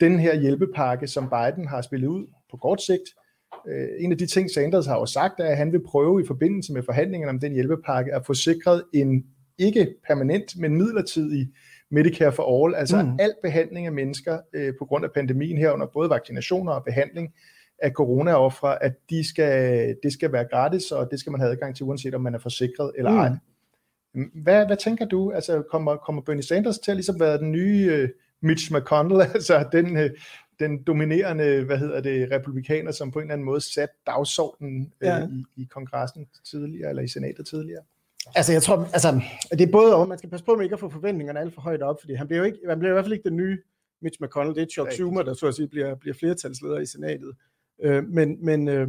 den 0.00 0.18
her 0.18 0.40
hjælpepakke, 0.40 1.06
som 1.06 1.28
Biden 1.28 1.68
har 1.68 1.82
spillet 1.82 2.08
ud 2.08 2.26
på 2.50 2.56
kort 2.56 2.82
sigt. 2.82 3.08
Øh, 3.68 3.88
en 3.98 4.12
af 4.12 4.18
de 4.18 4.26
ting, 4.26 4.50
Sanders 4.50 4.86
har 4.86 4.98
jo 4.98 5.06
sagt, 5.06 5.40
er, 5.40 5.44
at 5.44 5.56
han 5.56 5.72
vil 5.72 5.82
prøve 5.82 6.22
i 6.22 6.26
forbindelse 6.26 6.72
med 6.72 6.82
forhandlingerne 6.82 7.30
om 7.30 7.40
den 7.40 7.52
hjælpepakke 7.52 8.14
at 8.14 8.26
få 8.26 8.34
sikret 8.34 8.84
en 8.94 9.26
ikke 9.58 9.94
permanent, 10.06 10.56
men 10.58 10.76
midlertidig 10.76 11.48
Medicare 11.90 12.32
for 12.32 12.64
All, 12.64 12.74
altså 12.74 13.02
mm. 13.02 13.16
al 13.20 13.34
behandling 13.42 13.86
af 13.86 13.92
mennesker 13.92 14.38
øh, 14.52 14.72
på 14.78 14.84
grund 14.84 15.04
af 15.04 15.12
pandemien 15.12 15.58
herunder, 15.58 15.86
både 15.86 16.10
vaccinationer 16.10 16.72
og 16.72 16.84
behandling 16.84 17.34
af 17.78 17.90
corona-offre, 17.90 18.84
at 18.84 18.92
de 19.10 19.28
skal, 19.28 19.96
det 20.02 20.12
skal 20.12 20.32
være 20.32 20.44
gratis, 20.44 20.90
og 20.90 21.10
det 21.10 21.20
skal 21.20 21.30
man 21.30 21.40
have 21.40 21.52
adgang 21.52 21.76
til, 21.76 21.86
uanset 21.86 22.14
om 22.14 22.20
man 22.20 22.34
er 22.34 22.38
forsikret 22.38 22.92
eller 22.96 23.10
mm. 23.10 23.18
ej. 23.18 23.30
Hvad, 24.34 24.66
hvad 24.66 24.76
tænker 24.76 25.04
du? 25.04 25.30
Altså, 25.30 25.62
kommer, 25.70 25.96
kommer 25.96 26.22
Bernie 26.22 26.42
Sanders 26.42 26.78
til 26.78 26.90
at 26.90 26.96
ligesom 26.96 27.20
være 27.20 27.38
den 27.38 27.52
nye 27.52 27.88
øh, 27.92 28.08
Mitch 28.40 28.74
McConnell, 28.74 29.22
altså 29.34 29.68
den, 29.72 29.96
øh, 29.96 30.10
den 30.58 30.82
dominerende, 30.82 31.64
hvad 31.64 31.78
hedder 31.78 32.00
det, 32.00 32.30
republikaner, 32.30 32.92
som 32.92 33.10
på 33.10 33.18
en 33.18 33.22
eller 33.22 33.32
anden 33.32 33.44
måde 33.44 33.60
satte 33.60 33.94
dagsordenen 34.06 34.92
øh, 35.00 35.06
ja. 35.06 35.26
i, 35.26 35.44
i 35.56 35.64
kongressen 35.70 36.26
tidligere, 36.44 36.90
eller 36.90 37.02
i 37.02 37.08
senatet 37.08 37.46
tidligere? 37.46 37.82
Altså, 38.34 38.52
jeg 38.52 38.62
tror, 38.62 38.88
altså, 38.92 39.22
det 39.50 39.60
er 39.60 39.72
både 39.72 39.96
og, 39.96 40.08
man 40.08 40.18
skal 40.18 40.30
passe 40.30 40.44
på 40.44 40.54
med 40.54 40.64
ikke 40.64 40.72
at 40.72 40.80
få 40.80 40.88
forventningerne 40.88 41.40
alt 41.40 41.54
for 41.54 41.60
højt 41.60 41.82
op, 41.82 42.00
fordi 42.00 42.14
han 42.14 42.26
bliver 42.26 42.38
jo 42.38 42.44
ikke, 42.44 42.58
han 42.68 42.78
bliver 42.78 42.92
i 42.92 42.94
hvert 42.94 43.04
fald 43.04 43.12
ikke 43.12 43.28
den 43.28 43.36
nye 43.36 43.58
Mitch 44.02 44.22
McConnell, 44.22 44.54
det 44.54 44.62
er 44.62 44.66
Chuck 44.66 44.92
Schumer, 44.92 45.22
der 45.22 45.34
så 45.34 45.46
at 45.46 45.54
sige 45.54 45.68
bliver, 45.68 45.94
bliver 45.94 46.14
flertalsleder 46.14 46.78
i 46.78 46.86
senatet. 46.86 47.32
Øh, 47.82 48.04
men, 48.04 48.44
men, 48.44 48.68
øh, 48.68 48.88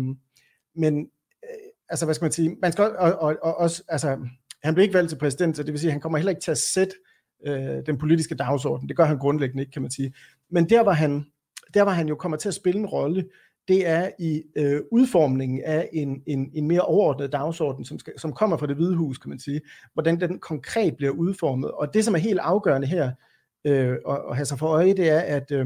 men 0.75 0.99
øh, 1.43 1.69
altså, 1.89 2.05
hvad 2.05 2.15
skal 2.15 2.25
man 2.25 2.31
sige, 2.31 2.57
man 2.61 2.71
skal 2.71 2.83
og, 2.83 3.13
og, 3.13 3.37
og 3.41 3.57
også, 3.57 3.83
altså, 3.87 4.19
han 4.63 4.73
bliver 4.73 4.83
ikke 4.83 4.93
valgt 4.93 5.09
til 5.09 5.17
præsident, 5.17 5.57
så 5.57 5.63
det 5.63 5.71
vil 5.71 5.79
sige, 5.79 5.89
at 5.89 5.93
han 5.93 6.01
kommer 6.01 6.17
heller 6.17 6.29
ikke 6.29 6.41
til 6.41 6.51
at 6.51 6.57
sætte 6.57 6.95
øh, 7.45 7.85
den 7.85 7.97
politiske 7.97 8.35
dagsorden. 8.35 8.89
Det 8.89 8.97
gør 8.97 9.05
han 9.05 9.17
grundlæggende 9.17 9.63
ikke, 9.63 9.71
kan 9.71 9.81
man 9.81 9.91
sige. 9.91 10.13
Men 10.49 10.69
der 10.69 10.81
var 10.81 10.93
han, 10.93 11.25
der 11.73 11.81
var 11.81 11.91
han 11.91 12.07
jo 12.07 12.15
kommer 12.15 12.37
til 12.37 12.47
at 12.47 12.53
spille 12.53 12.79
en 12.79 12.85
rolle 12.85 13.29
det 13.67 13.87
er 13.87 14.09
i 14.19 14.43
øh, 14.55 14.81
udformningen 14.91 15.61
af 15.65 15.89
en, 15.93 16.21
en, 16.27 16.51
en 16.53 16.67
mere 16.67 16.81
overordnet 16.81 17.31
dagsorden, 17.31 17.85
som, 17.85 17.99
skal, 17.99 18.19
som 18.19 18.33
kommer 18.33 18.57
fra 18.57 18.67
det 18.67 18.75
hvide 18.75 18.95
hus, 18.95 19.17
kan 19.17 19.29
man 19.29 19.39
sige, 19.39 19.61
hvordan 19.93 20.19
den 20.19 20.39
konkret 20.39 20.97
bliver 20.97 21.11
udformet. 21.11 21.71
Og 21.71 21.93
det, 21.93 22.05
som 22.05 22.13
er 22.13 22.19
helt 22.19 22.39
afgørende 22.39 22.87
her, 22.87 23.11
øh, 23.65 23.97
at, 24.09 24.21
at 24.29 24.35
have 24.35 24.45
sig 24.45 24.59
for 24.59 24.67
øje, 24.67 24.93
det 24.93 25.09
er, 25.09 25.19
at, 25.19 25.51
øh, 25.51 25.65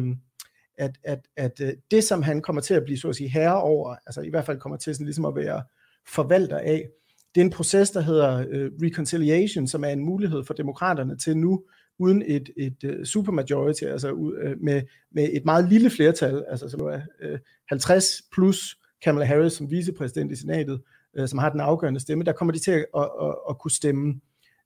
at, 0.77 0.97
at, 1.03 1.19
at 1.37 1.61
øh, 1.61 1.73
det, 1.91 2.03
som 2.03 2.23
han 2.23 2.41
kommer 2.41 2.61
til 2.61 2.73
at 2.73 2.83
blive, 2.83 2.97
så 2.97 3.09
at 3.09 3.15
sige, 3.15 3.29
herre 3.29 3.61
over, 3.61 3.95
altså 4.05 4.21
i 4.21 4.29
hvert 4.29 4.45
fald 4.45 4.59
kommer 4.59 4.77
til 4.77 4.95
sådan, 4.95 5.05
ligesom 5.05 5.25
at 5.25 5.35
være 5.35 5.63
forvalter 6.07 6.57
af, 6.57 6.89
det 7.35 7.41
er 7.41 7.45
en 7.45 7.51
proces, 7.51 7.91
der 7.91 8.01
hedder 8.01 8.45
øh, 8.49 8.71
reconciliation, 8.81 9.67
som 9.67 9.83
er 9.83 9.89
en 9.89 10.05
mulighed 10.05 10.43
for 10.43 10.53
demokraterne 10.53 11.17
til 11.17 11.37
nu 11.37 11.63
uden 11.99 12.23
et, 12.27 12.49
et 12.57 12.83
uh, 12.83 13.03
supermajority, 13.03 13.83
altså 13.83 14.11
uh, 14.11 14.31
med, 14.61 14.81
med 15.11 15.29
et 15.33 15.45
meget 15.45 15.69
lille 15.69 15.89
flertal, 15.89 16.45
altså 16.47 16.69
som 16.69 16.81
er 16.81 17.01
uh, 17.31 17.39
50 17.69 18.05
plus 18.33 18.77
Kamala 19.03 19.25
Harris 19.25 19.53
som 19.53 19.71
vicepræsident 19.71 20.31
i 20.31 20.35
senatet, 20.35 20.81
uh, 21.19 21.27
som 21.27 21.39
har 21.39 21.49
den 21.49 21.59
afgørende 21.59 21.99
stemme, 21.99 22.23
der 22.23 22.31
kommer 22.31 22.51
de 22.51 22.59
til 22.59 22.71
at, 22.71 22.85
at, 22.97 23.09
at, 23.21 23.35
at 23.49 23.59
kunne 23.59 23.71
stemme 23.71 24.21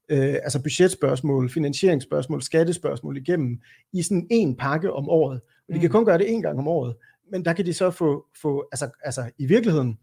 altså 0.09 0.63
budgetspørgsmål, 0.63 1.49
finansieringsspørgsmål, 1.49 2.41
skattespørgsmål 2.41 3.17
igennem 3.17 3.61
i 3.93 4.01
sådan 4.01 4.27
en 4.31 4.55
pakke 4.55 4.93
om 4.93 5.09
året. 5.09 5.41
Og 5.67 5.75
de 5.75 5.79
kan 5.79 5.87
mm. 5.87 5.91
kun 5.91 6.05
gøre 6.05 6.17
det 6.17 6.33
en 6.33 6.41
gang 6.41 6.59
om 6.59 6.67
året, 6.67 6.95
men 7.31 7.45
der 7.45 7.53
kan 7.53 7.65
de 7.65 7.73
så 7.73 7.91
få, 7.91 8.25
få 8.41 8.67
altså, 8.71 8.89
altså 9.03 9.31
i 9.37 9.45
virkeligheden, 9.45 9.99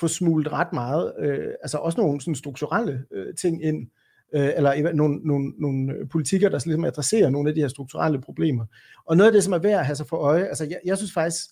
få 0.00 0.08
smuglet 0.08 0.52
ret 0.52 0.72
meget, 0.72 1.12
øh, 1.18 1.48
altså 1.62 1.78
også 1.78 2.00
nogle 2.00 2.20
sådan 2.20 2.34
strukturelle 2.34 3.04
øh, 3.12 3.34
ting 3.34 3.64
ind, 3.64 3.88
øh, 4.34 4.50
eller 4.56 4.92
nogle, 4.92 5.20
nogle, 5.24 5.52
nogle 5.58 5.92
øh, 5.92 6.08
politikker, 6.08 6.48
der 6.48 6.60
ligesom 6.64 6.84
adresserer 6.84 7.30
nogle 7.30 7.48
af 7.48 7.54
de 7.54 7.60
her 7.60 7.68
strukturelle 7.68 8.20
problemer. 8.20 8.66
Og 9.06 9.16
noget 9.16 9.28
af 9.28 9.32
det, 9.32 9.44
som 9.44 9.52
er 9.52 9.58
værd 9.58 9.80
at 9.80 9.86
have 9.86 9.96
sig 9.96 10.06
for 10.06 10.16
øje, 10.16 10.44
altså 10.44 10.64
jeg, 10.64 10.80
jeg 10.84 10.96
synes 10.96 11.12
faktisk, 11.12 11.46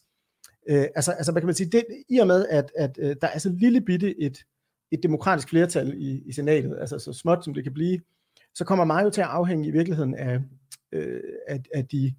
øh, 0.69 0.85
altså, 0.95 1.13
altså 1.13 1.33
hvad 1.33 1.43
kan 1.43 1.47
man 1.47 1.55
sige, 1.55 1.71
det, 1.71 1.85
i 2.09 2.19
og 2.19 2.27
med, 2.27 2.47
at, 2.51 2.73
at 2.77 2.99
øh, 3.01 3.17
der 3.21 3.29
er 3.29 3.39
så 3.39 3.49
lille 3.49 3.81
bitte 3.81 4.21
et, 4.21 4.39
et 4.91 5.03
demokratisk 5.03 5.49
flertal 5.49 5.95
i, 5.97 6.23
i 6.27 6.33
senatet, 6.33 6.77
altså 6.81 6.99
så 6.99 7.13
småt 7.13 7.45
som 7.45 7.55
det 7.55 7.63
kan 7.63 7.75
blive, 7.75 8.01
så 8.55 8.65
kommer 8.65 8.85
meget 8.85 9.05
jo 9.05 9.11
til 9.11 9.21
at 9.21 9.27
afhænge 9.27 9.69
i 9.69 9.71
virkeligheden 9.71 10.15
af, 10.15 10.41
øh, 10.93 11.21
af, 11.49 11.61
af 11.75 11.87
de 11.87 12.15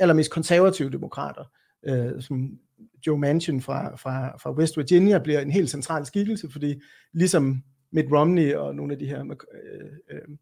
allermest 0.00 0.30
konservative 0.30 0.90
demokrater, 0.90 1.44
øh, 1.86 2.22
som 2.22 2.58
Joe 3.06 3.18
Manchin 3.18 3.60
fra, 3.60 3.96
fra, 3.96 4.36
fra 4.36 4.52
West 4.52 4.76
Virginia 4.76 5.18
bliver 5.18 5.40
en 5.40 5.50
helt 5.50 5.70
central 5.70 6.06
skikkelse, 6.06 6.50
fordi 6.50 6.80
ligesom 7.12 7.62
Mitt 7.94 8.12
Romney 8.12 8.54
og 8.54 8.74
nogle 8.74 8.92
af 8.92 8.98
de 8.98 9.06
her 9.06 9.24
øh, 9.24 9.86
øh, 10.10 10.36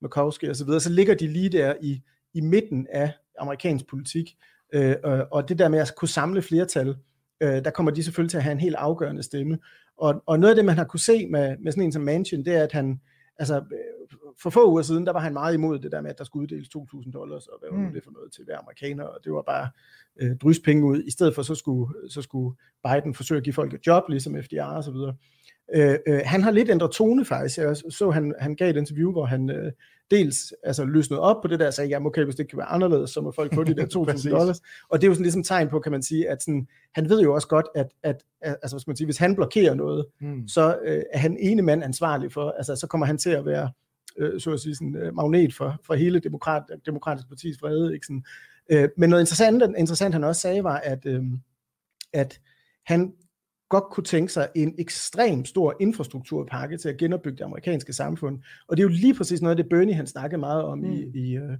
Murkowski 0.00 0.46
og 0.46 0.56
så 0.56 0.64
videre, 0.64 0.80
så 0.80 0.90
ligger 0.90 1.14
de 1.14 1.26
lige 1.26 1.48
der 1.48 1.74
i, 1.82 2.02
i 2.34 2.40
midten 2.40 2.86
af 2.90 3.12
amerikansk 3.38 3.86
politik. 3.86 4.36
Øh, 4.74 4.94
og 5.30 5.48
det 5.48 5.58
der 5.58 5.68
med 5.68 5.78
at 5.78 5.92
kunne 5.96 6.08
samle 6.08 6.42
flertal, 6.42 6.96
øh, 7.40 7.64
der 7.64 7.70
kommer 7.70 7.92
de 7.92 8.02
selvfølgelig 8.02 8.30
til 8.30 8.36
at 8.36 8.42
have 8.42 8.52
en 8.52 8.60
helt 8.60 8.76
afgørende 8.76 9.22
stemme. 9.22 9.58
Og, 9.96 10.22
og 10.26 10.40
noget 10.40 10.50
af 10.50 10.56
det, 10.56 10.64
man 10.64 10.76
har 10.76 10.84
kunne 10.84 11.00
se 11.00 11.26
med, 11.26 11.56
med 11.58 11.72
sådan 11.72 11.84
en 11.84 11.92
som 11.92 12.02
Manchin, 12.02 12.44
det 12.44 12.54
er, 12.54 12.62
at 12.62 12.72
han, 12.72 13.00
altså 13.38 13.64
for 14.42 14.50
få 14.50 14.70
uger 14.70 14.82
siden, 14.82 15.06
der 15.06 15.12
var 15.12 15.20
han 15.20 15.32
meget 15.32 15.54
imod 15.54 15.78
det 15.78 15.92
der 15.92 16.00
med, 16.00 16.10
at 16.10 16.18
der 16.18 16.24
skulle 16.24 16.42
uddeles 16.42 16.68
2.000 16.76 17.10
dollars, 17.10 17.46
og 17.46 17.58
hvad 17.58 17.70
var 17.72 17.86
mm. 17.86 17.92
det 17.92 18.04
for 18.04 18.10
noget 18.10 18.32
til 18.32 18.44
hver 18.44 18.58
amerikaner, 18.58 19.04
og 19.04 19.18
det 19.24 19.32
var 19.32 19.42
bare 19.42 19.70
øh, 20.20 20.36
drys 20.36 20.60
penge 20.60 20.86
ud. 20.86 21.02
I 21.02 21.10
stedet 21.10 21.34
for, 21.34 21.42
så 21.42 21.54
skulle, 21.54 22.10
så 22.10 22.22
skulle 22.22 22.56
Biden 22.84 23.14
forsøge 23.14 23.38
at 23.38 23.44
give 23.44 23.52
folk 23.52 23.74
et 23.74 23.86
job, 23.86 24.02
ligesom 24.08 24.42
FDR 24.42 24.62
og 24.62 24.84
så 24.84 24.90
videre. 24.90 25.14
Øh, 25.74 25.98
øh, 26.06 26.20
han 26.24 26.42
har 26.42 26.50
lidt 26.50 26.70
ændret 26.70 26.90
tone 26.90 27.24
faktisk. 27.24 27.58
Jeg 27.58 27.76
så, 27.76 28.10
han, 28.10 28.34
han 28.38 28.54
gav 28.54 28.70
et 28.70 28.76
interview, 28.76 29.12
hvor 29.12 29.24
han 29.24 29.50
øh, 29.50 29.72
dels 30.10 30.54
altså, 30.62 30.84
løsnede 30.84 31.20
op 31.20 31.42
på 31.42 31.48
det 31.48 31.60
der, 31.60 31.66
og 31.66 31.74
sagde, 31.74 31.90
jamen 31.90 32.06
okay, 32.06 32.24
hvis 32.24 32.34
det 32.34 32.48
kan 32.48 32.58
være 32.58 32.66
anderledes, 32.66 33.10
så 33.10 33.20
må 33.20 33.30
folk 33.30 33.54
få 33.54 33.64
de 33.64 33.74
der 33.74 33.86
2.000 34.14 34.30
dollars. 34.30 34.60
Og 34.88 35.00
det 35.00 35.06
er 35.06 35.08
jo 35.08 35.14
sådan 35.14 35.22
ligesom 35.22 35.42
tegn 35.42 35.68
på, 35.68 35.80
kan 35.80 35.92
man 35.92 36.02
sige, 36.02 36.30
at 36.30 36.42
sådan, 36.42 36.68
han 36.94 37.08
ved 37.08 37.22
jo 37.22 37.34
også 37.34 37.48
godt, 37.48 37.66
at, 37.74 37.86
at, 38.02 38.22
at 38.40 38.56
altså, 38.62 38.78
skal 38.78 38.90
man 38.90 38.96
sige, 38.96 39.06
hvis 39.06 39.18
han 39.18 39.34
blokerer 39.34 39.74
noget, 39.74 40.06
mm. 40.20 40.48
så 40.48 40.78
øh, 40.84 41.02
er 41.12 41.18
han 41.18 41.36
ene 41.40 41.62
mand 41.62 41.84
ansvarlig 41.84 42.32
for, 42.32 42.50
altså 42.50 42.76
så 42.76 42.86
kommer 42.86 43.06
han 43.06 43.18
til 43.18 43.30
at 43.30 43.46
være, 43.46 43.70
øh, 44.18 44.40
så 44.40 44.52
at 44.52 44.60
sige, 44.60 44.74
sådan, 44.74 44.96
øh, 44.96 45.14
magnet 45.14 45.54
for, 45.54 45.80
for 45.86 45.94
hele 45.94 46.20
demokrat, 46.20 46.62
demokratisk 46.86 47.28
partis 47.28 47.62
vrede. 47.62 47.94
Ikke? 47.94 48.06
Sådan, 48.06 48.24
øh, 48.70 48.88
men 48.96 49.10
noget 49.10 49.22
interessant, 49.22 49.62
interessant, 49.78 50.14
han 50.14 50.24
også 50.24 50.40
sagde, 50.40 50.64
var, 50.64 50.76
at, 50.76 51.06
øh, 51.06 51.22
at 52.12 52.40
han 52.86 53.12
godt 53.68 53.84
kunne 53.84 54.04
tænke 54.04 54.32
sig 54.32 54.48
en 54.54 54.74
ekstrem 54.78 55.44
stor 55.44 55.76
infrastrukturpakke 55.80 56.76
til 56.76 56.88
at 56.88 56.96
genopbygge 56.96 57.38
det 57.38 57.44
amerikanske 57.44 57.92
samfund. 57.92 58.38
Og 58.68 58.76
det 58.76 58.82
er 58.82 58.88
jo 58.88 58.94
lige 58.94 59.14
præcis 59.14 59.42
noget 59.42 59.58
af 59.58 59.64
det, 59.64 59.70
Bernie 59.70 59.94
han 59.94 60.06
snakkede 60.06 60.40
meget 60.40 60.64
om 60.64 60.78
mm. 60.78 60.92
i, 60.92 61.10
i, 61.14 61.36
øh, 61.36 61.58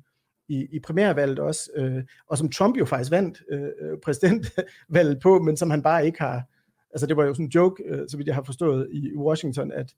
i, 0.48 0.66
i 0.72 0.80
primærvalget 0.80 1.38
også, 1.38 1.70
øh, 1.76 2.02
og 2.28 2.38
som 2.38 2.50
Trump 2.50 2.78
jo 2.78 2.84
faktisk 2.84 3.10
vandt 3.10 3.42
øh, 3.50 3.60
øh, 3.62 3.98
præsidentvalget 4.04 5.20
på, 5.22 5.38
men 5.38 5.56
som 5.56 5.70
han 5.70 5.82
bare 5.82 6.06
ikke 6.06 6.20
har, 6.20 6.42
altså 6.90 7.06
det 7.06 7.16
var 7.16 7.24
jo 7.24 7.34
sådan 7.34 7.46
en 7.46 7.50
joke, 7.50 7.82
øh, 7.86 8.08
så 8.08 8.16
vidt 8.16 8.26
jeg 8.26 8.34
har 8.34 8.42
forstået 8.42 8.88
i 8.92 9.16
Washington, 9.16 9.72
at 9.72 9.94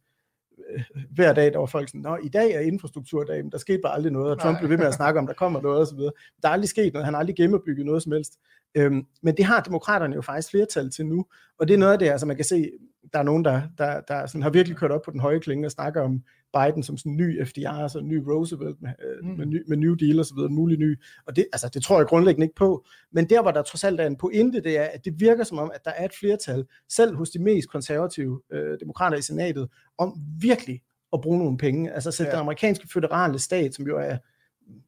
øh, 0.71 0.83
hver 1.11 1.33
dag, 1.33 1.53
der 1.53 1.59
var 1.59 1.67
folk 1.67 1.89
sådan, 1.89 2.01
Nå, 2.01 2.17
i 2.23 2.29
dag 2.29 2.53
er 2.53 2.61
infrastrukturdag, 2.61 3.45
men 3.45 3.53
der 3.53 3.59
skete 3.59 3.81
bare 3.83 3.95
aldrig 3.95 4.13
noget, 4.13 4.33
og 4.33 4.41
Trump 4.41 4.59
blev 4.59 4.71
ved 4.71 4.77
med 4.77 4.87
at 4.87 4.95
snakke 4.95 5.21
om, 5.21 5.27
der 5.27 5.35
kommer 5.35 5.61
noget 5.61 5.81
osv. 5.81 5.99
Der 5.99 6.49
er 6.49 6.49
aldrig 6.49 6.69
sket 6.69 6.93
noget, 6.93 7.05
han 7.05 7.15
har 7.15 7.21
aldrig 7.21 7.37
genopbygget 7.37 7.87
noget 7.87 8.03
som 8.03 8.13
helst. 8.13 8.39
Øhm, 8.75 9.07
men 9.23 9.37
det 9.37 9.45
har 9.45 9.61
demokraterne 9.61 10.15
jo 10.15 10.23
faktisk 10.23 10.51
flertal 10.51 10.91
til 10.91 11.07
nu, 11.07 11.27
og 11.59 11.69
det 11.69 11.75
er 11.75 11.79
noget 11.79 11.93
af 11.93 11.99
det, 11.99 12.09
altså 12.09 12.27
man 12.27 12.37
kan 12.37 12.45
se, 12.45 12.71
der 13.13 13.19
er 13.19 13.23
nogen, 13.23 13.45
der, 13.45 13.63
der, 13.79 14.01
der 14.01 14.27
sådan 14.27 14.43
har 14.43 14.51
virkelig 14.51 14.77
kørt 14.77 14.91
op 14.91 15.03
på 15.05 15.11
den 15.11 15.21
høje 15.21 15.39
klinge 15.39 15.67
og 15.67 15.71
snakker 15.71 16.03
om 16.03 16.23
Biden 16.53 16.83
som 16.83 16.97
sådan 16.97 17.17
ny 17.17 17.47
FDR, 17.47 17.69
altså 17.69 18.01
ny 18.01 18.17
Roosevelt 18.17 18.83
med, 18.83 18.91
øh, 19.05 19.31
mm. 19.31 19.37
med, 19.37 19.47
ny, 19.47 19.65
med 19.69 19.77
New 19.77 19.95
Deal 19.95 20.19
og 20.19 20.25
så 20.25 20.35
videre, 20.35 20.49
en 20.49 20.55
mulig 20.55 20.79
ny, 20.79 21.03
og 21.27 21.37
det, 21.37 21.47
altså, 21.53 21.69
det 21.75 21.83
tror 21.83 21.99
jeg 21.99 22.07
grundlæggende 22.07 22.45
ikke 22.45 22.55
på, 22.55 22.87
men 23.13 23.31
der 23.31 23.43
hvor 23.43 23.51
der 23.51 23.63
trods 23.63 23.85
alt 23.85 24.01
er 24.01 24.07
en 24.07 24.17
pointe, 24.17 24.61
det 24.61 24.79
er, 24.79 24.85
at 24.85 25.05
det 25.05 25.21
virker 25.21 25.45
som 25.45 25.59
om, 25.59 25.71
at 25.75 25.85
der 25.85 25.91
er 25.91 26.05
et 26.05 26.15
flertal, 26.21 26.65
selv 26.89 27.17
hos 27.17 27.31
de 27.31 27.43
mest 27.43 27.69
konservative 27.69 28.41
øh, 28.53 28.81
demokrater 28.81 29.17
i 29.17 29.23
senatet, 29.23 29.69
om 29.99 30.15
virkelig 30.41 30.81
at 31.13 31.21
bruge 31.21 31.39
nogle 31.39 31.59
penge, 31.59 31.93
altså 31.93 32.11
sætte 32.11 32.31
ja. 32.31 32.37
den 32.37 32.43
amerikanske 32.43 32.89
føderale 32.93 33.39
stat, 33.39 33.75
som 33.75 33.87
jo 33.87 33.99
er 33.99 34.17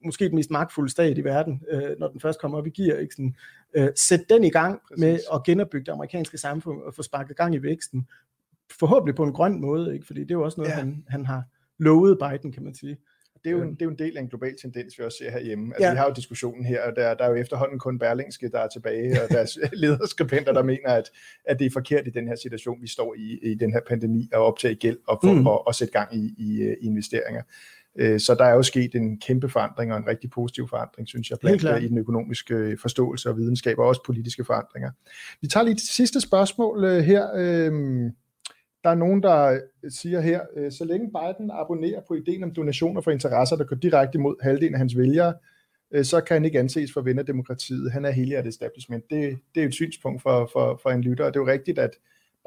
måske 0.04 0.28
den 0.28 0.34
mest 0.34 0.50
magtfulde 0.50 0.90
stat 0.90 1.18
i 1.18 1.24
verden, 1.24 1.62
øh, 1.70 1.98
når 1.98 2.08
den 2.08 2.20
først 2.20 2.40
kommer 2.40 2.58
op 2.58 2.66
i 2.66 2.70
gear, 2.70 2.98
ikke? 2.98 3.14
Sådan, 3.14 3.34
øh, 3.74 3.88
sæt 3.96 4.20
den 4.28 4.44
i 4.44 4.50
gang 4.50 4.80
Præcis. 4.88 5.00
med 5.00 5.18
at 5.34 5.42
genopbygge 5.44 5.86
det 5.86 5.92
amerikanske 5.92 6.38
samfund 6.38 6.82
og 6.82 6.94
få 6.94 7.02
sparket 7.02 7.36
gang 7.36 7.54
i 7.54 7.62
væksten, 7.62 8.08
forhåbentlig 8.78 9.14
på 9.14 9.24
en 9.24 9.32
grøn 9.32 9.60
måde, 9.60 9.94
ikke? 9.94 10.06
fordi 10.06 10.20
det 10.20 10.30
er 10.30 10.34
jo 10.34 10.44
også 10.44 10.60
noget, 10.60 10.70
ja. 10.70 10.76
han, 10.76 11.04
han 11.08 11.26
har 11.26 11.42
lovet 11.78 12.18
Biden, 12.18 12.52
kan 12.52 12.62
man 12.62 12.74
sige. 12.74 12.96
Det 13.44 13.50
er, 13.50 13.50
jo 13.50 13.62
en, 13.62 13.70
det 13.70 13.82
er 13.82 13.84
jo 13.84 13.90
en 13.90 13.98
del 13.98 14.16
af 14.16 14.20
en 14.20 14.28
global 14.28 14.56
tendens, 14.60 14.98
vi 14.98 15.04
også 15.04 15.18
ser 15.18 15.30
herhjemme. 15.30 15.74
Altså, 15.74 15.86
ja. 15.86 15.92
Vi 15.92 15.96
har 15.96 16.06
jo 16.06 16.12
diskussionen 16.12 16.64
her, 16.64 16.82
og 16.82 16.96
der, 16.96 17.14
der 17.14 17.24
er 17.24 17.28
jo 17.28 17.34
efterhånden 17.34 17.78
kun 17.78 17.98
Berlingske, 17.98 18.48
der 18.48 18.58
er 18.58 18.68
tilbage, 18.68 19.22
og 19.22 19.28
deres 19.28 19.58
lederskribenter, 19.72 20.52
der 20.52 20.62
mener, 20.62 20.88
at, 20.88 21.10
at 21.44 21.58
det 21.58 21.66
er 21.66 21.70
forkert 21.70 22.06
i 22.06 22.10
den 22.10 22.28
her 22.28 22.36
situation, 22.36 22.82
vi 22.82 22.88
står 22.88 23.14
i, 23.14 23.38
i 23.42 23.54
den 23.54 23.72
her 23.72 23.80
pandemi, 23.88 24.28
at 24.32 24.38
optage 24.38 24.74
gæld 24.74 24.98
og, 25.08 25.18
for, 25.24 25.32
mm. 25.32 25.46
og, 25.46 25.66
og 25.66 25.74
sætte 25.74 25.92
gang 25.92 26.16
i, 26.16 26.34
i, 26.38 26.74
i 26.80 26.86
investeringer. 26.86 27.42
Øh, 27.96 28.20
så 28.20 28.34
der 28.34 28.44
er 28.44 28.54
jo 28.54 28.62
sket 28.62 28.94
en 28.94 29.18
kæmpe 29.18 29.48
forandring 29.48 29.92
og 29.92 29.98
en 29.98 30.06
rigtig 30.06 30.30
positiv 30.30 30.68
forandring, 30.68 31.08
synes 31.08 31.30
jeg, 31.30 31.38
blandt 31.38 31.82
i 31.82 31.88
den 31.88 31.98
økonomiske 31.98 32.54
øh, 32.54 32.78
forståelse 32.78 33.28
og 33.28 33.36
videnskab, 33.36 33.78
og 33.78 33.86
også 33.86 34.02
politiske 34.06 34.44
forandringer. 34.44 34.90
Vi 35.40 35.48
tager 35.48 35.64
lige 35.64 35.74
det 35.74 35.82
sidste 35.82 36.20
spørgsmål 36.20 36.84
øh, 36.84 37.04
her. 37.04 37.28
Øhm, 37.34 38.10
der 38.84 38.90
er 38.90 38.94
nogen, 38.94 39.22
der 39.22 39.60
siger 39.88 40.20
her, 40.20 40.70
så 40.70 40.84
længe 40.84 41.06
Biden 41.06 41.50
abonnerer 41.50 42.00
på 42.08 42.14
ideen 42.14 42.44
om 42.44 42.54
donationer 42.54 43.00
for 43.00 43.10
interesser, 43.10 43.56
der 43.56 43.64
går 43.64 43.76
direkte 43.76 44.18
imod 44.18 44.36
halvdelen 44.42 44.74
af 44.74 44.78
hans 44.78 44.96
vælgere, 44.96 45.34
så 46.02 46.20
kan 46.20 46.34
han 46.34 46.44
ikke 46.44 46.58
anses 46.58 46.92
for 46.92 47.18
at 47.18 47.26
demokratiet. 47.26 47.92
Han 47.92 48.04
er 48.04 48.10
helhjertet 48.10 48.48
establishment. 48.48 49.04
Det, 49.10 49.38
det 49.54 49.62
er 49.62 49.66
et 49.66 49.74
synspunkt 49.74 50.22
for, 50.22 50.50
for, 50.52 50.80
for 50.82 50.90
en 50.90 51.00
lytter, 51.00 51.24
og 51.24 51.34
det 51.34 51.40
er 51.40 51.44
jo 51.44 51.50
rigtigt, 51.50 51.78
at 51.78 51.90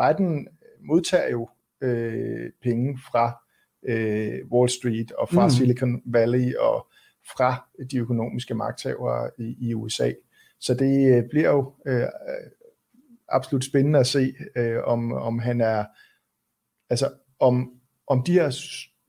Biden 0.02 0.48
modtager 0.80 1.30
jo 1.30 1.50
øh, 1.82 2.52
penge 2.62 3.00
fra 3.12 3.43
øh, 3.86 4.40
Wall 4.52 4.70
Street 4.70 5.12
og 5.12 5.30
fra 5.30 5.46
mm. 5.46 5.52
Silicon 5.52 6.02
Valley 6.06 6.56
og 6.56 6.88
fra 7.36 7.68
de 7.92 7.98
økonomiske 7.98 8.54
magthavere 8.54 9.30
i, 9.38 9.56
i 9.60 9.74
USA. 9.74 10.12
Så 10.60 10.74
det 10.74 11.18
øh, 11.18 11.24
bliver 11.30 11.50
jo 11.50 11.74
øh, 11.88 12.08
absolut 13.30 13.66
spændende 13.66 14.00
at 14.00 14.08
se, 14.08 14.34
øh, 14.56 14.84
om, 14.84 15.14
om 15.14 15.40
han 15.40 15.62
er, 15.62 15.86
altså 16.90 17.10
om, 17.40 17.72
om 18.08 18.24
de 18.24 18.34
her 18.34 18.50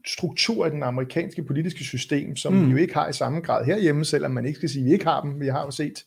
strukturer 0.07 0.69
i 0.69 0.71
den 0.71 0.83
amerikanske 0.83 1.45
politiske 1.45 1.85
system, 1.85 2.37
som 2.37 2.53
mm. 2.53 2.67
vi 2.67 2.71
jo 2.71 2.77
ikke 2.77 2.95
har 2.95 3.09
i 3.09 3.13
samme 3.13 3.41
grad 3.41 3.65
herhjemme, 3.65 4.05
selvom 4.05 4.31
man 4.31 4.47
ikke 4.47 4.57
skal 4.57 4.69
sige, 4.69 4.83
at 4.83 4.87
vi 4.87 4.93
ikke 4.93 5.05
har 5.05 5.21
dem. 5.21 5.41
Vi 5.41 5.47
har 5.47 5.65
jo 5.65 5.71
set 5.71 6.05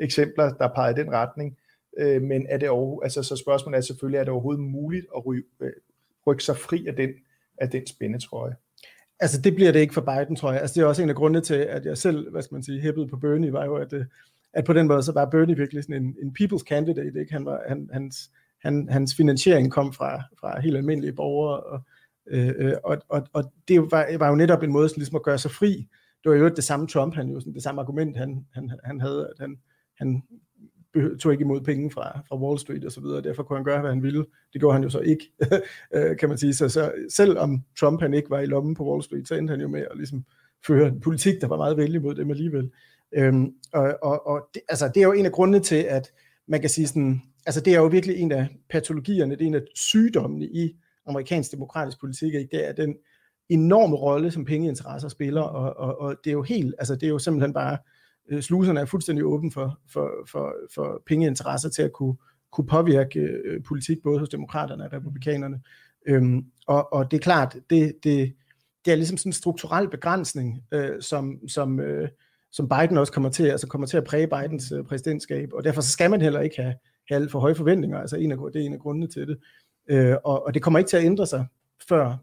eksempler, 0.00 0.52
der 0.52 0.68
peger 0.68 0.90
i 0.90 1.00
den 1.00 1.12
retning. 1.12 1.56
Øh, 1.98 2.22
men 2.22 2.46
er 2.48 2.58
det 2.58 2.68
over, 2.68 3.02
altså, 3.02 3.22
så 3.22 3.36
spørgsmålet 3.36 3.76
er 3.76 3.82
selvfølgelig, 3.82 4.18
er 4.18 4.24
det 4.24 4.32
overhovedet 4.32 4.62
muligt 4.62 5.06
at 5.16 5.26
ryge, 5.26 5.44
øh, 5.60 5.72
rykke 6.26 6.44
sig 6.44 6.56
fri 6.56 6.86
af 6.86 6.96
den 6.96 7.10
af 7.60 7.70
den 7.70 7.86
spændetrøje. 7.86 8.56
Altså 9.20 9.40
det 9.40 9.54
bliver 9.54 9.72
det 9.72 9.80
ikke 9.80 9.94
for 9.94 10.00
Biden, 10.00 10.36
tror 10.36 10.52
jeg. 10.52 10.60
Altså 10.60 10.74
det 10.74 10.82
er 10.82 10.88
også 10.88 11.02
en 11.02 11.08
af 11.08 11.14
grundene 11.14 11.40
til, 11.40 11.54
at 11.54 11.86
jeg 11.86 11.98
selv, 11.98 12.30
hvad 12.30 12.42
skal 12.42 12.54
man 12.54 12.62
sige, 12.62 12.80
hæppede 12.80 13.08
på 13.08 13.16
Bernie, 13.16 13.52
var 13.52 13.64
jo, 13.64 13.76
at, 13.76 13.92
øh, 13.92 14.04
at 14.52 14.64
på 14.64 14.72
den 14.72 14.86
måde, 14.86 15.02
så 15.02 15.12
var 15.12 15.24
Bernie 15.24 15.56
virkelig 15.56 15.84
sådan 15.84 16.02
en, 16.02 16.16
en 16.22 16.36
people's 16.40 16.64
candidate, 16.68 17.20
ikke? 17.20 17.32
Han 17.32 17.44
var, 17.44 17.62
han, 17.68 17.90
hans, 17.92 18.30
han, 18.62 18.88
hans 18.88 19.14
finansiering 19.14 19.72
kom 19.72 19.92
fra, 19.92 20.22
fra 20.40 20.60
helt 20.60 20.76
almindelige 20.76 21.12
borgere, 21.12 21.60
og, 21.60 21.80
øh, 22.26 22.52
øh 22.58 22.74
og, 22.84 22.98
og, 23.08 23.26
og 23.32 23.52
det 23.68 23.80
var, 23.80 24.18
var 24.18 24.28
jo 24.28 24.34
netop 24.34 24.62
en 24.62 24.72
måde 24.72 24.88
sådan, 24.88 25.00
ligesom 25.00 25.16
at 25.16 25.22
gøre 25.22 25.38
sig 25.38 25.50
fri. 25.50 25.88
Det 26.24 26.30
var 26.30 26.36
jo 26.36 26.48
det 26.48 26.64
samme 26.64 26.86
Trump, 26.86 27.14
han 27.14 27.28
jo 27.28 27.40
sådan, 27.40 27.54
det 27.54 27.62
samme 27.62 27.80
argument, 27.80 28.16
han, 28.16 28.46
han, 28.54 28.70
han 28.84 29.00
havde, 29.00 29.28
at 29.30 29.40
han, 29.40 29.58
han 29.98 30.22
tog 30.94 31.32
ikke 31.32 31.42
imod 31.42 31.60
penge 31.60 31.90
fra, 31.90 32.20
fra 32.28 32.36
Wall 32.36 32.58
Street 32.58 32.84
og 32.84 32.92
så 32.92 33.00
videre, 33.00 33.22
derfor 33.22 33.42
kunne 33.42 33.58
han 33.58 33.64
gøre, 33.64 33.80
hvad 33.80 33.90
han 33.90 34.02
ville. 34.02 34.24
Det 34.52 34.60
gjorde 34.60 34.72
han 34.72 34.82
jo 34.82 34.90
så 34.90 34.98
ikke, 34.98 35.32
øh, 35.94 36.16
kan 36.16 36.28
man 36.28 36.38
sige. 36.38 36.54
Så, 36.54 36.68
så 36.68 36.92
selvom 37.08 37.64
Trump 37.80 38.00
han 38.00 38.14
ikke 38.14 38.30
var 38.30 38.40
i 38.40 38.46
lommen 38.46 38.74
på 38.74 38.90
Wall 38.90 39.02
Street, 39.02 39.28
så 39.28 39.34
endte 39.34 39.50
han 39.50 39.60
jo 39.60 39.68
med 39.68 39.80
at 39.80 39.96
ligesom 39.96 40.24
føre 40.66 40.88
en 40.88 41.00
politik, 41.00 41.40
der 41.40 41.46
var 41.46 41.56
meget 41.56 41.76
vældig 41.76 42.02
mod 42.02 42.14
dem 42.14 42.30
alligevel. 42.30 42.70
Øhm, 43.14 43.52
og 43.72 43.98
og, 44.02 44.26
og 44.26 44.48
det, 44.54 44.62
altså, 44.68 44.90
det 44.94 44.96
er 44.96 45.06
jo 45.06 45.12
en 45.12 45.26
af 45.26 45.32
grundene 45.32 45.60
til, 45.60 45.76
at 45.76 46.12
man 46.48 46.60
kan 46.60 46.70
sige 46.70 46.86
sådan, 46.86 47.22
altså 47.46 47.60
det 47.60 47.74
er 47.74 47.78
jo 47.78 47.86
virkelig 47.86 48.16
en 48.16 48.32
af 48.32 48.48
patologierne, 48.70 49.34
det 49.34 49.42
er 49.42 49.46
en 49.46 49.54
af 49.54 49.62
sygdommene 49.74 50.46
i 50.46 50.76
amerikansk 51.06 51.52
demokratisk 51.52 52.00
politik, 52.00 52.34
ikke? 52.34 52.48
det 52.56 52.68
er 52.68 52.72
den 52.72 52.96
enorme 53.48 53.96
rolle, 53.96 54.30
som 54.30 54.44
pengeinteresser 54.44 55.08
spiller, 55.08 55.42
og, 55.42 55.76
og, 55.76 56.00
og 56.00 56.16
det 56.24 56.30
er 56.30 56.34
jo 56.34 56.42
helt, 56.42 56.74
altså 56.78 56.94
det 56.94 57.02
er 57.02 57.08
jo 57.08 57.18
simpelthen 57.18 57.52
bare 57.52 57.72
øh, 57.72 57.78
Øh, 58.30 58.42
sluserne 58.42 58.80
er 58.80 58.84
fuldstændig 58.84 59.24
åben 59.24 59.52
for, 59.52 59.78
for, 59.88 60.10
for, 60.26 60.54
for 60.74 61.02
pengeinteresser 61.06 61.68
til 61.68 61.82
at 61.82 61.92
kunne, 61.92 62.14
kunne 62.52 62.66
påvirke 62.66 63.20
øh, 63.20 63.62
politik 63.62 64.02
både 64.02 64.18
hos 64.18 64.28
demokraterne 64.28 64.84
og 64.84 64.92
republikanerne. 64.92 65.60
Øhm, 66.06 66.44
og, 66.66 66.92
og 66.92 67.10
det 67.10 67.16
er 67.16 67.20
klart, 67.20 67.56
det, 67.70 67.94
det, 68.04 68.34
det 68.84 68.92
er 68.92 68.96
ligesom 68.96 69.16
sådan 69.16 69.28
en 69.28 69.32
strukturel 69.32 69.90
begrænsning, 69.90 70.62
øh, 70.72 71.02
som, 71.02 71.48
som, 71.48 71.80
øh, 71.80 72.08
som 72.52 72.68
Biden 72.68 72.98
også 72.98 73.12
kommer 73.12 73.30
til, 73.30 73.44
altså 73.44 73.66
kommer 73.66 73.86
til 73.86 73.96
at 73.96 74.04
præge 74.04 74.26
Bidens 74.28 74.72
øh, 74.72 74.84
præsidentskab, 74.84 75.52
og 75.52 75.64
derfor 75.64 75.80
så 75.80 75.90
skal 75.90 76.10
man 76.10 76.22
heller 76.22 76.40
ikke 76.40 76.62
have, 76.62 76.74
have 77.08 77.20
alt 77.20 77.30
for 77.30 77.40
høje 77.40 77.54
forventninger, 77.54 77.98
altså 77.98 78.16
en 78.16 78.32
af, 78.32 78.38
det 78.52 78.62
er 78.62 78.66
en 78.66 78.72
af 78.72 78.80
grundene 78.80 79.06
til 79.06 79.28
det. 79.28 79.38
Øh, 79.88 80.16
og, 80.24 80.46
og 80.46 80.54
det 80.54 80.62
kommer 80.62 80.78
ikke 80.78 80.88
til 80.88 80.96
at 80.96 81.04
ændre 81.04 81.26
sig, 81.26 81.46
før 81.88 82.16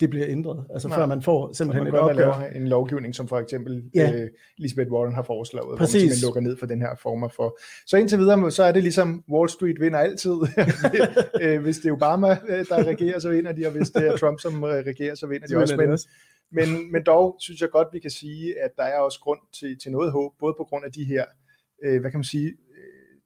det 0.00 0.10
bliver 0.10 0.26
ændret. 0.28 0.64
Altså 0.72 0.88
Nej. 0.88 0.98
før 0.98 1.06
man 1.06 1.22
får 1.22 1.52
simpelthen 1.52 1.84
man 1.84 1.94
et 1.94 2.00
opgør. 2.00 2.32
en 2.54 2.68
lovgivning, 2.68 3.14
som 3.14 3.28
for 3.28 3.38
eksempel 3.38 3.84
ja. 3.94 4.12
øh, 4.12 4.28
Elizabeth 4.58 4.90
Warren 4.90 5.14
har 5.14 5.22
foreslået, 5.22 5.78
Præcis. 5.78 6.02
hvor 6.02 6.08
man 6.08 6.16
lukker 6.22 6.40
ned 6.40 6.56
for 6.56 6.66
den 6.66 6.80
her 6.80 6.94
former 7.02 7.28
for. 7.28 7.58
Så 7.86 7.96
indtil 7.96 8.18
videre, 8.18 8.50
så 8.50 8.62
er 8.62 8.72
det 8.72 8.82
ligesom 8.82 9.24
Wall 9.32 9.48
Street 9.48 9.80
vinder 9.80 9.98
altid. 9.98 10.32
Øh, 11.40 11.62
hvis 11.62 11.76
det 11.76 11.88
er 11.88 11.92
Obama, 11.92 12.30
øh, 12.48 12.66
der 12.68 12.84
regerer, 12.84 13.18
så 13.18 13.30
vinder 13.30 13.52
de, 13.52 13.66
og 13.66 13.72
hvis 13.72 13.90
det 13.90 14.06
er 14.06 14.16
Trump, 14.16 14.40
som 14.40 14.64
øh, 14.64 14.70
regerer, 14.70 15.14
så 15.14 15.26
vinder 15.26 15.46
de 15.46 15.56
også. 15.56 15.76
Men, 15.76 15.90
også. 15.90 16.08
Men, 16.52 16.92
men 16.92 17.02
dog 17.02 17.36
synes 17.40 17.60
jeg 17.60 17.70
godt, 17.70 17.88
vi 17.92 17.98
kan 17.98 18.10
sige, 18.10 18.62
at 18.62 18.70
der 18.76 18.82
er 18.82 18.98
også 18.98 19.20
grund 19.20 19.38
til, 19.60 19.78
til 19.78 19.92
noget 19.92 20.12
håb, 20.12 20.32
både 20.40 20.54
på 20.58 20.64
grund 20.64 20.84
af 20.84 20.92
de 20.92 21.04
her, 21.04 21.24
øh, 21.84 22.00
hvad 22.00 22.10
kan 22.10 22.18
man 22.18 22.24
sige, 22.24 22.52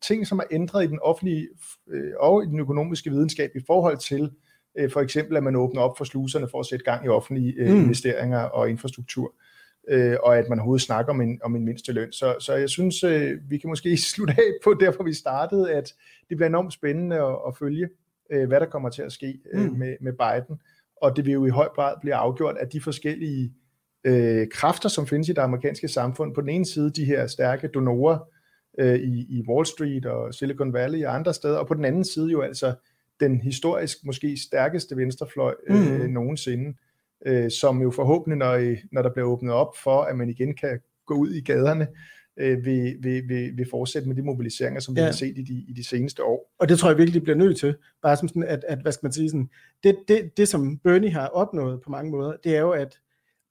ting, 0.02 0.26
som 0.26 0.38
er 0.38 0.44
ændret 0.50 0.84
i 0.84 0.86
den 0.86 0.98
offentlige 1.02 1.48
øh, 1.90 2.12
og 2.20 2.44
i 2.44 2.46
den 2.46 2.60
økonomiske 2.60 3.10
videnskab 3.10 3.50
i 3.56 3.60
forhold 3.66 3.98
til 3.98 4.30
Øh, 4.78 4.90
for 4.90 5.00
eksempel, 5.00 5.36
at 5.36 5.42
man 5.42 5.56
åbner 5.56 5.80
op 5.80 5.98
for 5.98 6.04
sluserne 6.04 6.48
for 6.48 6.60
at 6.60 6.66
sætte 6.66 6.84
gang 6.84 7.06
i 7.06 7.08
offentlige 7.08 7.54
øh, 7.56 7.70
mm. 7.70 7.76
investeringer 7.76 8.38
og 8.38 8.70
infrastruktur, 8.70 9.34
øh, 9.88 10.16
og 10.22 10.38
at 10.38 10.48
man 10.48 10.58
overhovedet 10.58 10.82
snakker 10.82 11.12
om 11.12 11.20
en, 11.20 11.40
om 11.44 11.56
en 11.56 11.64
mindste 11.64 11.92
løn. 11.92 12.12
Så, 12.12 12.36
så 12.40 12.54
jeg 12.54 12.68
synes, 12.68 13.04
vi 13.48 13.58
kan 13.58 13.70
måske 13.70 13.96
slutte 14.12 14.34
af 14.38 14.52
på 14.64 14.74
der, 14.74 14.92
hvor 14.92 15.04
vi 15.04 15.14
startede, 15.14 15.72
at 15.72 15.94
det 16.28 16.36
bliver 16.36 16.48
enormt 16.48 16.72
spændende 16.72 17.16
at, 17.16 17.36
at 17.48 17.56
følge, 17.58 17.88
hvad 18.28 18.60
der 18.60 18.66
kommer 18.66 18.88
til 18.88 19.02
at 19.02 19.12
ske 19.12 19.38
mm. 19.54 19.60
med, 19.60 19.96
med 20.00 20.12
Biden. 20.12 20.60
og 21.02 21.16
det 21.16 21.24
vil 21.24 21.32
jo 21.32 21.46
i 21.46 21.50
høj 21.50 21.68
grad 21.68 21.94
blive 22.00 22.14
afgjort 22.14 22.56
af 22.56 22.68
de 22.68 22.80
forskellige 22.80 23.52
øh, 24.04 24.48
kræfter, 24.52 24.88
som 24.88 25.06
findes 25.06 25.28
i 25.28 25.32
det 25.32 25.38
amerikanske 25.38 25.88
samfund. 25.88 26.34
På 26.34 26.40
den 26.40 26.48
ene 26.48 26.66
side 26.66 26.90
de 26.90 27.04
her 27.04 27.26
stærke 27.26 27.68
donorer 27.68 28.18
øh, 28.78 28.94
i, 28.94 29.26
i 29.38 29.44
Wall 29.48 29.66
Street 29.66 30.06
og 30.06 30.34
Silicon 30.34 30.72
Valley 30.72 31.04
og 31.04 31.14
andre 31.14 31.34
steder, 31.34 31.58
og 31.58 31.66
på 31.66 31.74
den 31.74 31.84
anden 31.84 32.04
side 32.04 32.30
jo 32.30 32.40
altså 32.40 32.74
den 33.20 33.40
historisk 33.40 34.04
måske 34.04 34.36
stærkeste 34.36 34.96
venstrefløj 34.96 35.54
øh, 35.68 36.00
mm. 36.00 36.10
nogensinde, 36.10 36.74
øh, 37.26 37.50
som 37.50 37.82
jo 37.82 37.90
forhåbentlig, 37.90 38.38
når, 38.38 38.76
når 38.92 39.02
der 39.02 39.12
bliver 39.12 39.28
åbnet 39.28 39.52
op 39.52 39.76
for, 39.76 40.02
at 40.02 40.16
man 40.16 40.30
igen 40.30 40.54
kan 40.54 40.80
gå 41.06 41.14
ud 41.14 41.30
i 41.30 41.40
gaderne, 41.40 41.88
øh, 42.36 42.64
vil, 42.64 42.96
vil, 43.00 43.28
vil, 43.28 43.56
vil 43.56 43.66
fortsætte 43.70 44.08
med 44.08 44.16
de 44.16 44.22
mobiliseringer, 44.22 44.80
som 44.80 44.94
ja. 44.94 45.02
vi 45.02 45.04
har 45.04 45.12
set 45.12 45.38
i 45.38 45.42
de, 45.42 45.64
i 45.68 45.72
de 45.72 45.84
seneste 45.84 46.24
år. 46.24 46.54
Og 46.58 46.68
det 46.68 46.78
tror 46.78 46.88
jeg 46.88 46.98
virkelig 46.98 47.22
bliver 47.22 47.36
nødt 47.36 47.58
til, 47.58 47.76
bare 48.02 48.16
som 48.16 48.28
sådan, 48.28 48.44
at, 48.44 48.64
at 48.68 48.78
hvad 48.78 48.92
skal 48.92 49.06
man 49.06 49.12
sige, 49.12 49.28
sådan, 49.30 49.50
det, 49.84 49.96
det, 50.08 50.36
det 50.36 50.48
som 50.48 50.78
Bernie 50.78 51.10
har 51.10 51.26
opnået 51.26 51.80
på 51.80 51.90
mange 51.90 52.10
måder, 52.10 52.32
det 52.44 52.56
er 52.56 52.60
jo, 52.60 52.70
at, 52.70 52.98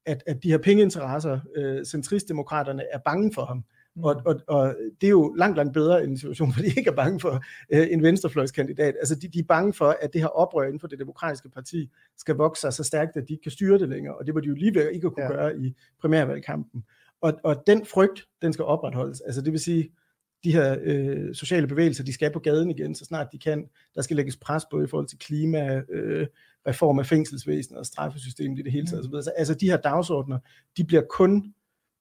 at, 0.06 0.24
at 0.28 0.44
de 0.44 0.52
her 0.52 0.58
pengeinteresser, 0.58 1.40
øh, 1.56 1.86
centristdemokraterne, 1.86 2.84
er 2.94 3.00
bange 3.06 3.34
for 3.34 3.46
ham. 3.46 3.64
Mm. 3.96 4.04
Og, 4.04 4.22
og, 4.26 4.42
og 4.48 4.76
det 5.02 5.08
er 5.08 5.12
jo 5.12 5.34
langt, 5.34 5.58
langt 5.58 5.74
bedre 5.74 6.04
end 6.04 6.12
en 6.12 6.18
situation, 6.18 6.52
hvor 6.54 6.62
de 6.62 6.68
ikke 6.68 6.90
er 6.90 6.96
bange 6.96 7.20
for 7.20 7.44
øh, 7.74 7.88
en 7.92 8.04
venstrefløjskandidat. 8.04 8.96
Altså 9.00 9.16
de, 9.16 9.28
de 9.28 9.40
er 9.40 9.44
bange 9.44 9.74
for, 9.74 9.98
at 10.02 10.14
det 10.14 10.22
her 10.22 10.28
oprør 10.28 10.64
inden 10.64 10.80
for 10.80 10.88
det 10.88 11.00
demokratiske 11.00 11.50
parti 11.50 11.90
skal 12.18 12.36
vokse 12.36 12.62
sig 12.62 12.74
så 12.74 12.84
stærkt, 12.84 13.18
at 13.18 13.28
de 13.28 13.34
ikke 13.34 13.44
kan 13.44 13.52
styre 13.52 13.80
det 13.80 13.90
længere. 13.90 14.16
Og 14.16 14.26
det 14.26 14.36
var 14.36 14.42
de 14.42 14.48
jo 14.48 14.54
lige 14.54 14.76
ved 14.76 14.90
ikke 14.90 15.08
at 15.08 15.14
kunne 15.14 15.26
ja. 15.26 15.32
gøre 15.32 15.60
i 15.60 15.76
primærvalgkampen. 16.02 16.84
Og, 17.22 17.34
og 17.44 17.64
den 17.68 17.86
frygt, 17.86 18.28
den 18.42 18.54
skal 18.54 18.66
opretholdes. 18.66 19.22
Altså 19.22 19.42
det 19.42 19.52
vil 19.52 19.60
sige, 19.60 19.92
de 20.44 20.54
her 20.54 20.78
øh, 20.82 21.36
sociale 21.36 21.68
bevægelser, 21.68 22.04
de 22.04 22.14
skal 22.14 22.32
på 22.32 22.40
gaden 22.40 22.70
igen, 22.70 22.96
så 22.96 23.06
snart 23.06 23.28
de 23.32 23.40
kan. 23.40 23.70
Der 23.96 24.02
skal 24.02 24.16
lægges 24.16 24.38
pres 24.38 24.64
på 24.72 24.82
i 24.82 24.88
forhold 24.88 25.08
til 25.08 25.20
klima, 25.20 25.82
øh, 25.90 26.28
reform 26.68 27.00
af 27.00 27.06
fængselsvæsenet 27.06 27.80
og 27.80 27.86
straffesystemet 27.86 28.60
i 28.60 28.62
det 28.62 28.72
hele 28.72 28.88
taget. 28.88 29.12
Mm. 29.14 29.22
Så, 29.22 29.32
altså 29.38 29.54
de 29.54 29.70
her 29.70 29.78
dagsordner, 29.78 30.40
de 30.78 30.84
bliver 30.84 31.04
kun, 31.10 31.54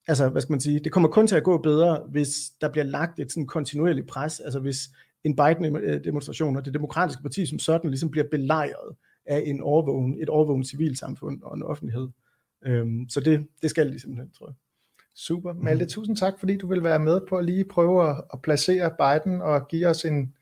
altså 0.08 0.28
hvad 0.28 0.42
skal 0.42 0.52
man 0.52 0.60
sige, 0.60 0.80
det 0.80 0.92
kommer 0.92 1.08
kun 1.08 1.26
til 1.26 1.36
at 1.36 1.44
gå 1.44 1.58
bedre, 1.58 2.02
hvis 2.08 2.50
der 2.60 2.68
bliver 2.68 2.84
lagt 2.84 3.18
et 3.18 3.32
sådan 3.32 3.46
kontinuerligt 3.46 4.06
pres, 4.06 4.40
altså 4.40 4.60
hvis 4.60 4.88
en 5.24 5.36
Biden-demonstration 5.36 6.56
og 6.56 6.64
det 6.64 6.74
demokratiske 6.74 7.22
parti 7.22 7.46
som 7.46 7.58
sådan 7.58 7.90
ligesom 7.90 8.10
bliver 8.10 8.26
belejret 8.30 8.96
af 9.26 9.42
en 9.46 9.60
overvågen, 9.60 10.22
et 10.22 10.28
overvågen 10.28 10.64
civilsamfund 10.64 11.42
og 11.42 11.56
en 11.56 11.62
offentlighed. 11.62 12.08
Øhm, 12.64 13.08
så 13.08 13.20
det, 13.20 13.46
det 13.62 13.70
skal 13.70 13.92
de 13.92 14.00
simpelthen, 14.00 14.30
tror 14.38 14.46
jeg. 14.46 14.54
Super. 15.14 15.52
Malte, 15.52 15.86
tusind 15.86 16.16
tak, 16.16 16.38
fordi 16.38 16.56
du 16.56 16.66
vil 16.66 16.82
være 16.82 16.98
med 16.98 17.20
på 17.28 17.36
at 17.36 17.44
lige 17.44 17.64
prøve 17.64 18.10
at, 18.10 18.24
at 18.32 18.42
placere 18.42 18.90
Biden 18.90 19.42
og 19.42 19.68
give 19.68 19.86
os 19.86 20.04
en 20.04 20.34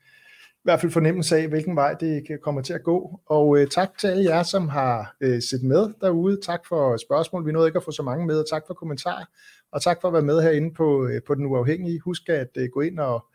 i 0.61 0.63
hvert 0.63 0.81
fald 0.81 0.91
fornemmelse 0.91 1.37
af, 1.37 1.47
hvilken 1.47 1.75
vej 1.75 1.93
det 1.93 2.27
kan 2.27 2.39
komme 2.43 2.63
til 2.63 2.73
at 2.73 2.83
gå. 2.83 3.19
Og 3.25 3.57
øh, 3.57 3.67
tak 3.67 3.97
til 3.97 4.07
alle 4.07 4.23
jer, 4.23 4.43
som 4.43 4.67
har 4.67 5.15
øh, 5.21 5.41
set 5.41 5.63
med 5.63 5.89
derude. 6.01 6.41
Tak 6.41 6.61
for 6.67 6.97
spørgsmål. 6.97 7.45
Vi 7.45 7.51
nåede 7.51 7.67
ikke 7.67 7.77
at 7.77 7.83
få 7.83 7.91
så 7.91 8.03
mange 8.03 8.25
med, 8.25 8.39
og 8.39 8.49
tak 8.49 8.63
for 8.67 8.73
kommentarer. 8.73 9.25
Og 9.71 9.81
tak 9.81 9.97
for 10.01 10.07
at 10.07 10.13
være 10.13 10.21
med 10.21 10.41
herinde 10.41 10.73
på, 10.73 11.07
øh, 11.07 11.21
på 11.27 11.35
Den 11.35 11.45
Uafhængige. 11.45 11.99
Husk 11.99 12.29
at 12.29 12.49
øh, 12.57 12.69
gå 12.73 12.81
ind 12.81 12.99
og 12.99 13.25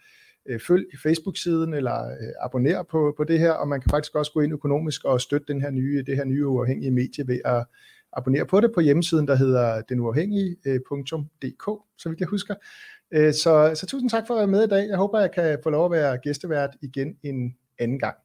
øh, 0.48 0.60
følg 0.60 0.86
Facebook-siden, 1.02 1.74
eller 1.74 2.04
øh, 2.06 2.32
abonnere 2.40 2.84
på, 2.84 3.14
på 3.16 3.24
det 3.24 3.38
her, 3.38 3.52
og 3.52 3.68
man 3.68 3.80
kan 3.80 3.90
faktisk 3.90 4.14
også 4.14 4.32
gå 4.32 4.40
ind 4.40 4.52
økonomisk 4.52 5.04
og 5.04 5.20
støtte 5.20 5.52
den 5.52 5.60
her 5.60 5.70
nye, 5.70 6.04
det 6.06 6.16
her 6.16 6.24
nye 6.24 6.46
uafhængige 6.46 6.90
medie 6.90 7.28
ved 7.28 7.40
at 7.44 7.64
abonnere 8.12 8.46
på 8.46 8.60
det 8.60 8.70
på 8.74 8.80
hjemmesiden, 8.80 9.28
der 9.28 9.34
hedder 9.34 9.82
denuafhængige.dk, 9.82 11.68
øh, 11.68 11.76
så 11.98 12.08
vidt 12.08 12.20
jeg 12.20 12.28
husker. 12.28 12.54
Øh, 13.10 13.32
så, 13.34 13.72
så 13.74 13.86
tusind 13.86 14.10
tak 14.10 14.26
for 14.26 14.34
at 14.34 14.38
være 14.38 14.46
med 14.46 14.64
i 14.64 14.68
dag. 14.68 14.88
Jeg 14.88 14.96
håber, 14.96 15.20
jeg 15.20 15.32
kan 15.32 15.58
få 15.62 15.70
lov 15.70 15.84
at 15.84 15.90
være 15.90 16.18
gæstevært 16.18 16.76
igen 16.82 17.16
en 17.22 17.56
anden 17.78 17.98
gang. 17.98 18.16